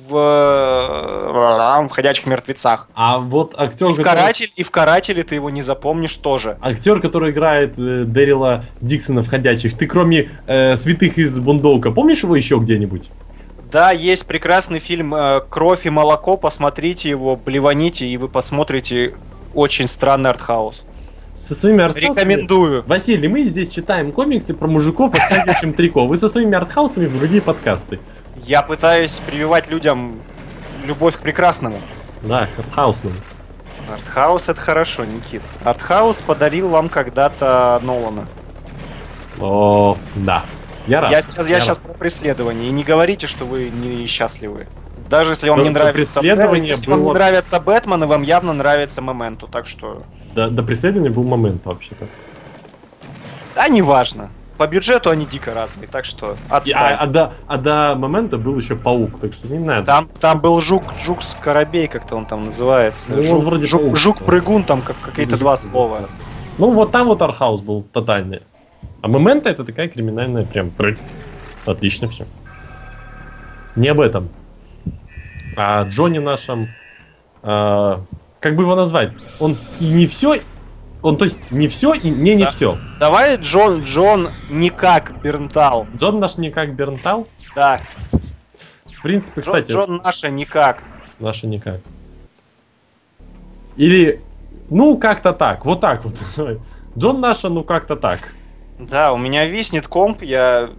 в, 0.07 0.15
э, 0.15 1.87
в 1.87 1.89
«Ходячих 1.89 2.25
мертвецах». 2.25 2.89
А 2.95 3.19
вот 3.19 3.53
актер, 3.57 3.87
И 3.87 3.93
в, 3.93 3.95
который, 3.97 4.03
каратель, 4.15 4.51
и 4.55 4.63
в 4.63 4.71
«Карателе» 4.71 5.23
ты 5.23 5.35
его 5.35 5.49
не 5.49 5.61
запомнишь 5.61 6.15
тоже. 6.15 6.57
актер, 6.61 7.01
который 7.01 7.31
играет 7.31 7.77
э, 7.77 8.03
Дэрила 8.05 8.65
Диксона 8.81 9.21
в 9.23 9.27
«Ходячих», 9.27 9.77
ты 9.77 9.85
кроме 9.85 10.29
э, 10.47 10.75
«Святых 10.77 11.17
из 11.17 11.37
Бундоука», 11.39 11.91
помнишь 11.91 12.23
его 12.23 12.35
еще 12.35 12.57
где-нибудь? 12.57 13.09
Да, 13.73 13.89
есть 13.89 14.27
прекрасный 14.27 14.77
фильм 14.77 15.15
э, 15.15 15.41
«Кровь 15.49 15.87
и 15.87 15.89
молоко», 15.89 16.37
посмотрите 16.37 17.09
его, 17.09 17.35
блеваните, 17.35 18.05
и 18.05 18.17
вы 18.17 18.29
посмотрите 18.29 19.15
очень 19.55 19.87
странный 19.87 20.29
артхаус. 20.29 20.83
Со 21.33 21.55
своими 21.55 21.83
артхаусами... 21.83 22.33
Рекомендую. 22.33 22.83
Василий, 22.85 23.27
мы 23.27 23.41
здесь 23.41 23.69
читаем 23.69 24.11
комиксы 24.11 24.53
про 24.53 24.67
мужиков, 24.67 25.15
отходящим 25.15 25.73
трико. 25.73 26.05
Вы 26.05 26.17
со 26.17 26.29
своими 26.29 26.55
артхаусами 26.55 27.07
в 27.07 27.17
другие 27.17 27.41
подкасты. 27.41 27.99
Я 28.45 28.61
пытаюсь 28.61 29.19
прививать 29.25 29.71
людям 29.71 30.19
любовь 30.85 31.17
к 31.17 31.21
прекрасному. 31.21 31.81
Да, 32.21 32.47
к 32.55 32.59
артхаусному. 32.59 33.15
Артхаус 33.91 34.49
это 34.49 34.61
хорошо, 34.61 35.03
Никит. 35.03 35.41
Артхаус 35.63 36.17
подарил 36.17 36.69
вам 36.69 36.89
когда-то 36.89 37.79
Нолана. 37.81 38.27
О, 39.39 39.97
да. 40.13 40.43
Я 40.87 41.01
рад. 41.01 41.11
я 41.11 41.21
сейчас, 41.21 41.49
я 41.49 41.55
рад. 41.55 41.63
сейчас 41.65 41.77
про 41.77 41.93
преследование. 41.93 42.69
И 42.69 42.71
не 42.71 42.83
говорите, 42.83 43.27
что 43.27 43.45
вы 43.45 43.69
несчастливы. 43.69 44.67
Даже 45.09 45.31
если 45.31 45.49
вам 45.49 45.59
До- 45.59 45.63
не 45.65 45.69
нравится 45.69 46.19
преследования 46.19 46.67
если 46.69 46.89
вам 46.89 46.99
не 46.99 47.05
было- 47.05 47.13
нравится 47.13 47.59
Бэтмен, 47.59 48.03
и 48.03 48.07
вам 48.07 48.21
явно 48.23 48.53
нравится 48.53 49.01
Моменту. 49.01 49.47
Так 49.47 49.67
что. 49.67 49.99
До, 50.33 50.49
до 50.49 50.63
преследования 50.63 51.09
был 51.11 51.23
момент 51.23 51.65
вообще-то. 51.65 52.07
Да, 53.55 53.67
неважно. 53.67 54.29
По 54.57 54.67
бюджету 54.67 55.09
они 55.09 55.25
дико 55.25 55.53
разные, 55.53 55.87
так 55.87 56.05
что 56.05 56.33
И- 56.33 56.35
отстань. 56.49 56.93
А, 56.93 57.03
а 57.03 57.07
до, 57.07 57.33
а 57.47 57.57
до 57.57 57.95
момента 57.95 58.37
был 58.37 58.57
еще 58.57 58.75
паук, 58.75 59.19
так 59.19 59.33
что 59.33 59.47
не 59.47 59.59
надо. 59.59 59.85
Там, 59.85 60.07
там 60.19 60.39
был 60.39 60.59
жук, 60.61 60.83
жук 61.03 61.21
скоробей, 61.23 61.87
как-то 61.87 62.15
он 62.15 62.25
там 62.25 62.45
называется. 62.45 63.11
Ну, 63.11 63.17
он 63.17 63.23
жук, 63.23 63.43
вроде 63.43 63.65
жук, 63.67 63.81
паук, 63.81 63.97
жук 63.97 64.17
да. 64.19 64.25
прыгун, 64.25 64.63
там 64.63 64.81
как, 64.81 64.95
какие-то 65.01 65.37
два 65.37 65.55
Жук-прыгун, 65.55 65.71
слова. 65.71 65.99
да. 66.01 66.07
Ну 66.59 66.69
вот 66.71 66.91
там 66.91 67.07
вот 67.07 67.21
Архаус 67.21 67.61
был 67.61 67.81
тотальный. 67.83 68.41
А 69.03 69.09
момента 69.09 69.49
это 69.49 69.65
такая 69.65 69.89
криминальная 69.89 70.45
прям. 70.45 70.71
Отлично 71.65 72.07
все. 72.07 72.25
Не 73.75 73.89
об 73.89 73.99
этом. 73.99 74.29
А 75.57 75.83
Джонни 75.83 76.19
нашем, 76.19 76.69
а, 77.41 78.01
как 78.39 78.55
бы 78.55 78.63
его 78.63 78.75
назвать? 78.75 79.11
Он 79.41 79.57
и 79.81 79.89
не 79.89 80.07
все, 80.07 80.41
он 81.01 81.17
то 81.17 81.25
есть 81.25 81.51
не 81.51 81.67
все 81.67 81.93
и 81.93 82.09
не 82.09 82.33
не 82.35 82.45
Да. 82.45 82.51
все. 82.51 82.79
Давай 82.97 83.35
Джон, 83.35 83.83
Джон 83.83 84.31
не 84.49 84.69
как 84.69 85.21
Бернтал. 85.21 85.85
Джон 85.97 86.21
наш 86.21 86.37
не 86.37 86.49
как 86.49 86.73
Бернтал. 86.73 87.27
Да, 87.55 87.81
В 88.85 89.01
принципе, 89.01 89.41
Джон, 89.41 89.53
кстати, 89.53 89.71
Джон 89.73 89.97
наша 90.01 90.29
никак. 90.29 90.81
наша 91.19 91.45
никак. 91.45 91.81
Или, 93.75 94.21
ну, 94.69 94.97
как-то 94.97 95.33
так. 95.33 95.65
Вот 95.65 95.81
так 95.81 96.05
вот. 96.05 96.15
Джон 96.97 97.19
наша, 97.19 97.49
ну, 97.49 97.65
как-то 97.65 97.97
так. 97.97 98.33
Да, 98.89 99.13
у 99.13 99.17
меня 99.17 99.45
виснет 99.45 99.87
комп, 99.87 100.21
я 100.23 100.69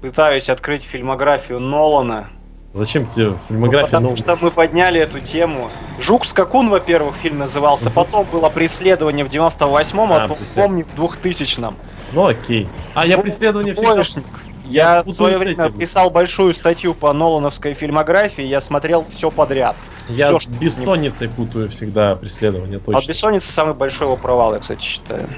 пытаюсь 0.00 0.48
открыть 0.50 0.82
фильмографию 0.82 1.60
Нолана. 1.60 2.28
Зачем 2.72 3.06
тебе 3.06 3.26
Ну, 3.30 3.38
фильмография 3.48 3.86
потому 3.86 4.02
нового? 4.10 4.16
что 4.16 4.36
мы 4.40 4.50
подняли 4.50 5.00
эту 5.00 5.18
тему. 5.20 5.70
Жук 5.98 6.24
Скакун, 6.24 6.68
во-первых, 6.68 7.16
фильм 7.16 7.38
назывался, 7.38 7.86
Жук. 7.86 7.94
потом 7.94 8.26
было 8.30 8.48
преследование 8.48 9.24
в 9.24 9.28
98-м, 9.28 10.12
а, 10.12 10.16
А, 10.16 10.20
потом 10.20 10.36
преслед- 10.38 10.64
помню 10.64 10.84
в 10.86 10.94
2000-м. 10.94 11.76
Ну 12.12 12.26
окей. 12.26 12.68
А 12.94 13.04
я 13.06 13.16
Дву- 13.16 13.22
преследование 13.22 13.74
всегда... 13.74 13.94
Двоечник. 13.94 14.24
Я 14.66 15.02
в 15.02 15.08
свое 15.10 15.36
время 15.36 15.64
этим. 15.64 15.78
писал 15.78 16.10
большую 16.10 16.52
статью 16.54 16.94
по 16.94 17.12
Нолановской 17.12 17.74
фильмографии, 17.74 18.44
я 18.44 18.60
смотрел 18.60 19.04
все 19.04 19.32
подряд. 19.32 19.74
Я 20.08 20.28
Всё, 20.28 20.38
с 20.38 20.46
бессонницей 20.48 21.28
путаю 21.28 21.68
всегда 21.68 22.14
преследование, 22.14 22.78
А 22.78 22.80
точно. 22.92 23.08
бессонница 23.08 23.50
самый 23.50 23.74
большой 23.74 24.06
его 24.06 24.16
провал, 24.16 24.54
я, 24.54 24.60
кстати, 24.60 24.80
считаю. 24.80 25.28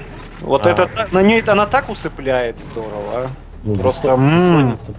Вот 0.43 0.65
А. 0.65 0.69
это 0.69 0.89
на 1.11 1.21
ней 1.21 1.41
она 1.41 1.65
так 1.65 1.89
усыпляет 1.89 2.59
здорово, 2.59 3.11
а. 3.13 3.31
Ну, 3.63 3.75
просто, 3.75 4.15
бессонница. 4.17 4.93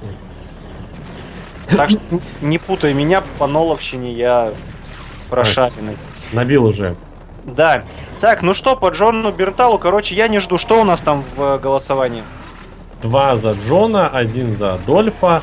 Так 1.68 1.90
что 1.90 2.00
не 2.40 2.58
путай 2.58 2.94
меня, 2.94 3.22
по 3.38 3.46
Ноловщине 3.46 4.12
я 4.12 4.52
прошаренный. 5.28 5.96
Набил 6.32 6.64
уже. 6.64 6.96
Да. 7.44 7.84
Так, 8.20 8.42
ну 8.42 8.54
что, 8.54 8.74
по 8.76 8.88
Джону 8.88 9.32
Берталу, 9.32 9.78
короче, 9.78 10.14
я 10.14 10.28
не 10.28 10.38
жду. 10.40 10.56
Что 10.56 10.80
у 10.80 10.84
нас 10.84 11.00
там 11.00 11.22
в 11.36 11.42
э, 11.42 11.58
голосовании? 11.58 12.22
Два 13.02 13.36
за 13.36 13.52
Джона, 13.52 14.08
один 14.08 14.56
за 14.56 14.74
Адольфа, 14.74 15.42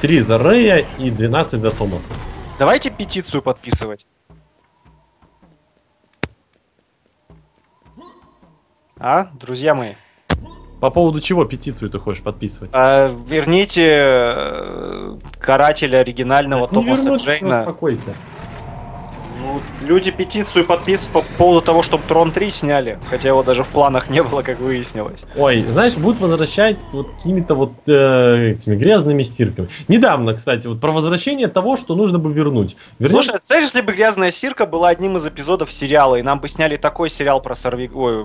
три 0.00 0.20
за 0.20 0.38
Рэя 0.38 0.84
и 0.98 1.10
12 1.10 1.60
за 1.60 1.70
Томаса. 1.72 2.12
Давайте 2.58 2.90
петицию 2.90 3.42
подписывать. 3.42 4.06
А, 9.00 9.30
друзья 9.40 9.74
мои, 9.74 9.94
По 10.80 10.90
поводу 10.90 11.20
чего 11.20 11.44
петицию 11.46 11.90
ты 11.90 11.98
хочешь 11.98 12.22
подписывать? 12.22 12.70
а, 12.74 13.08
верните 13.08 13.86
э, 13.88 15.18
карателя 15.38 15.98
оригинального 15.98 16.66
Не 16.66 16.74
Томаса 16.74 17.14
Джейна. 17.16 17.60
успокойся. 17.60 18.14
Люди 19.80 20.10
петицию 20.10 20.66
подписывают 20.66 21.26
по 21.26 21.36
поводу 21.38 21.62
того, 21.62 21.82
чтобы 21.82 22.04
Трон 22.06 22.32
3 22.32 22.50
сняли, 22.50 22.98
хотя 23.08 23.28
его 23.28 23.42
даже 23.42 23.62
в 23.62 23.68
планах 23.68 24.10
не 24.10 24.22
было, 24.22 24.42
как 24.42 24.60
выяснилось. 24.60 25.20
Ой, 25.36 25.64
знаешь, 25.68 25.94
будут 25.96 26.20
возвращать 26.20 26.78
вот 26.92 27.10
какими-то 27.10 27.54
вот 27.54 27.72
э, 27.86 28.50
этими 28.52 28.76
грязными 28.76 29.22
стирками. 29.22 29.68
Недавно, 29.88 30.34
кстати, 30.34 30.66
вот 30.66 30.80
про 30.80 30.92
возвращение 30.92 31.48
того, 31.48 31.76
что 31.76 31.94
нужно 31.94 32.18
бы 32.18 32.32
вернуть. 32.32 32.76
Вернешь- 32.98 33.24
Слушай, 33.24 33.40
цель, 33.40 33.62
если 33.62 33.80
бы 33.80 33.92
«Грязная 33.92 34.30
стирка» 34.30 34.66
была 34.66 34.88
одним 34.88 35.16
из 35.16 35.26
эпизодов 35.26 35.72
сериала, 35.72 36.16
и 36.16 36.22
нам 36.22 36.40
бы 36.40 36.48
сняли 36.48 36.76
такой 36.76 37.08
сериал 37.10 37.40
про 37.40 37.54
сорви... 37.54 37.90
Ой, 37.92 38.24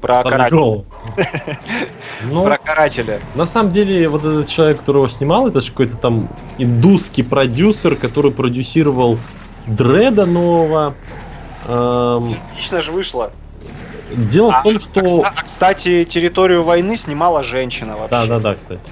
про, 0.00 0.22
карателя. 0.22 0.84
Ну, 2.24 2.42
про 2.42 2.58
карателя. 2.58 3.20
на 3.34 3.46
самом 3.46 3.70
деле, 3.70 4.08
вот 4.08 4.24
этот 4.24 4.48
человек, 4.48 4.78
которого 4.80 5.08
снимал, 5.08 5.48
это 5.48 5.60
же 5.60 5.70
какой-то 5.70 5.96
там 5.96 6.28
индусский 6.58 7.22
продюсер, 7.22 7.96
который 7.96 8.30
продюсировал 8.30 9.18
Дреда 9.66 10.26
нового. 10.26 10.94
Эм, 11.66 12.34
Отлично 12.50 12.80
же 12.80 12.92
вышло. 12.92 13.30
дело 14.14 14.52
в 14.52 14.62
том, 14.62 14.76
А, 14.76 14.78
что... 14.78 15.22
а, 15.24 15.42
кстати, 15.42 16.04
«Территорию 16.04 16.62
войны» 16.62 16.96
снимала 16.96 17.42
женщина 17.42 17.96
вообще. 17.96 18.10
Да, 18.10 18.26
да, 18.26 18.38
да, 18.38 18.54
кстати. 18.54 18.90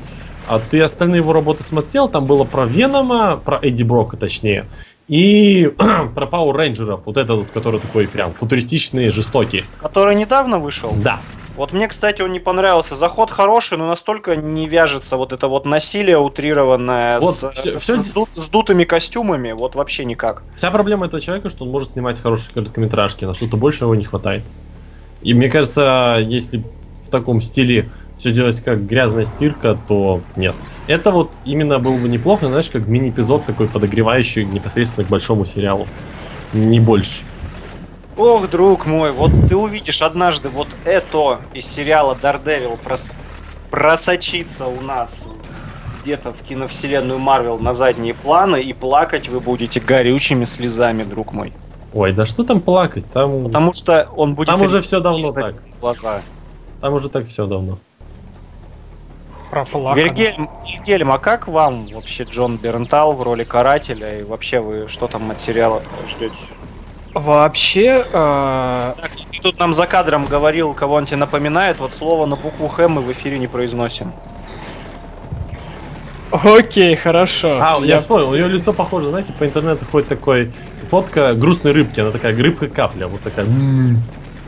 А 0.48 0.58
ты 0.58 0.80
остальные 0.82 1.18
его 1.18 1.32
работы 1.32 1.62
смотрел? 1.62 2.08
Там 2.08 2.24
было 2.24 2.44
про 2.44 2.64
Венома, 2.64 3.36
про 3.36 3.58
Эдди 3.62 3.82
Брока 3.84 4.16
точнее, 4.16 4.66
и 5.06 5.72
про 6.14 6.26
Пауэр 6.26 6.56
Рейнджеров, 6.56 7.06
вот 7.06 7.16
этот 7.16 7.36
вот, 7.36 7.50
который 7.52 7.78
такой 7.80 8.08
прям 8.08 8.32
футуристичный, 8.34 9.10
жестокий. 9.10 9.64
Который 9.80 10.14
недавно 10.14 10.58
вышел. 10.58 10.92
Да. 10.96 11.20
Вот 11.62 11.72
мне, 11.72 11.86
кстати, 11.86 12.22
он 12.22 12.32
не 12.32 12.40
понравился. 12.40 12.96
Заход 12.96 13.30
хороший, 13.30 13.78
но 13.78 13.86
настолько 13.86 14.34
не 14.34 14.66
вяжется 14.66 15.16
вот 15.16 15.32
это 15.32 15.46
вот 15.46 15.64
насилие 15.64 16.18
утрированное 16.18 17.20
Вот 17.20 17.34
с, 17.36 17.50
всё- 17.52 17.78
с 17.78 17.82
всё- 17.84 17.98
сду- 17.98 18.28
с 18.34 18.48
дутыми 18.48 18.82
костюмами. 18.82 19.52
Вот 19.52 19.76
вообще 19.76 20.04
никак. 20.04 20.42
Вся 20.56 20.72
проблема 20.72 21.06
этого 21.06 21.22
человека, 21.22 21.50
что 21.50 21.62
он 21.62 21.70
может 21.70 21.90
снимать 21.92 22.20
хорошие 22.20 22.52
короткометражки, 22.52 23.26
на 23.26 23.34
что-то 23.34 23.56
больше 23.56 23.84
его 23.84 23.94
не 23.94 24.02
хватает. 24.02 24.42
И 25.22 25.34
мне 25.34 25.48
кажется, 25.48 26.18
если 26.20 26.64
в 27.06 27.10
таком 27.10 27.40
стиле 27.40 27.88
все 28.16 28.32
делать 28.32 28.60
как 28.60 28.84
грязная 28.84 29.22
стирка, 29.24 29.78
то 29.86 30.20
нет. 30.34 30.56
Это 30.88 31.12
вот 31.12 31.30
именно 31.44 31.78
было 31.78 31.96
бы 31.96 32.08
неплохо, 32.08 32.48
знаешь, 32.48 32.70
как 32.70 32.88
мини-эпизод 32.88 33.46
такой 33.46 33.68
подогревающий 33.68 34.44
непосредственно 34.44 35.06
к 35.06 35.10
большому 35.10 35.46
сериалу. 35.46 35.86
Не 36.52 36.80
больше. 36.80 37.20
Ох, 38.16 38.50
друг 38.50 38.86
мой, 38.86 39.10
вот 39.12 39.30
ты 39.48 39.56
увидишь 39.56 40.02
однажды 40.02 40.48
вот 40.50 40.68
это 40.84 41.40
из 41.54 41.66
сериала 41.66 42.16
Daredevil 42.20 42.78
прос... 42.82 43.10
просочиться 43.70 44.66
у 44.66 44.80
нас 44.82 45.26
где-то 46.02 46.32
в 46.32 46.42
киновселенную 46.42 47.18
Марвел 47.18 47.58
на 47.58 47.72
задние 47.72 48.12
планы, 48.12 48.60
и 48.60 48.72
плакать 48.72 49.28
вы 49.28 49.40
будете 49.40 49.80
горючими 49.80 50.44
слезами, 50.44 51.04
друг 51.04 51.32
мой. 51.32 51.52
Ой, 51.94 52.12
да 52.12 52.26
что 52.26 52.44
там 52.44 52.60
плакать? 52.60 53.10
Там, 53.12 53.44
Потому 53.44 53.72
что 53.72 54.08
он 54.16 54.34
будет... 54.34 54.48
там 54.48 54.60
уже 54.60 54.80
все 54.80 55.00
давно 55.00 55.30
так. 55.30 55.54
Глаза. 55.80 56.22
Там 56.80 56.94
уже 56.94 57.08
так 57.08 57.28
все 57.28 57.46
давно. 57.46 57.78
Проплакано. 59.50 60.02
Вильгельм, 60.02 60.50
Вильгельм, 60.66 61.12
а 61.12 61.18
как 61.18 61.46
вам 61.46 61.84
вообще 61.84 62.24
Джон 62.24 62.56
Бернтал 62.56 63.12
в 63.14 63.22
роли 63.22 63.44
карателя? 63.44 64.20
И 64.20 64.22
вообще 64.22 64.60
вы 64.60 64.88
что 64.88 65.08
там 65.08 65.30
от 65.30 65.40
сериала 65.40 65.82
ждете? 66.06 66.46
Вообще, 67.14 68.06
э, 68.10 68.94
Так, 69.00 69.10
ты 69.30 69.42
тут 69.42 69.58
нам 69.58 69.74
за 69.74 69.86
кадром 69.86 70.24
говорил, 70.24 70.72
кого 70.72 70.94
он 70.94 71.04
тебе 71.04 71.18
напоминает, 71.18 71.78
вот 71.78 71.92
слово 71.92 72.24
на 72.26 72.36
букву 72.36 72.68
Х 72.68 72.88
мы 72.88 73.02
в 73.02 73.12
эфире 73.12 73.38
не 73.38 73.46
произносим. 73.46 74.12
окей, 76.30 76.96
хорошо. 76.96 77.58
А, 77.60 77.78
я 77.84 77.98
вспомнил, 77.98 78.30
у 78.30 78.34
нее 78.34 78.48
лицо 78.48 78.72
похоже, 78.72 79.08
знаете, 79.08 79.34
по 79.34 79.44
интернету 79.44 79.84
ходит 79.84 80.08
такой 80.08 80.52
фотка 80.88 81.34
грустной 81.34 81.72
рыбки, 81.72 82.00
она 82.00 82.12
такая 82.12 82.34
рыбка 82.34 82.68
капля, 82.68 83.06
вот 83.08 83.20
такая. 83.22 83.46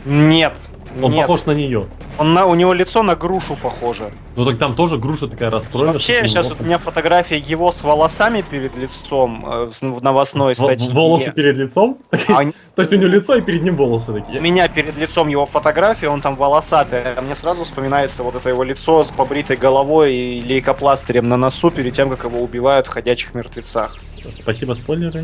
Нет. 0.05 0.53
Он 1.01 1.11
нет. 1.11 1.21
похож 1.21 1.45
на 1.45 1.51
нее. 1.51 1.87
Он 2.17 2.33
на, 2.33 2.45
у 2.45 2.55
него 2.55 2.73
лицо 2.73 3.03
на 3.03 3.15
грушу 3.15 3.57
похоже. 3.61 4.11
Ну 4.35 4.45
так 4.45 4.57
там 4.57 4.75
тоже 4.75 4.97
груша 4.97 5.27
такая 5.27 5.49
расстроена. 5.49 5.93
Вообще, 5.93 6.27
сейчас 6.27 6.49
носом. 6.49 6.63
у 6.65 6.67
меня 6.67 6.77
фотография 6.77 7.37
его 7.37 7.71
с 7.71 7.83
волосами 7.83 8.41
перед 8.41 8.77
лицом 8.77 9.45
э, 9.45 9.71
в, 9.81 10.01
новостной 10.03 10.53
Во- 10.57 10.65
статье. 10.67 10.93
Волосы 10.93 11.31
перед 11.31 11.57
лицом? 11.57 11.97
А 12.29 12.43
То 12.75 12.81
есть 12.81 12.93
у 12.93 12.95
него 12.95 13.07
лицо 13.07 13.35
и 13.35 13.41
перед 13.41 13.63
ним 13.63 13.75
волосы 13.75 14.11
у 14.11 14.19
такие. 14.21 14.39
меня 14.39 14.67
перед 14.69 14.97
лицом 14.97 15.27
его 15.27 15.45
фотография, 15.45 16.07
он 16.07 16.21
там 16.21 16.35
волосатый. 16.35 17.15
А 17.15 17.21
мне 17.21 17.35
сразу 17.35 17.63
вспоминается 17.65 18.23
вот 18.23 18.35
это 18.35 18.47
его 18.49 18.63
лицо 18.63 19.03
с 19.03 19.11
побритой 19.11 19.57
головой 19.57 20.13
и 20.13 20.41
лейкопластырем 20.41 21.27
на 21.27 21.35
носу 21.37 21.71
перед 21.71 21.93
тем, 21.93 22.09
как 22.09 22.23
его 22.23 22.39
убивают 22.41 22.87
в 22.87 22.91
ходячих 22.91 23.35
мертвецах. 23.35 23.97
Спасибо, 24.31 24.73
спойлеры. 24.73 25.23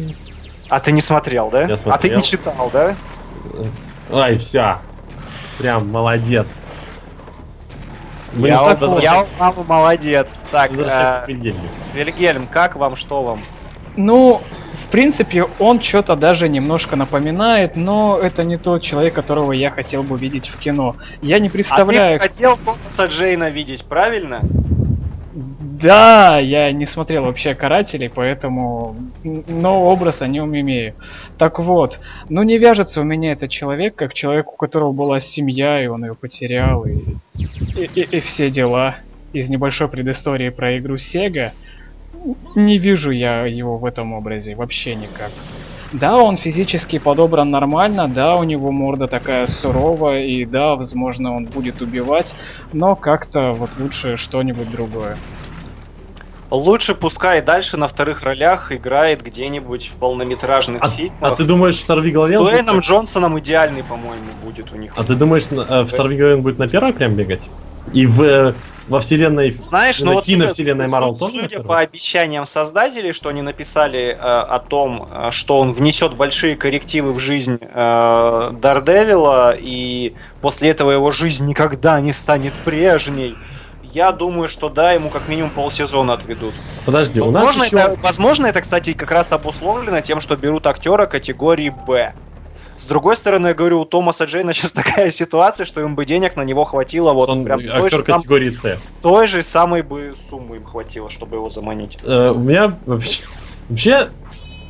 А 0.70 0.80
ты 0.80 0.92
не 0.92 1.02
смотрел, 1.02 1.50
да? 1.50 1.62
Я 1.62 1.66
А 1.66 1.70
ты 1.70 1.78
смотрел. 1.78 2.18
не 2.18 2.24
читал, 2.24 2.70
да? 2.72 2.96
Ай, 4.12 4.38
вся. 4.38 4.82
Прям 5.62 5.90
молодец. 5.90 6.60
Мы 8.34 8.48
я, 8.48 8.60
не 8.60 8.76
так 8.76 9.04
я 9.04 9.24
мама 9.38 9.64
молодец. 9.64 10.42
Так, 10.52 10.72
э. 10.74 11.26
Вильгельм, 11.94 12.48
как 12.48 12.76
вам, 12.76 12.96
что 12.96 13.22
вам? 13.22 13.42
Ну, 13.96 14.42
в 14.74 14.88
принципе, 14.88 15.48
он 15.60 15.82
что-то 15.82 16.16
даже 16.16 16.50
немножко 16.50 16.96
напоминает, 16.96 17.76
но 17.76 18.18
это 18.18 18.44
не 18.44 18.58
тот 18.58 18.82
человек, 18.82 19.14
которого 19.14 19.52
я 19.52 19.70
хотел 19.70 20.02
бы 20.02 20.18
видеть 20.18 20.48
в 20.48 20.58
кино. 20.58 20.96
Я 21.22 21.40
не 21.40 21.50
А 21.50 21.52
представляю... 21.52 22.18
ты 22.18 22.24
хотел 22.24 22.58
Томаса 22.58 23.06
Джейна 23.06 23.50
видеть, 23.50 23.86
правильно? 23.86 24.42
Да, 25.82 26.38
я 26.40 26.72
не 26.72 26.86
смотрел 26.86 27.24
вообще 27.26 27.56
карателей, 27.56 28.10
поэтому. 28.10 28.96
Но 29.24 29.84
образ 29.86 30.22
о 30.22 30.28
нем 30.28 30.56
имею. 30.58 30.96
Так 31.38 31.60
вот, 31.60 32.00
ну 32.30 32.44
не 32.44 32.58
вяжется 32.58 33.02
у 33.02 33.04
меня 33.04 33.32
этот 33.32 33.50
человек, 33.50 33.96
как 33.96 34.14
человек, 34.14 34.52
у 34.54 34.56
которого 34.56 34.92
была 34.92 35.20
семья, 35.20 35.84
и 35.84 35.88
он 35.88 36.06
ее 36.06 36.16
потерял, 36.16 36.86
и, 36.86 36.98
и, 37.78 37.90
и- 37.96 38.18
и 38.18 38.20
все 38.20 38.50
дела. 38.50 38.98
Из 39.34 39.50
небольшой 39.50 39.88
предыстории 39.88 40.50
про 40.50 40.78
игру 40.78 40.96
Sega. 40.96 41.52
Не 42.56 42.78
вижу 42.78 43.12
я 43.12 43.46
его 43.46 43.78
в 43.78 43.86
этом 43.86 44.14
образе 44.14 44.56
вообще 44.56 44.96
никак. 44.96 45.32
Да, 45.94 46.18
он 46.18 46.38
физически 46.38 47.00
подобран 47.00 47.50
нормально, 47.50 48.08
да, 48.08 48.38
у 48.38 48.44
него 48.44 48.72
морда 48.72 49.08
такая 49.08 49.46
суровая, 49.48 50.24
и 50.24 50.46
да, 50.46 50.76
возможно, 50.76 51.36
он 51.36 51.46
будет 51.46 51.82
убивать, 51.82 52.34
но 52.72 52.96
как-то 52.96 53.52
вот 53.52 53.72
лучше 53.78 54.16
что-нибудь 54.16 54.72
другое. 54.72 55.18
Лучше 56.52 56.96
пускай 56.96 57.42
дальше 57.42 57.78
на 57.78 57.88
вторых 57.88 58.24
ролях 58.24 58.74
играет 58.74 59.24
где-нибудь 59.24 59.88
в 59.88 59.96
полнометражных 59.96 60.84
А, 60.84 60.90
фильмах. 60.90 61.18
а 61.22 61.32
ты 61.36 61.46
думаешь, 61.46 61.78
в 61.80 61.84
Сорви 61.84 62.12
С 62.12 62.14
голове? 62.14 62.38
будет 62.38 62.52
Дуэйном 62.52 62.76
так? 62.76 62.84
Джонсоном 62.86 63.40
идеальный, 63.40 63.84
по-моему, 63.84 64.26
будет 64.44 64.72
у 64.74 64.76
них. 64.76 64.92
А 64.98 65.04
ты 65.06 65.16
думаешь, 65.16 65.46
э, 65.50 65.82
в 65.84 65.90
Сорви 65.90 66.18
голове 66.18 66.36
он 66.36 66.42
будет 66.42 66.60
на 66.60 66.68
первой 66.68 66.92
прям 66.92 67.14
бегать? 67.16 67.50
И 67.94 68.06
в, 68.06 68.22
э, 68.22 68.54
во 68.90 69.00
вселенной... 69.00 69.52
Знаешь, 69.52 70.02
Ну, 70.02 70.14
вот 70.14 70.26
киновселенной 70.26 70.88
судя- 70.90 70.98
Marvel 71.00 71.10
суд- 71.12 71.20
тоже 71.20 71.42
судя 71.44 71.60
по 71.62 71.80
обещаниям 71.80 72.46
создателей, 72.46 73.14
что 73.14 73.30
они 73.30 73.42
написали 73.42 74.10
э, 74.10 74.16
о 74.18 74.60
том, 74.60 75.08
э, 75.10 75.32
что 75.32 75.58
он 75.58 75.72
внесет 75.72 76.16
большие 76.16 76.58
коррективы 76.58 77.14
в 77.14 77.20
жизнь 77.20 77.60
э, 77.62 78.52
Дардевила, 78.62 79.56
и 79.58 80.16
после 80.42 80.72
этого 80.72 80.92
его 80.92 81.12
жизнь 81.12 81.46
никогда 81.48 82.02
не 82.02 82.12
станет 82.12 82.52
прежней. 82.66 83.38
Я 83.94 84.12
думаю, 84.12 84.48
что 84.48 84.70
да, 84.70 84.94
ему 84.94 85.10
как 85.10 85.28
минимум 85.28 85.52
полсезона 85.52 86.14
отведут. 86.14 86.54
Подожди, 86.86 87.20
у 87.20 87.26
нас 87.26 87.34
Возможно, 87.34 87.64
еще... 87.64 87.78
это, 87.78 88.00
возможно, 88.02 88.46
это, 88.48 88.62
кстати, 88.62 88.94
как 88.94 89.12
раз 89.12 89.32
обусловлено 89.32 90.02
тем, 90.02 90.20
что 90.22 90.36
берут 90.36 90.68
актера 90.68 91.06
категории 91.06 91.70
Б. 91.88 92.14
С 92.78 92.86
другой 92.86 93.16
стороны, 93.16 93.50
я 93.50 93.54
говорю, 93.54 93.82
у 93.82 93.86
Томаса 93.86 94.26
Джейна 94.26 94.54
сейчас 94.54 94.72
такая 94.72 95.12
ситуация, 95.12 95.66
что 95.66 95.82
им 95.82 95.96
бы 95.96 96.06
денег 96.06 96.36
на 96.36 96.44
него 96.44 96.64
хватило 96.64 97.14
вот 97.14 97.30
он 97.30 97.46
прям 97.46 97.60
той 97.60 97.70
актер 97.70 98.00
же, 98.00 98.04
сам- 98.04 98.18
категории 98.18 98.56
С. 98.56 98.80
той 99.02 99.28
же 99.28 99.42
самой 99.42 99.82
бы 99.82 100.14
суммы 100.16 100.58
им 100.58 100.64
хватило, 100.64 101.10
чтобы 101.10 101.36
его 101.38 101.50
заманить. 101.50 101.98
Э, 102.04 102.32
у 102.32 102.40
меня 102.40 102.78
вообще, 102.86 103.24
вообще 103.70 104.10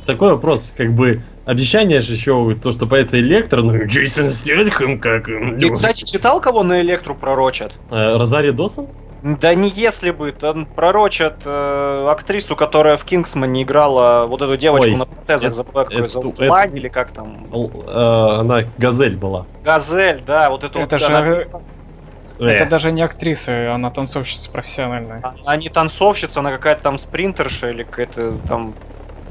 такой 0.04 0.32
вопрос, 0.32 0.72
как 0.76 0.92
бы 0.92 1.22
Обещание 1.44 2.00
же 2.00 2.12
еще 2.12 2.56
то, 2.62 2.70
что 2.70 2.86
появится 2.86 3.18
Электро, 3.18 3.62
ну 3.62 3.84
Джейсон 3.84 4.28
Стэтхэм 4.28 5.00
как... 5.00 5.26
Ты, 5.26 5.70
кстати, 5.70 6.04
читал, 6.04 6.40
кого 6.40 6.62
на 6.62 6.80
Электру 6.82 7.16
пророчат? 7.16 7.72
э, 7.90 8.16
Розари 8.16 8.52
Досон? 8.52 8.86
Да 9.22 9.54
не 9.54 9.68
если 9.68 10.10
бы, 10.10 10.32
там 10.32 10.66
пророчат 10.66 11.42
э, 11.44 12.06
актрису, 12.10 12.56
которая 12.56 12.96
в 12.96 13.04
Кингсмане 13.04 13.62
играла 13.62 14.26
вот 14.26 14.42
эту 14.42 14.56
девочку 14.56 14.90
Ой, 14.90 14.96
на 14.96 15.04
протезах, 15.04 15.48
это- 15.50 15.56
забыла, 15.56 15.84
как 15.84 15.92
ее 15.92 15.98
эту- 16.00 16.08
зовут, 16.08 16.40
это- 16.40 16.50
Лань 16.50 16.76
или 16.76 16.88
как 16.88 17.12
там, 17.12 17.46
Л- 17.52 17.84
э, 17.86 18.40
Она 18.40 18.64
Газель 18.78 19.16
была. 19.16 19.46
Газель, 19.62 20.20
да, 20.26 20.50
вот 20.50 20.64
эту 20.64 20.80
Это 20.80 20.96
вот, 20.96 21.00
же... 21.00 21.06
она, 21.06 21.26
Это 21.28 22.64
Э, 22.64 22.66
даже 22.66 22.90
не 22.90 23.02
актриса, 23.02 23.72
она 23.72 23.90
танцовщица 23.90 24.50
профессиональная. 24.50 25.22
она 25.46 25.56
не 25.56 25.68
танцовщица, 25.68 26.40
она 26.40 26.50
какая-то 26.50 26.82
там 26.82 26.98
спринтерша 26.98 27.70
или 27.70 27.84
какая-то 27.84 28.32
там, 28.48 28.74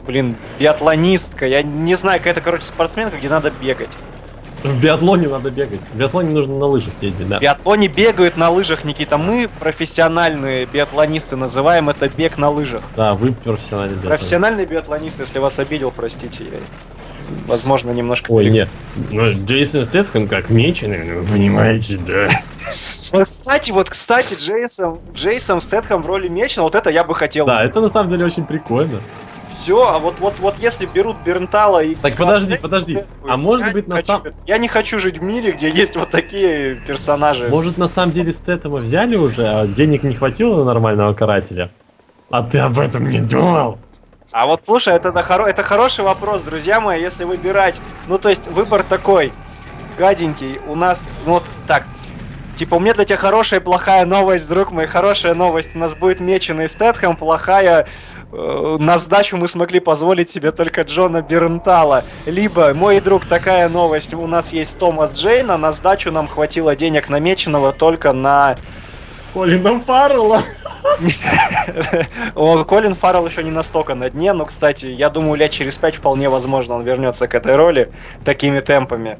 блин, 0.05 0.37
биатлонистка, 0.57 1.45
я 1.45 1.63
не 1.63 1.95
знаю, 1.95 2.19
какая-то, 2.19 2.39
короче, 2.39 2.63
спортсменка, 2.63 3.17
где 3.17 3.27
надо 3.27 3.51
бегать. 3.51 3.89
В 4.64 4.80
биатлоне 4.80 5.28
надо 5.28 5.49
бегать. 5.49 5.80
В 5.93 5.97
биатлоне 5.97 6.30
нужно 6.30 6.57
на 6.57 6.66
лыжах 6.66 6.93
ездить, 7.01 7.28
да. 7.28 7.39
В 7.39 7.41
биатлоне 7.41 7.88
бегают 7.88 8.38
на 8.38 8.49
лыжах, 8.49 8.84
Никита, 8.84 9.18
мы, 9.18 9.49
профессиональные 9.59 10.66
биатлонисты, 10.66 11.36
называем 11.36 11.89
это 11.89 12.09
бег 12.09 12.38
на 12.38 12.49
лыжах. 12.49 12.84
Да, 12.95 13.16
вы 13.16 13.32
профессиональный 13.32 13.95
биатлонист. 13.95 14.20
Профессиональный 14.20 14.66
биатлонист, 14.66 15.20
если 15.20 15.39
вас 15.39 15.57
обидел, 15.59 15.91
простите, 15.91 16.43
я, 16.43 16.59
возможно, 17.47 17.91
немножко... 17.91 18.32
Ой, 18.32 18.45
перег- 18.45 18.51
нет. 18.51 18.70
Ну, 19.09 19.34
Джейсон 19.34 19.84
Стэтхэм 19.84 20.28
как 20.28 20.49
меченый, 20.49 21.22
вы 21.22 21.28
понимаете, 21.28 21.97
да. 21.97 22.28
Вот, 23.12 23.28
кстати, 23.28 23.72
вот, 23.72 23.89
кстати, 23.89 24.36
Джейсон, 24.36 24.99
Джейсон 25.14 25.59
Стэтхэм 25.59 26.01
в 26.01 26.05
роли 26.05 26.28
Мечена, 26.28 26.64
вот 26.64 26.76
это 26.76 26.89
я 26.89 27.03
бы 27.03 27.14
хотел. 27.16 27.45
Да, 27.45 27.64
это 27.64 27.82
на 27.82 27.89
самом 27.89 28.09
деле 28.09 28.26
очень 28.26 28.45
прикольно. 28.45 29.01
Все, 29.62 29.88
а 29.88 29.99
вот, 29.99 30.20
вот, 30.20 30.39
вот 30.39 30.57
если 30.57 30.88
берут 30.88 31.18
Бернтала 31.24 31.84
и... 31.84 31.93
Так, 31.93 32.16
подожди, 32.18 32.57
подожди. 32.57 32.97
А 33.28 33.38
может 33.38 33.74
быть, 33.74 33.88
на 33.88 34.01
самом... 34.01 34.34
Я 34.47 34.57
не 34.57 34.68
хочу 34.68 34.97
жить 34.97 35.20
в 35.20 35.22
мире, 35.22 35.51
где 35.51 35.70
есть 35.70 35.95
вот 35.95 36.09
такие 36.09 36.78
персонажи. 36.88 37.47
Может, 37.47 37.78
на 37.78 37.88
самом 37.88 38.12
деле 38.12 38.34
Стэтэма 38.34 38.78
взяли 38.78 39.16
уже, 39.16 39.47
а 39.47 39.68
денег 39.68 40.01
не 40.01 40.16
хватило 40.16 40.57
на 40.57 40.64
нормального 40.64 41.14
карателя? 41.14 41.70
А 42.32 42.41
ты 42.41 42.57
об 42.57 42.80
этом 42.80 43.07
не 43.07 43.20
думал? 43.20 43.78
А 44.32 44.47
вот 44.47 44.64
слушай, 44.64 44.95
это, 44.95 45.09
это, 45.09 45.20
хоро- 45.20 45.45
это 45.47 45.62
хороший 45.62 46.03
вопрос, 46.03 46.41
друзья 46.41 46.80
мои, 46.80 46.99
если 46.99 47.24
выбирать. 47.24 47.80
Ну, 48.07 48.18
то 48.18 48.30
есть, 48.30 48.47
выбор 48.47 48.82
такой, 48.82 49.32
гаденький, 49.99 50.59
у 50.68 50.74
нас, 50.74 51.07
ну 51.28 51.34
вот 51.34 51.43
так, 51.68 51.86
типа, 52.62 52.76
у 52.76 52.80
меня 52.80 52.93
для 52.93 53.05
тебя 53.05 53.18
хорошая 53.18 53.59
и 53.59 53.64
плохая 53.64 54.05
новость, 54.05 54.47
друг 54.47 54.70
мой, 54.70 54.86
хорошая 54.86 55.34
новость, 55.34 55.72
у 55.74 55.80
нас 55.80 55.95
будет 55.95 56.20
меченый 56.20 56.70
Стэтхэм, 56.70 57.16
плохая, 57.16 57.88
э, 58.32 58.78
на 58.80 58.99
сдачу 58.99 59.36
мы 59.36 59.47
смогли 59.47 59.80
позволить 59.80 60.30
себе 60.30 60.51
только 60.51 60.84
Джона 60.84 61.24
Бернтала. 61.24 62.03
Либо, 62.28 62.76
мой 62.76 63.01
друг, 63.01 63.26
такая 63.26 63.68
новость, 63.68 64.14
у 64.14 64.28
нас 64.28 64.53
есть 64.53 64.78
Томас 64.78 65.16
Джейн, 65.16 65.49
а 65.49 65.57
на 65.57 65.72
сдачу 65.72 66.12
нам 66.12 66.28
хватило 66.28 66.76
денег 66.76 67.09
намеченного 67.09 67.72
только 67.72 68.14
на... 68.14 68.57
Колина 69.34 69.80
Фаррелла. 69.80 70.43
О, 72.36 72.64
Колин 72.64 72.93
Фаррелл 72.93 73.26
еще 73.26 73.41
не 73.41 73.49
настолько 73.49 73.95
на 73.95 74.12
дне, 74.12 74.34
но, 74.34 74.45
кстати, 74.45 74.86
я 74.86 75.09
думаю, 75.09 75.34
лет 75.34 75.49
через 75.49 75.80
пять 75.80 75.95
вполне 75.95 76.30
возможно 76.30 76.76
он 76.76 76.84
вернется 76.84 77.28
к 77.28 77.34
этой 77.34 77.55
роли 77.55 77.91
такими 78.24 78.59
темпами. 78.59 79.18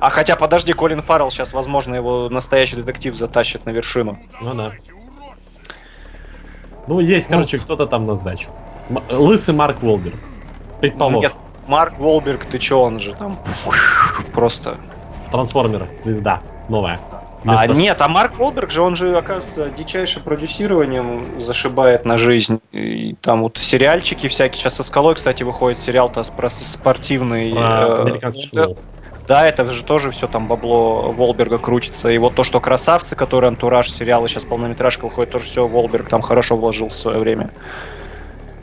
А 0.00 0.08
хотя, 0.08 0.34
подожди, 0.34 0.72
Колин 0.72 1.02
Фаррелл 1.02 1.30
сейчас, 1.30 1.52
возможно, 1.52 1.94
его 1.94 2.28
настоящий 2.30 2.76
детектив 2.76 3.14
затащит 3.14 3.66
на 3.66 3.70
вершину. 3.70 4.18
Ну 4.40 4.54
да. 4.54 4.72
Ну, 6.86 7.00
есть, 7.00 7.28
короче, 7.28 7.58
кто-то 7.58 7.86
там 7.86 8.06
на 8.06 8.14
сдачу. 8.14 8.48
М- 8.88 9.02
Лысый 9.10 9.54
Марк 9.54 9.82
Волбер. 9.82 10.14
Предположим. 10.80 11.20
Нет, 11.20 11.34
Марк 11.66 11.98
Волберг, 11.98 12.46
ты 12.46 12.58
чё, 12.58 12.80
он 12.80 12.98
же 12.98 13.14
там 13.14 13.38
просто... 14.32 14.78
В 15.26 15.30
трансформерах. 15.30 15.88
Звезда. 15.98 16.40
Новая. 16.68 16.98
А 17.44 17.66
нет, 17.66 18.00
а 18.00 18.08
Марк 18.08 18.38
Волберг 18.38 18.70
же, 18.70 18.82
он 18.82 18.96
же, 18.96 19.16
оказывается, 19.16 19.70
дичайшим 19.70 20.22
продюсированием 20.22 21.40
зашибает 21.40 22.04
на 22.04 22.18
жизнь. 22.18 22.60
И 22.72 23.14
там 23.20 23.42
вот 23.42 23.58
сериальчики 23.58 24.26
всякие. 24.28 24.60
Сейчас 24.60 24.76
со 24.76 24.82
скалой, 24.82 25.14
кстати, 25.14 25.42
выходит 25.42 25.78
сериал-то 25.78 26.22
спортивный. 26.24 27.52
Про 27.52 27.60
э, 27.60 28.02
американский 28.02 28.48
да, 28.52 28.66
футбол. 28.66 28.84
Да, 29.30 29.46
это 29.46 29.64
же 29.66 29.84
тоже 29.84 30.10
все 30.10 30.26
там 30.26 30.48
бабло 30.48 31.12
Волберга 31.12 31.60
крутится. 31.60 32.08
И 32.08 32.18
вот 32.18 32.34
то, 32.34 32.42
что 32.42 32.58
красавцы, 32.58 33.14
которые 33.14 33.46
антураж 33.46 33.88
сериалы, 33.88 34.28
сейчас 34.28 34.44
полнометражка 34.44 35.04
выходит, 35.04 35.30
тоже 35.30 35.44
все 35.44 35.68
Волберг 35.68 36.08
там 36.08 36.20
хорошо 36.20 36.56
вложил 36.56 36.88
в 36.88 36.94
свое 36.94 37.20
время. 37.20 37.52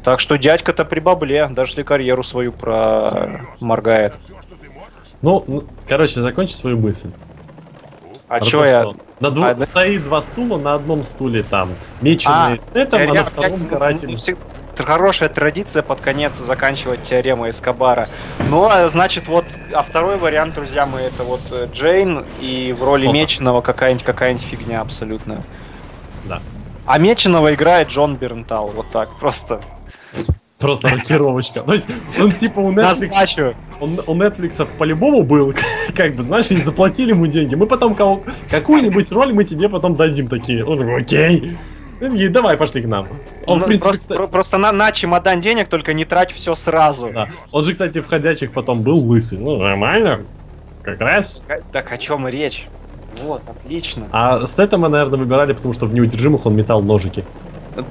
Так 0.04 0.20
что 0.20 0.36
дядька-то 0.38 0.84
при 0.84 1.00
бабле, 1.00 1.48
даже 1.48 1.72
если 1.72 1.84
карьеру 1.84 2.22
свою 2.22 2.52
проморгает. 2.52 4.16
Ну, 5.22 5.42
ну, 5.48 5.64
короче, 5.88 6.20
закончи 6.20 6.52
свою 6.52 6.78
мысль. 6.78 7.12
А 8.28 8.40
Про 8.40 8.46
чё 8.46 8.66
я... 8.66 8.82
что 8.82 8.96
На 9.22 9.32
двух 9.32 9.46
А, 9.48 9.54
да. 9.54 9.64
стоит 9.64 10.04
два 10.04 10.22
стула, 10.22 10.58
на 10.58 10.74
одном 10.74 11.06
стуле 11.06 11.44
там 11.44 11.76
меченый 12.02 12.56
А, 12.56 12.58
Стэтэм, 12.60 13.10
а 13.10 13.14
на 13.14 13.24
втором 13.24 13.64
я- 13.64 13.70
каратель. 13.70 14.10
ну, 14.10 14.16
всег- 14.18 14.38
Хорошая 14.84 15.30
традиция 15.30 15.84
под 15.84 16.02
конец 16.02 16.36
заканчивать 16.36 17.04
теорема 17.04 17.50
Эскобара. 17.50 18.10
Ну, 18.50 18.68
а 18.68 18.88
значит, 18.88 19.28
вот, 19.28 19.46
а 19.74 19.82
второй 19.82 20.18
вариант, 20.18 20.56
друзья 20.56 20.86
мои, 20.86 21.06
это 21.06 21.24
вот 21.24 21.42
э, 21.52 21.68
Джейн 21.72 22.26
и 22.40 22.76
в 22.78 22.84
роли. 22.84 23.08
Меченого 23.08 23.62
какая-нибудь 23.62 24.04
какая 24.04 24.38
фигня 24.38 24.82
абсолютно. 24.82 25.44
Да. 26.26 26.42
А 26.86 26.98
Меченого 27.00 27.54
играет 27.54 27.90
Джон 27.90 28.16
Бернтал, 28.16 28.68
вот 28.68 28.92
так, 28.92 29.18
просто 29.20 29.62
Просто 30.60 30.90
рокировочка. 30.90 31.62
То 31.62 31.74
есть, 31.74 31.88
он 32.20 32.32
типа 32.32 32.60
у 32.60 32.74
Netflix, 32.74 33.56
он, 33.80 34.02
у 34.08 34.16
Netflix 34.16 34.68
по-любому 34.78 35.22
был, 35.22 35.54
как 35.96 36.16
бы, 36.16 36.24
знаешь, 36.24 36.50
и 36.50 36.60
заплатили 36.60 37.12
ему 37.12 37.28
деньги. 37.28 37.54
Мы 37.54 37.68
потом 37.68 37.94
кого- 37.94 38.24
какую-нибудь 38.50 39.12
роль 39.12 39.34
мы 39.34 39.44
тебе 39.44 39.70
потом 39.70 39.96
дадим 39.96 40.28
такие. 40.28 40.66
Он 40.66 40.96
окей. 40.96 41.58
И 42.00 42.06
такие, 42.06 42.30
давай, 42.30 42.58
пошли 42.58 42.82
к 42.82 42.86
нам. 42.88 43.08
Он, 43.48 43.60
Ну, 43.60 43.64
в 43.64 43.68
принципе, 43.68 43.84
просто, 43.86 44.02
кстати- 44.02 44.18
про- 44.18 44.28
просто 44.28 44.58
на, 44.58 44.72
на 44.72 44.92
чемодан 44.92 45.42
денег, 45.42 45.68
только 45.68 45.94
не 45.94 46.06
трать 46.06 46.32
все 46.32 46.54
сразу. 46.56 47.10
да. 47.14 47.28
Он 47.52 47.64
же, 47.64 47.74
кстати, 47.74 48.00
в 48.02 48.08
ходячих 48.08 48.52
потом 48.52 48.82
был 48.82 49.00
лысый. 49.00 49.38
Ну, 49.40 49.58
нормально. 49.58 50.22
Как 50.84 51.02
раз. 51.02 51.42
Э, 51.48 51.58
Так 51.72 51.92
о 51.92 51.98
чем 51.98 52.28
речь? 52.28 52.68
Вот, 53.24 53.42
отлично. 53.50 54.08
А 54.12 54.46
Стэтэма, 54.46 54.90
наверное, 54.90 55.18
выбирали, 55.18 55.54
потому 55.54 55.74
что 55.74 55.86
в 55.88 55.94
неудержимых 55.94 56.46
он 56.46 56.56
метал 56.56 56.82
ножики. 56.84 57.26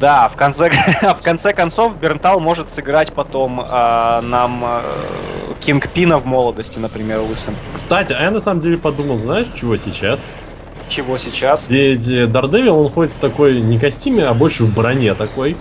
Да, 0.00 0.28
в 0.28 0.36
конце, 0.36 0.70
в 1.02 1.22
конце 1.22 1.52
концов 1.52 1.98
Бернтал 1.98 2.40
может 2.40 2.70
сыграть 2.70 3.12
потом 3.12 3.60
а, 3.60 4.20
нам 4.22 4.62
а, 4.64 4.82
Кингпина 5.60 6.18
в 6.18 6.26
молодости, 6.26 6.78
например, 6.78 7.20
лысым. 7.20 7.54
Кстати, 7.72 8.12
а 8.12 8.22
я 8.22 8.30
на 8.30 8.40
самом 8.40 8.60
деле 8.60 8.78
подумал, 8.78 9.18
знаешь, 9.18 9.46
чего 9.54 9.76
сейчас? 9.76 10.24
Чего 10.88 11.16
сейчас? 11.18 11.68
Ведь 11.68 12.08
э, 12.08 12.26
Дардевил, 12.26 12.78
он 12.78 12.90
ходит 12.90 13.12
в 13.12 13.18
такой 13.18 13.60
не 13.60 13.78
костюме, 13.78 14.24
а 14.24 14.34
больше 14.34 14.64
в 14.64 14.74
броне 14.74 15.14
такой. 15.14 15.56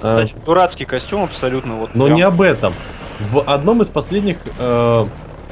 А, 0.00 0.08
Кстати, 0.08 0.34
дурацкий 0.46 0.84
костюм 0.84 1.24
абсолютно. 1.24 1.74
Вот 1.76 1.94
Но 1.94 2.04
прям. 2.04 2.16
не 2.16 2.22
об 2.22 2.40
этом. 2.40 2.72
В 3.20 3.40
одном 3.40 3.82
из 3.82 3.88
последних, 3.88 4.38
э, 4.58 5.06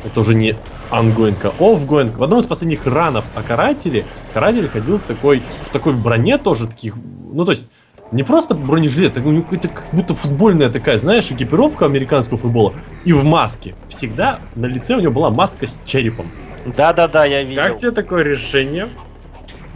это 0.05 0.21
уже 0.21 0.35
не 0.35 0.57
ongoing, 0.91 1.45
а 1.45 1.53
offgoing, 1.59 2.17
в 2.17 2.23
одном 2.23 2.39
из 2.39 2.47
последних 2.47 2.87
run 2.87 3.09
ов 3.09 3.25
о 3.35 3.43
карателе, 3.43 4.05
каратель 4.33 4.69
ходил 4.69 4.99
с 4.99 5.03
такой, 5.03 5.43
в 5.65 5.71
такой 5.71 5.95
броне 5.95 6.39
тоже 6.39 6.69
таких, 6.69 6.95
ну 7.33 7.45
то 7.45 7.51
есть, 7.51 7.69
не 8.13 8.23
просто 8.23 8.55
бронежилет, 8.55 9.17
а 9.17 9.21
у 9.21 9.33
него 9.33 9.43
какая-то 9.43 9.69
как 9.69 9.87
будто 9.91 10.15
футбольная 10.15 10.71
такая, 10.71 10.97
знаешь, 10.99 11.31
экипировка 11.33 11.87
американского 11.87 12.39
футбола, 12.39 12.75
и 13.05 13.13
в 13.13 13.25
маске. 13.25 13.75
Всегда 13.89 14.39
на 14.55 14.67
лице 14.67 14.95
у 14.95 15.01
него 15.01 15.13
была 15.13 15.31
маска 15.31 15.67
с 15.67 15.77
черепом. 15.85 16.31
Да-да-да, 16.77 17.25
я 17.25 17.43
видел. 17.43 17.63
Как 17.63 17.77
тебе 17.79 17.91
такое 17.91 18.23
решение? 18.23 18.89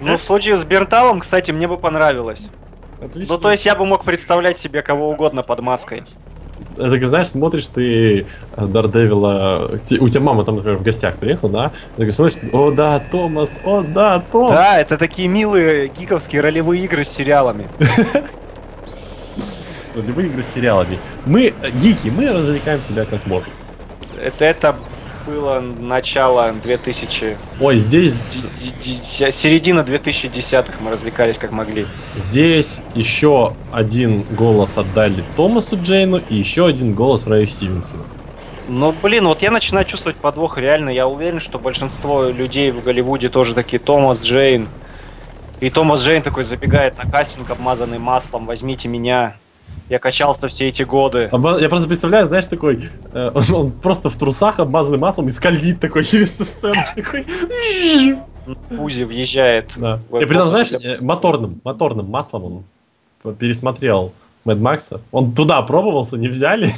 Ну, 0.00 0.16
в 0.16 0.22
случае 0.22 0.56
с 0.56 0.64
Бернталом, 0.64 1.20
кстати, 1.20 1.50
мне 1.50 1.68
бы 1.68 1.76
понравилось. 1.76 2.40
Отлично. 3.00 3.34
Ну, 3.34 3.40
то 3.40 3.50
есть 3.50 3.66
я 3.66 3.74
бы 3.74 3.86
мог 3.86 4.04
представлять 4.04 4.58
себе 4.58 4.82
кого 4.82 5.10
угодно 5.10 5.42
под 5.42 5.60
маской. 5.60 6.04
Это, 6.76 7.06
знаешь, 7.06 7.28
смотришь 7.28 7.66
ты 7.66 8.26
э, 8.56 8.66
Дардевила, 8.66 9.70
у 10.00 10.08
тебя 10.08 10.20
мама 10.20 10.44
там, 10.44 10.56
например, 10.56 10.78
в 10.78 10.82
гостях 10.82 11.16
приехала, 11.16 11.50
да? 11.50 11.72
Ты 11.96 12.10
смотришь, 12.12 12.38
о 12.52 12.70
да, 12.70 12.98
Томас, 12.98 13.58
о 13.64 13.82
да, 13.82 14.22
Томас. 14.32 14.50
Да, 14.50 14.78
это 14.78 14.96
такие 14.96 15.28
милые 15.28 15.88
гиковские 15.88 16.40
ролевые 16.40 16.84
игры 16.84 17.04
с 17.04 17.08
сериалами. 17.08 17.68
Любые 19.94 20.28
игры 20.28 20.42
с 20.42 20.48
сериалами. 20.48 20.98
Мы, 21.26 21.54
э, 21.62 21.70
гики, 21.70 22.08
мы 22.08 22.32
развлекаем 22.32 22.82
себя 22.82 23.04
как 23.04 23.26
можем. 23.26 23.52
Это, 24.22 24.44
это 24.44 24.76
было 25.26 25.60
начало 25.60 26.52
2000... 26.52 27.36
Ой, 27.60 27.76
здесь, 27.78 28.14
ди- 28.30 28.40
ди- 28.40 28.74
ди- 28.78 29.30
Середина 29.30 29.80
2010-х 29.80 30.78
мы 30.80 30.90
развлекались 30.90 31.38
как 31.38 31.52
могли. 31.52 31.86
здесь 32.16 32.80
еще 32.94 33.54
один 33.72 34.22
голос 34.22 34.78
отдали 34.78 35.24
Томасу 35.36 35.78
Джейну 35.80 36.20
и 36.28 36.34
еще 36.36 36.66
один 36.66 36.94
голос 36.94 37.26
Рэю 37.26 37.46
Стивенсону. 37.46 38.04
Ну, 38.68 38.94
блин, 39.02 39.26
вот 39.26 39.42
я 39.42 39.50
начинаю 39.50 39.84
чувствовать 39.84 40.16
подвох 40.16 40.56
реально. 40.56 40.90
Я 40.90 41.08
уверен, 41.08 41.40
что 41.40 41.58
большинство 41.58 42.26
людей 42.28 42.70
в 42.70 42.84
Голливуде 42.84 43.28
тоже 43.28 43.54
такие 43.54 43.80
Томас 43.80 44.22
Джейн. 44.22 44.68
И 45.60 45.70
Томас 45.70 46.02
Джейн 46.02 46.22
такой 46.22 46.44
забегает 46.44 46.96
на 46.96 47.10
кастинг, 47.10 47.50
обмазанный 47.50 47.98
маслом, 47.98 48.46
возьмите 48.46 48.88
меня. 48.88 49.36
Я 49.90 49.98
качался 49.98 50.46
все 50.48 50.68
эти 50.68 50.84
годы. 50.84 51.28
Обма- 51.32 51.60
Я 51.60 51.68
просто 51.68 51.88
представляю, 51.88 52.26
знаешь, 52.26 52.46
такой, 52.46 52.88
э, 53.12 53.30
он, 53.34 53.54
он 53.54 53.70
просто 53.72 54.08
в 54.08 54.14
трусах, 54.16 54.60
обмазанный 54.60 54.98
маслом, 54.98 55.26
и 55.26 55.30
скользит 55.30 55.80
такой 55.80 56.04
через 56.10 56.30
всю 56.30 56.44
сцену. 56.44 56.80
такой. 56.94 57.26
Узи 58.78 59.02
въезжает. 59.02 59.72
Да. 59.76 60.00
И 60.12 60.24
при 60.24 60.36
этом, 60.36 60.48
знаешь, 60.48 60.72
э, 60.72 60.94
моторным, 61.02 61.60
моторным 61.64 62.06
маслом 62.08 62.64
он 63.24 63.34
пересмотрел 63.34 64.12
Мэд 64.44 64.58
Макса. 64.58 65.00
Он 65.10 65.32
туда 65.34 65.60
пробовался, 65.62 66.16
не 66.16 66.28
взяли. 66.28 66.72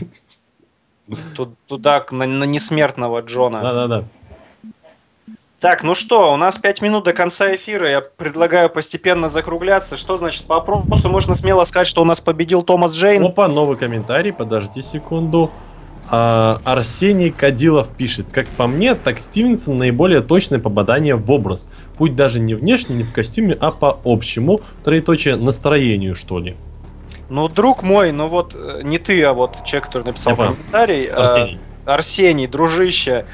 Ту- 1.36 1.54
Туда, 1.66 2.04
на, 2.10 2.26
на 2.26 2.44
несмертного 2.44 3.20
Джона. 3.20 3.60
Да-да-да. 3.60 4.04
Так, 5.62 5.84
ну 5.84 5.94
что, 5.94 6.34
у 6.34 6.36
нас 6.36 6.58
5 6.58 6.82
минут 6.82 7.04
до 7.04 7.12
конца 7.12 7.54
эфира. 7.54 7.88
Я 7.88 8.00
предлагаю 8.00 8.68
постепенно 8.68 9.28
закругляться. 9.28 9.96
Что 9.96 10.16
значит 10.16 10.44
по 10.46 10.56
вопросу? 10.56 11.08
Можно 11.08 11.36
смело 11.36 11.62
сказать, 11.62 11.86
что 11.86 12.02
у 12.02 12.04
нас 12.04 12.20
победил 12.20 12.62
Томас 12.62 12.92
Джейн. 12.92 13.24
Опа, 13.24 13.46
новый 13.46 13.76
комментарий, 13.76 14.32
подожди 14.32 14.82
секунду. 14.82 15.52
А, 16.10 16.60
Арсений 16.64 17.30
Кадилов 17.30 17.90
пишет, 17.90 18.26
как 18.32 18.48
по 18.48 18.66
мне, 18.66 18.96
так 18.96 19.20
Стивенсон 19.20 19.78
наиболее 19.78 20.20
точное 20.20 20.58
попадание 20.58 21.14
в 21.14 21.30
образ. 21.30 21.70
Путь 21.96 22.16
даже 22.16 22.40
не 22.40 22.54
внешне, 22.54 22.96
не 22.96 23.04
в 23.04 23.12
костюме, 23.12 23.56
а 23.60 23.70
по 23.70 24.00
общему, 24.04 24.62
троеточие, 24.82 25.36
настроению, 25.36 26.16
что 26.16 26.40
ли. 26.40 26.56
Ну, 27.28 27.46
друг 27.46 27.84
мой, 27.84 28.10
ну 28.10 28.26
вот 28.26 28.52
э, 28.56 28.80
не 28.82 28.98
ты, 28.98 29.22
а 29.22 29.32
вот 29.32 29.64
человек, 29.64 29.86
который 29.86 30.06
написал 30.06 30.34
понял. 30.34 30.54
комментарий. 30.54 31.04
э, 31.04 31.12
Арсений. 31.12 31.60
Арсений, 31.84 32.48
дружище. 32.48 33.26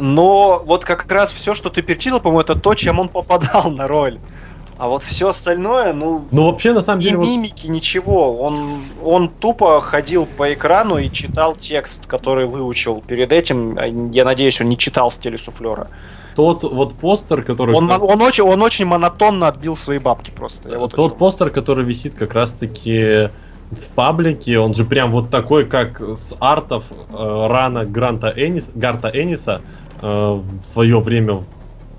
Но 0.00 0.62
вот 0.64 0.84
как 0.84 1.10
раз 1.10 1.32
все, 1.32 1.54
что 1.54 1.70
ты 1.70 1.82
перечислил, 1.82 2.20
по-моему, 2.20 2.40
это 2.40 2.54
то, 2.54 2.74
чем 2.74 2.98
он 2.98 3.08
попадал 3.08 3.70
на 3.70 3.88
роль. 3.88 4.18
А 4.78 4.88
вот 4.88 5.02
все 5.02 5.30
остальное, 5.30 5.94
ну, 5.94 6.26
Ну, 6.30 6.46
вообще, 6.50 6.74
на 6.74 6.82
самом 6.82 7.00
деле, 7.00 7.16
вот 7.16 7.26
мимики, 7.26 7.66
ничего. 7.66 8.36
Он, 8.36 8.84
он 9.02 9.30
тупо 9.30 9.80
ходил 9.80 10.26
по 10.26 10.52
экрану 10.52 10.98
и 10.98 11.10
читал 11.10 11.56
текст, 11.56 12.06
который 12.06 12.44
выучил 12.46 13.02
перед 13.06 13.32
этим. 13.32 13.78
Я 14.10 14.26
надеюсь, 14.26 14.60
он 14.60 14.68
не 14.68 14.76
читал 14.76 15.10
с 15.10 15.16
телесуфлера. 15.16 15.88
тот 16.34 16.62
вот 16.62 16.92
постер, 16.92 17.42
который... 17.42 17.74
Он, 17.74 17.88
раз- 17.88 18.02
он, 18.02 18.20
очень, 18.20 18.44
он 18.44 18.60
очень 18.60 18.84
монотонно 18.84 19.48
отбил 19.48 19.76
свои 19.76 19.96
бабки 19.98 20.30
просто. 20.30 20.68
Я 20.68 20.78
вот 20.78 20.92
Тот 20.94 21.16
постер, 21.16 21.48
который 21.48 21.82
висит 21.82 22.14
как 22.14 22.34
раз-таки 22.34 23.30
в 23.70 23.88
паблике, 23.94 24.58
он 24.58 24.74
же 24.74 24.84
прям 24.84 25.10
вот 25.10 25.30
такой, 25.30 25.64
как 25.66 26.00
с 26.00 26.34
артов 26.38 26.84
э, 26.90 27.46
рана 27.48 27.86
Гранта 27.86 28.32
Энис, 28.36 28.70
Гарта 28.74 29.08
Эниса 29.08 29.62
э, 30.02 30.40
в 30.60 30.64
свое 30.64 31.00
время, 31.00 31.42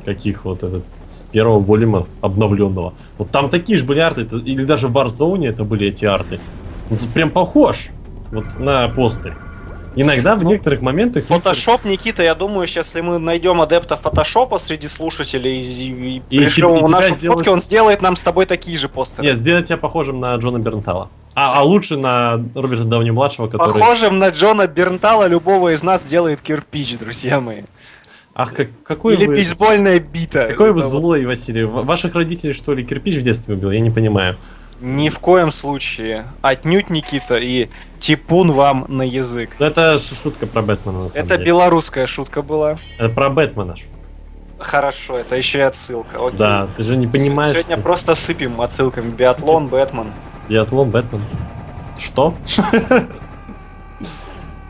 каких 0.06 0.45
вот 0.45 0.64
этот, 0.64 0.84
с 1.06 1.24
первого 1.24 1.60
волюма 1.60 2.08
обновленного. 2.22 2.93
Вот 3.18 3.30
там 3.32 3.50
такие 3.50 3.78
же 3.78 3.86
были 3.86 4.00
арты, 4.00 4.22
это- 4.22 4.38
или 4.38 4.64
даже 4.64 4.88
в 4.88 4.98
Warzone 4.98 5.48
это 5.48 5.64
были 5.64 5.88
эти 5.88 6.06
арты. 6.06 6.39
Он 6.89 6.98
тут 6.98 7.10
прям 7.10 7.30
похож 7.30 7.89
вот 8.32 8.58
на 8.60 8.88
постер. 8.89 9.38
Иногда 10.00 10.36
в 10.36 10.43
некоторых 10.43 10.82
моментах... 10.82 11.24
Фотошоп, 11.26 11.84
Никита, 11.84 12.22
я 12.22 12.36
думаю, 12.36 12.68
сейчас, 12.68 12.88
если 12.89 13.02
мы 13.02 13.18
найдем 13.18 13.60
адепта 13.62 13.95
фотошопа 13.98 14.60
среди 14.60 14.88
слушателей 14.88 15.58
и, 15.58 15.62
и 15.89 16.22
И 16.30 16.38
пришлем 16.39 16.76
и 16.76 16.78
ему 16.78 16.88
тебя 16.88 16.98
наши 17.00 17.14
сделают- 17.14 17.39
фотки, 17.39 17.50
он 17.50 17.62
сделает 17.62 18.02
нам 18.04 18.16
с 18.16 18.22
тобой 18.22 18.45
такие 18.45 18.78
же 18.78 18.89
постеры. 18.89 19.28
Нет, 19.28 19.38
сделать 19.38 19.66
тебя 19.68 19.78
похожим 19.78 20.20
на 20.20 20.36
Джона 20.36 20.60
Бернтала. 20.60 21.10
А, 21.40 21.60
а 21.60 21.62
лучше 21.62 21.98
на 21.98 22.44
Роберта 22.56 22.86
Дауни-младшего, 22.86 23.48
который... 23.48 23.72
Похожим 23.72 24.18
на 24.18 24.30
Джона 24.30 24.66
Бернтала 24.66 25.28
любого 25.28 25.72
из 25.72 25.84
нас 25.84 26.04
делает 26.04 26.42
кирпич, 26.42 26.98
друзья 26.98 27.40
мои. 27.40 27.62
Ах, 28.34 28.56
как, 28.56 28.70
какой 28.82 29.14
Или 29.14 29.28
вы... 29.28 29.36
бейсбольная 29.36 30.00
бита. 30.00 30.48
Какой 30.48 30.74
вы 30.74 30.82
злой, 30.82 31.28
Василий. 31.28 31.64
Ваших 31.64 32.16
родителей, 32.16 32.54
что 32.54 32.74
ли, 32.74 32.84
кирпич 32.84 33.18
в 33.18 33.22
детстве 33.22 33.54
убил? 33.54 33.70
Я 33.70 33.82
не 33.82 33.92
понимаю. 33.92 34.36
Ни 34.82 35.10
в 35.10 35.20
коем 35.20 35.52
случае. 35.52 36.26
Отнюдь, 36.42 36.90
Никита, 36.90 37.38
и 37.38 37.70
типун 38.00 38.52
вам 38.52 38.86
на 38.88 39.04
язык. 39.04 39.58
Ну, 39.60 39.68
это 39.68 40.00
шутка 40.00 40.48
про 40.48 40.64
Бэтмена, 40.64 41.04
на 41.04 41.10
самом 41.10 41.24
Это 41.28 41.38
деле. 41.38 41.50
белорусская 41.50 42.08
шутка 42.08 42.42
была. 42.42 42.80
Это 42.98 43.10
про 43.10 43.30
Бэтмена. 43.30 43.76
ж. 43.76 43.82
Хорошо, 44.60 45.18
это 45.18 45.36
еще 45.36 45.60
и 45.60 45.62
отсылка. 45.62 46.26
Окей. 46.26 46.38
Да, 46.38 46.68
ты 46.76 46.84
же 46.84 46.97
не 46.97 47.08
понимаешь, 47.08 47.53
Сегодня 47.53 47.76
что 47.76 47.84
просто 47.84 48.16
сыпем 48.16 48.60
отсылками. 48.62 49.10
Биатлон, 49.12 49.68
Бэтмен. 49.68 50.08
биатлон 50.49 50.89
Бэтмен. 50.89 51.22
Что? 51.99 52.34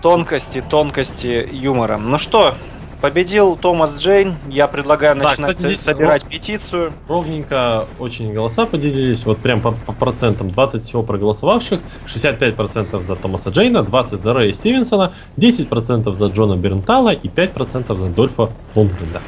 Тонкости, 0.01 0.63
тонкости 0.69 1.47
юмора. 1.51 1.97
Ну 1.97 2.17
что, 2.17 2.55
победил 3.01 3.55
Томас 3.55 3.97
Джейн. 3.97 4.35
Я 4.49 4.67
предлагаю 4.67 5.15
Да, 5.15 5.29
начинать 5.29 5.53
кстати, 5.53 5.73
здесь 5.73 5.81
собирать 5.81 6.23
петицию. 6.25 6.93
Ровненько 7.07 7.85
очень 7.99 8.33
голоса 8.33 8.65
поделились, 8.65 9.25
вот 9.25 9.39
прям 9.39 9.61
по, 9.61 9.71
по 9.71 9.93
процентам. 9.93 10.51
20 10.51 10.81
всего 10.81 11.03
проголосовавших, 11.03 11.79
65% 12.05 13.01
за 13.01 13.15
Томаса 13.15 13.49
Джейна, 13.49 13.79
20% 13.79 14.17
за 14.17 14.33
Рэя 14.33 14.53
Стивенсона, 14.53 15.13
10% 15.37 16.13
за 16.13 16.27
Джона 16.27 16.55
Бернтала 16.55 17.09
и 17.11 17.27
5% 17.27 17.97
за 17.97 18.09
Дольфа 18.09 18.49
Лундгрена. 18.75 19.21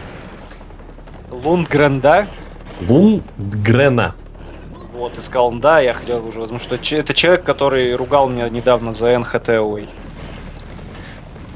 Лундгрен, 1.43 1.99
да? 1.99 2.27
Лундгрена. 2.87 4.15
Вот, 4.93 5.17
и 5.17 5.21
сказал, 5.21 5.51
да, 5.53 5.79
я 5.79 5.93
хотел 5.93 6.25
уже 6.25 6.39
возможно, 6.39 6.65
что 6.65 6.95
это 6.95 7.13
человек, 7.13 7.43
который 7.43 7.95
ругал 7.95 8.27
меня 8.29 8.49
недавно 8.49 8.93
за 8.93 9.17
НХТ 9.17 9.49
Away. 9.49 9.87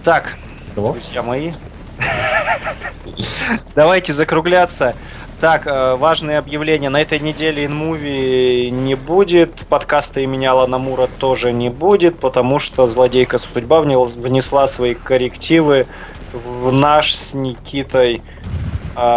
Так, 0.04 0.38
кого? 0.76 0.94
друзья 0.94 1.22
мои. 1.24 1.52
Давайте 3.76 4.14
закругляться. 4.14 4.96
Так, 5.40 5.68
э, 5.68 5.96
важные 5.96 6.38
объявления. 6.38 6.90
На 6.90 7.02
этой 7.02 7.20
неделе 7.20 7.66
InMovie 7.66 8.70
не 8.70 8.96
будет. 8.96 9.68
Подкаста 9.68 10.22
имени 10.22 10.46
Алана 10.46 10.78
Мура 10.78 11.08
тоже 11.20 11.52
не 11.52 11.70
будет, 11.70 12.20
потому 12.20 12.60
что 12.60 12.88
злодейка 12.88 13.38
судьба 13.38 13.82
внесла 13.82 14.68
свои 14.68 14.94
коррективы 14.94 15.88
в 16.32 16.72
наш 16.72 17.14
с 17.14 17.34
Никитой 17.34 18.22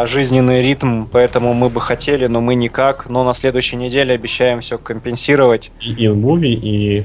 жизненный 0.07 0.63
ритм, 0.63 1.05
поэтому 1.07 1.55
мы 1.55 1.69
бы 1.69 1.81
хотели, 1.81 2.27
но 2.27 2.41
мы 2.41 2.55
никак. 2.55 3.09
Но 3.09 3.25
на 3.25 3.35
следующей 3.35 3.77
неделе 3.77 4.15
обещаем 4.15 4.61
все 4.61 4.79
компенсировать. 4.79 5.71
И 5.81 6.07
InMovie, 6.07 6.55
и... 6.55 7.05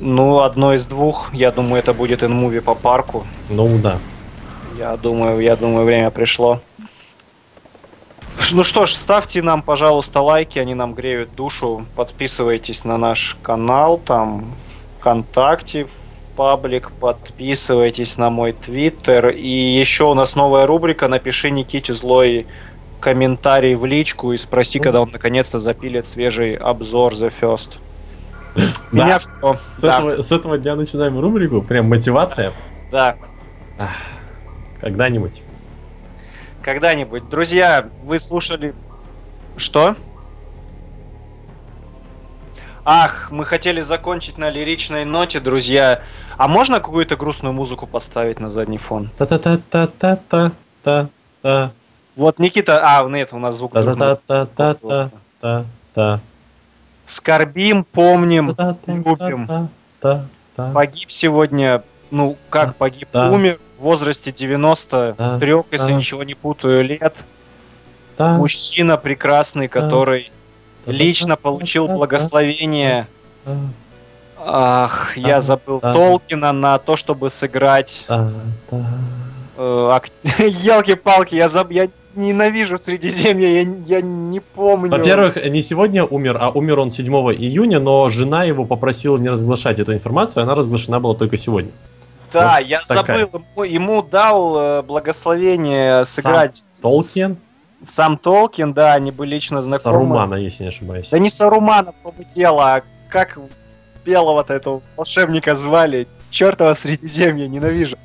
Ну, 0.00 0.40
одно 0.40 0.74
из 0.74 0.86
двух. 0.86 1.34
Я 1.34 1.50
думаю, 1.50 1.80
это 1.80 1.92
будет 1.92 2.22
InMovie 2.22 2.60
по 2.60 2.74
парку. 2.74 3.26
Ну 3.50 3.78
да. 3.78 3.98
Я 4.78 4.96
думаю, 4.96 5.40
я 5.40 5.56
думаю, 5.56 5.84
время 5.84 6.10
пришло. 6.10 6.60
Ну 8.52 8.62
что 8.62 8.86
ж, 8.86 8.94
ставьте 8.94 9.42
нам, 9.42 9.62
пожалуйста, 9.62 10.20
лайки, 10.22 10.58
они 10.58 10.74
нам 10.74 10.94
греют 10.94 11.34
душу. 11.34 11.84
Подписывайтесь 11.96 12.84
на 12.84 12.96
наш 12.96 13.36
канал, 13.42 13.98
там 13.98 14.54
ВКонтакте, 14.98 15.84
в 15.84 15.90
паблик, 16.38 16.92
подписывайтесь 16.92 18.16
на 18.16 18.30
мой 18.30 18.52
твиттер. 18.52 19.30
И 19.30 19.48
еще 19.48 20.04
у 20.04 20.14
нас 20.14 20.36
новая 20.36 20.66
рубрика 20.66 21.08
«Напиши 21.08 21.50
Никите 21.50 21.92
злой 21.92 22.46
комментарий 23.00 23.74
в 23.74 23.84
личку 23.84 24.32
и 24.32 24.36
спроси, 24.36 24.78
когда 24.78 25.00
он 25.02 25.10
наконец-то 25.10 25.58
запилит 25.58 26.06
свежий 26.06 26.54
обзор 26.54 27.14
The 27.14 27.32
First. 27.40 27.78
Да. 28.92 29.04
меня 29.04 29.18
все. 29.18 29.58
С, 29.72 29.82
этого, 29.82 30.22
с 30.22 30.30
этого 30.30 30.58
дня 30.58 30.76
начинаем 30.76 31.18
рубрику. 31.18 31.60
Прям 31.60 31.88
мотивация. 31.88 32.52
да. 32.92 33.16
Когда-нибудь. 34.80 35.42
Когда-нибудь. 36.62 37.28
Друзья, 37.28 37.88
вы 38.04 38.20
слушали... 38.20 38.74
Что? 39.56 39.96
Ах, 42.90 43.28
мы 43.30 43.44
хотели 43.44 43.82
закончить 43.82 44.38
на 44.38 44.48
лиричной 44.48 45.04
ноте, 45.04 45.40
друзья. 45.40 46.04
А 46.38 46.48
можно 46.48 46.80
какую-то 46.80 47.16
грустную 47.16 47.52
музыку 47.52 47.86
поставить 47.88 48.38
на 48.40 48.48
задний 48.48 48.78
фон? 48.78 49.10
Та-та-та-та-та-та-та. 49.18 51.70
Вот, 52.14 52.38
Никита... 52.38 52.80
А, 52.82 53.02
нет, 53.08 53.32
у 53.32 53.38
нас 53.38 53.56
звук... 53.56 53.72
Та-та-та-та-та-та-та. 53.72 56.20
Скорбим, 57.06 57.84
помним, 57.84 58.54
любим. 58.86 59.68
Погиб 60.54 61.10
сегодня, 61.10 61.82
ну, 62.10 62.36
как 62.50 62.76
погиб, 62.76 63.08
умер 63.14 63.58
в 63.78 63.82
возрасте 63.82 64.30
93, 64.30 65.54
если 65.72 65.92
ничего 65.92 66.22
не 66.22 66.34
путаю, 66.34 66.84
лет. 66.84 67.14
Мужчина 68.18 68.96
прекрасный, 68.96 69.66
который 69.68 70.30
лично 70.86 71.36
получил 71.36 71.88
благословение 71.88 73.08
Ах, 74.50 75.16
я 75.16 75.42
забыл 75.42 75.80
да. 75.80 75.94
Толкина 75.94 76.52
на 76.52 76.78
то, 76.78 76.96
чтобы 76.96 77.30
сыграть. 77.30 78.04
та. 78.06 78.30
Елки-палки, 80.38 81.34
я 81.34 81.48
заб... 81.48 81.70
я 81.72 81.88
ненавижу 82.14 82.78
Средиземье, 82.78 83.62
я, 83.62 83.68
я 83.86 84.00
не 84.00 84.40
помню. 84.40 84.90
Во-первых, 84.90 85.36
не 85.46 85.62
сегодня 85.62 86.04
умер, 86.04 86.38
а 86.40 86.50
умер 86.50 86.80
он 86.80 86.90
7 86.90 87.06
июня, 87.06 87.78
но 87.80 88.08
жена 88.08 88.44
его 88.44 88.64
попросила 88.64 89.18
не 89.18 89.28
разглашать 89.28 89.78
эту 89.78 89.92
информацию, 89.94 90.42
она 90.42 90.54
разглашена 90.54 91.00
была 91.00 91.14
только 91.14 91.38
сегодня. 91.38 91.70
да, 92.32 92.56
вот 92.58 92.66
я 92.66 92.80
такая. 92.86 93.26
забыл. 93.26 93.44
Ему, 93.56 93.64
ему 93.64 94.02
дал 94.02 94.58
э, 94.58 94.82
благословение 94.82 96.04
сыграть. 96.04 96.60
Толкин, 96.80 97.30
С- 97.30 97.46
Сам 97.84 98.16
Толкин, 98.18 98.72
да, 98.72 98.94
они 98.94 99.10
были 99.10 99.30
лично 99.34 99.60
знакомы. 99.60 99.78
Сарумана, 99.82 100.34
если 100.34 100.64
не 100.64 100.68
ошибаюсь. 100.70 101.08
Да 101.10 101.18
не 101.18 101.28
Сарумана 101.28 101.92
в 101.92 101.98
том 101.98 102.14
и 102.18 102.24
дело, 102.24 102.74
а 102.74 102.82
как 103.08 103.38
белого-то 104.08 104.54
этого 104.54 104.82
волшебника 104.96 105.54
звали? 105.54 106.08
Чертова 106.30 106.72
Средиземья, 106.74 107.46
ненавижу. 107.46 107.96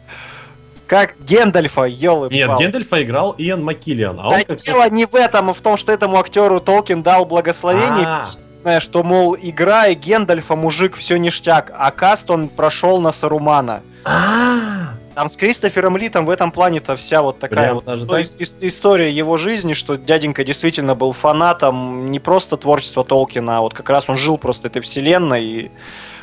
Как 0.85 1.15
Гендальфа, 1.21 1.85
елы 1.85 2.27
Нет, 2.29 2.51
Гендальфа 2.59 3.01
играл 3.03 3.33
Иэн 3.37 3.63
Маккиллиан. 3.63 4.19
А 4.19 4.29
Да 4.29 4.55
дело 4.55 4.89
не 4.89 5.05
в 5.05 5.15
этом, 5.15 5.49
а 5.49 5.53
в 5.53 5.61
том, 5.61 5.77
что 5.77 5.91
этому 5.93 6.19
актеру 6.19 6.59
Толкин 6.59 7.01
дал 7.01 7.25
благословение, 7.25 8.05
А. 8.05 8.25
письменное, 8.29 8.79
что, 8.81 9.01
мол, 9.01 9.35
играя 9.41 9.95
Гендальфа, 9.95 10.55
мужик, 10.55 10.95
все 10.97 11.17
ништяк, 11.17 11.71
а 11.73 11.89
каст 11.91 12.29
он 12.29 12.49
прошел 12.49 12.99
на 12.99 13.11
Сарумана. 13.13 13.81
А, 14.05 14.82
Там 15.15 15.29
с 15.29 15.37
Кристофером 15.37 15.95
Ли 15.97 16.09
там 16.09 16.25
в 16.25 16.29
этом 16.29 16.51
плане-то 16.51 16.95
вся 16.95 17.21
вот 17.21 17.39
такая 17.39 17.65
Прям 17.65 17.75
вот 17.75 17.85
даже 17.85 18.05
исто- 18.05 18.09
так? 18.09 18.21
ис- 18.21 18.57
история 18.61 19.11
его 19.11 19.37
жизни, 19.37 19.73
что 19.73 19.95
дяденька 19.95 20.43
действительно 20.43 20.95
был 20.95 21.11
фанатом 21.11 22.09
не 22.09 22.19
просто 22.19 22.57
творчества 22.57 23.03
Толкина, 23.03 23.59
а 23.59 23.61
вот 23.61 23.73
как 23.73 23.89
раз 23.89 24.09
он 24.09 24.17
жил 24.17 24.37
просто 24.37 24.67
этой 24.67 24.81
вселенной, 24.81 25.45
и 25.45 25.71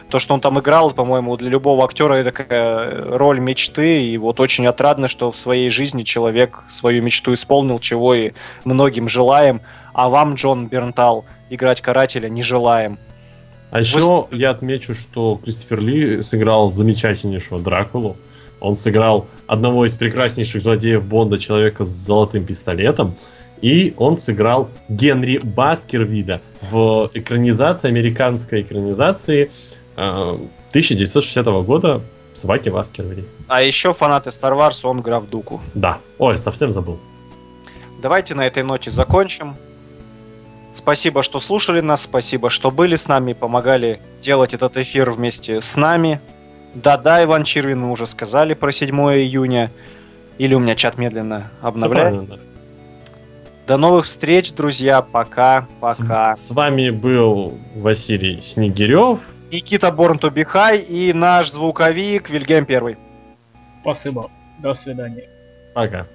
то, 0.08 0.18
что 0.18 0.34
он 0.34 0.40
там 0.40 0.58
играл, 0.58 0.90
по-моему, 0.90 1.36
для 1.36 1.50
любого 1.50 1.84
актера 1.84 2.14
это 2.14 2.32
такая 2.32 3.04
роль 3.16 3.38
мечты, 3.38 4.02
и 4.02 4.18
вот 4.18 4.40
очень 4.40 4.66
отрадно, 4.66 5.06
что 5.06 5.30
в 5.30 5.38
своей 5.38 5.70
жизни 5.70 6.02
человек 6.02 6.64
свою 6.68 7.00
мечту 7.00 7.32
исполнил, 7.32 7.78
чего 7.78 8.14
и 8.14 8.32
многим 8.64 9.08
желаем, 9.08 9.60
а 9.92 10.08
вам, 10.08 10.34
Джон 10.34 10.66
Бернтал, 10.66 11.24
играть 11.48 11.80
карателя 11.80 12.28
не 12.28 12.42
желаем. 12.42 12.98
А 13.70 13.78
еще 13.78 14.26
я 14.32 14.50
отмечу, 14.50 14.96
что 14.96 15.40
Кристофер 15.44 15.80
Ли 15.80 16.22
сыграл 16.22 16.72
замечательнейшего 16.72 17.60
Дракулу. 17.60 18.16
Он 18.60 18.76
сыграл 18.76 19.26
одного 19.46 19.86
из 19.86 19.94
прекраснейших 19.94 20.62
злодеев 20.62 21.02
Бонда, 21.04 21.38
человека 21.38 21.84
с 21.84 21.88
золотым 21.88 22.44
пистолетом. 22.44 23.16
И 23.60 23.94
он 23.98 24.16
сыграл 24.16 24.70
Генри 24.88 25.38
Баскервида 25.38 26.40
в 26.70 27.10
экранизации, 27.12 27.88
американской 27.88 28.62
экранизации 28.62 29.50
э, 29.96 30.00
1960 30.70 31.46
года 31.64 32.00
«Собаки 32.32 32.70
Баскервилей». 32.70 33.26
А 33.48 33.62
еще 33.62 33.92
фанаты 33.92 34.30
Star 34.30 34.52
Wars, 34.52 34.80
он 34.84 35.02
граф 35.02 35.28
Дуку. 35.28 35.60
Да. 35.74 35.98
Ой, 36.18 36.38
совсем 36.38 36.72
забыл. 36.72 36.98
Давайте 38.00 38.34
на 38.34 38.46
этой 38.46 38.62
ноте 38.62 38.90
закончим. 38.90 39.56
Спасибо, 40.72 41.22
что 41.22 41.40
слушали 41.40 41.80
нас, 41.80 42.02
спасибо, 42.02 42.48
что 42.48 42.70
были 42.70 42.94
с 42.94 43.08
нами, 43.08 43.32
помогали 43.32 44.00
делать 44.22 44.54
этот 44.54 44.76
эфир 44.76 45.10
вместе 45.10 45.60
с 45.60 45.76
нами. 45.76 46.20
Да-да, 46.74 47.22
Иван 47.24 47.44
Червин, 47.44 47.80
мы 47.80 47.90
уже 47.90 48.06
сказали 48.06 48.54
про 48.54 48.70
7 48.70 48.88
июня. 48.90 49.70
Или 50.38 50.54
у 50.54 50.58
меня 50.58 50.74
чат 50.74 50.96
медленно 50.96 51.50
обновляется. 51.60 52.38
До 53.66 53.76
новых 53.76 54.06
встреч, 54.06 54.52
друзья. 54.52 55.02
Пока, 55.02 55.66
пока. 55.80 56.36
С, 56.36 56.46
с 56.46 56.50
вами 56.50 56.90
был 56.90 57.58
Василий 57.76 58.40
Снегирев. 58.42 59.20
Никита 59.52 59.90
Борн 59.92 60.18
Тубихай 60.18 60.78
и 60.78 61.12
наш 61.12 61.50
звуковик 61.50 62.30
Вильгельм 62.30 62.64
Первый. 62.64 62.96
Спасибо. 63.82 64.30
До 64.58 64.74
свидания. 64.74 65.28
Пока. 65.74 66.06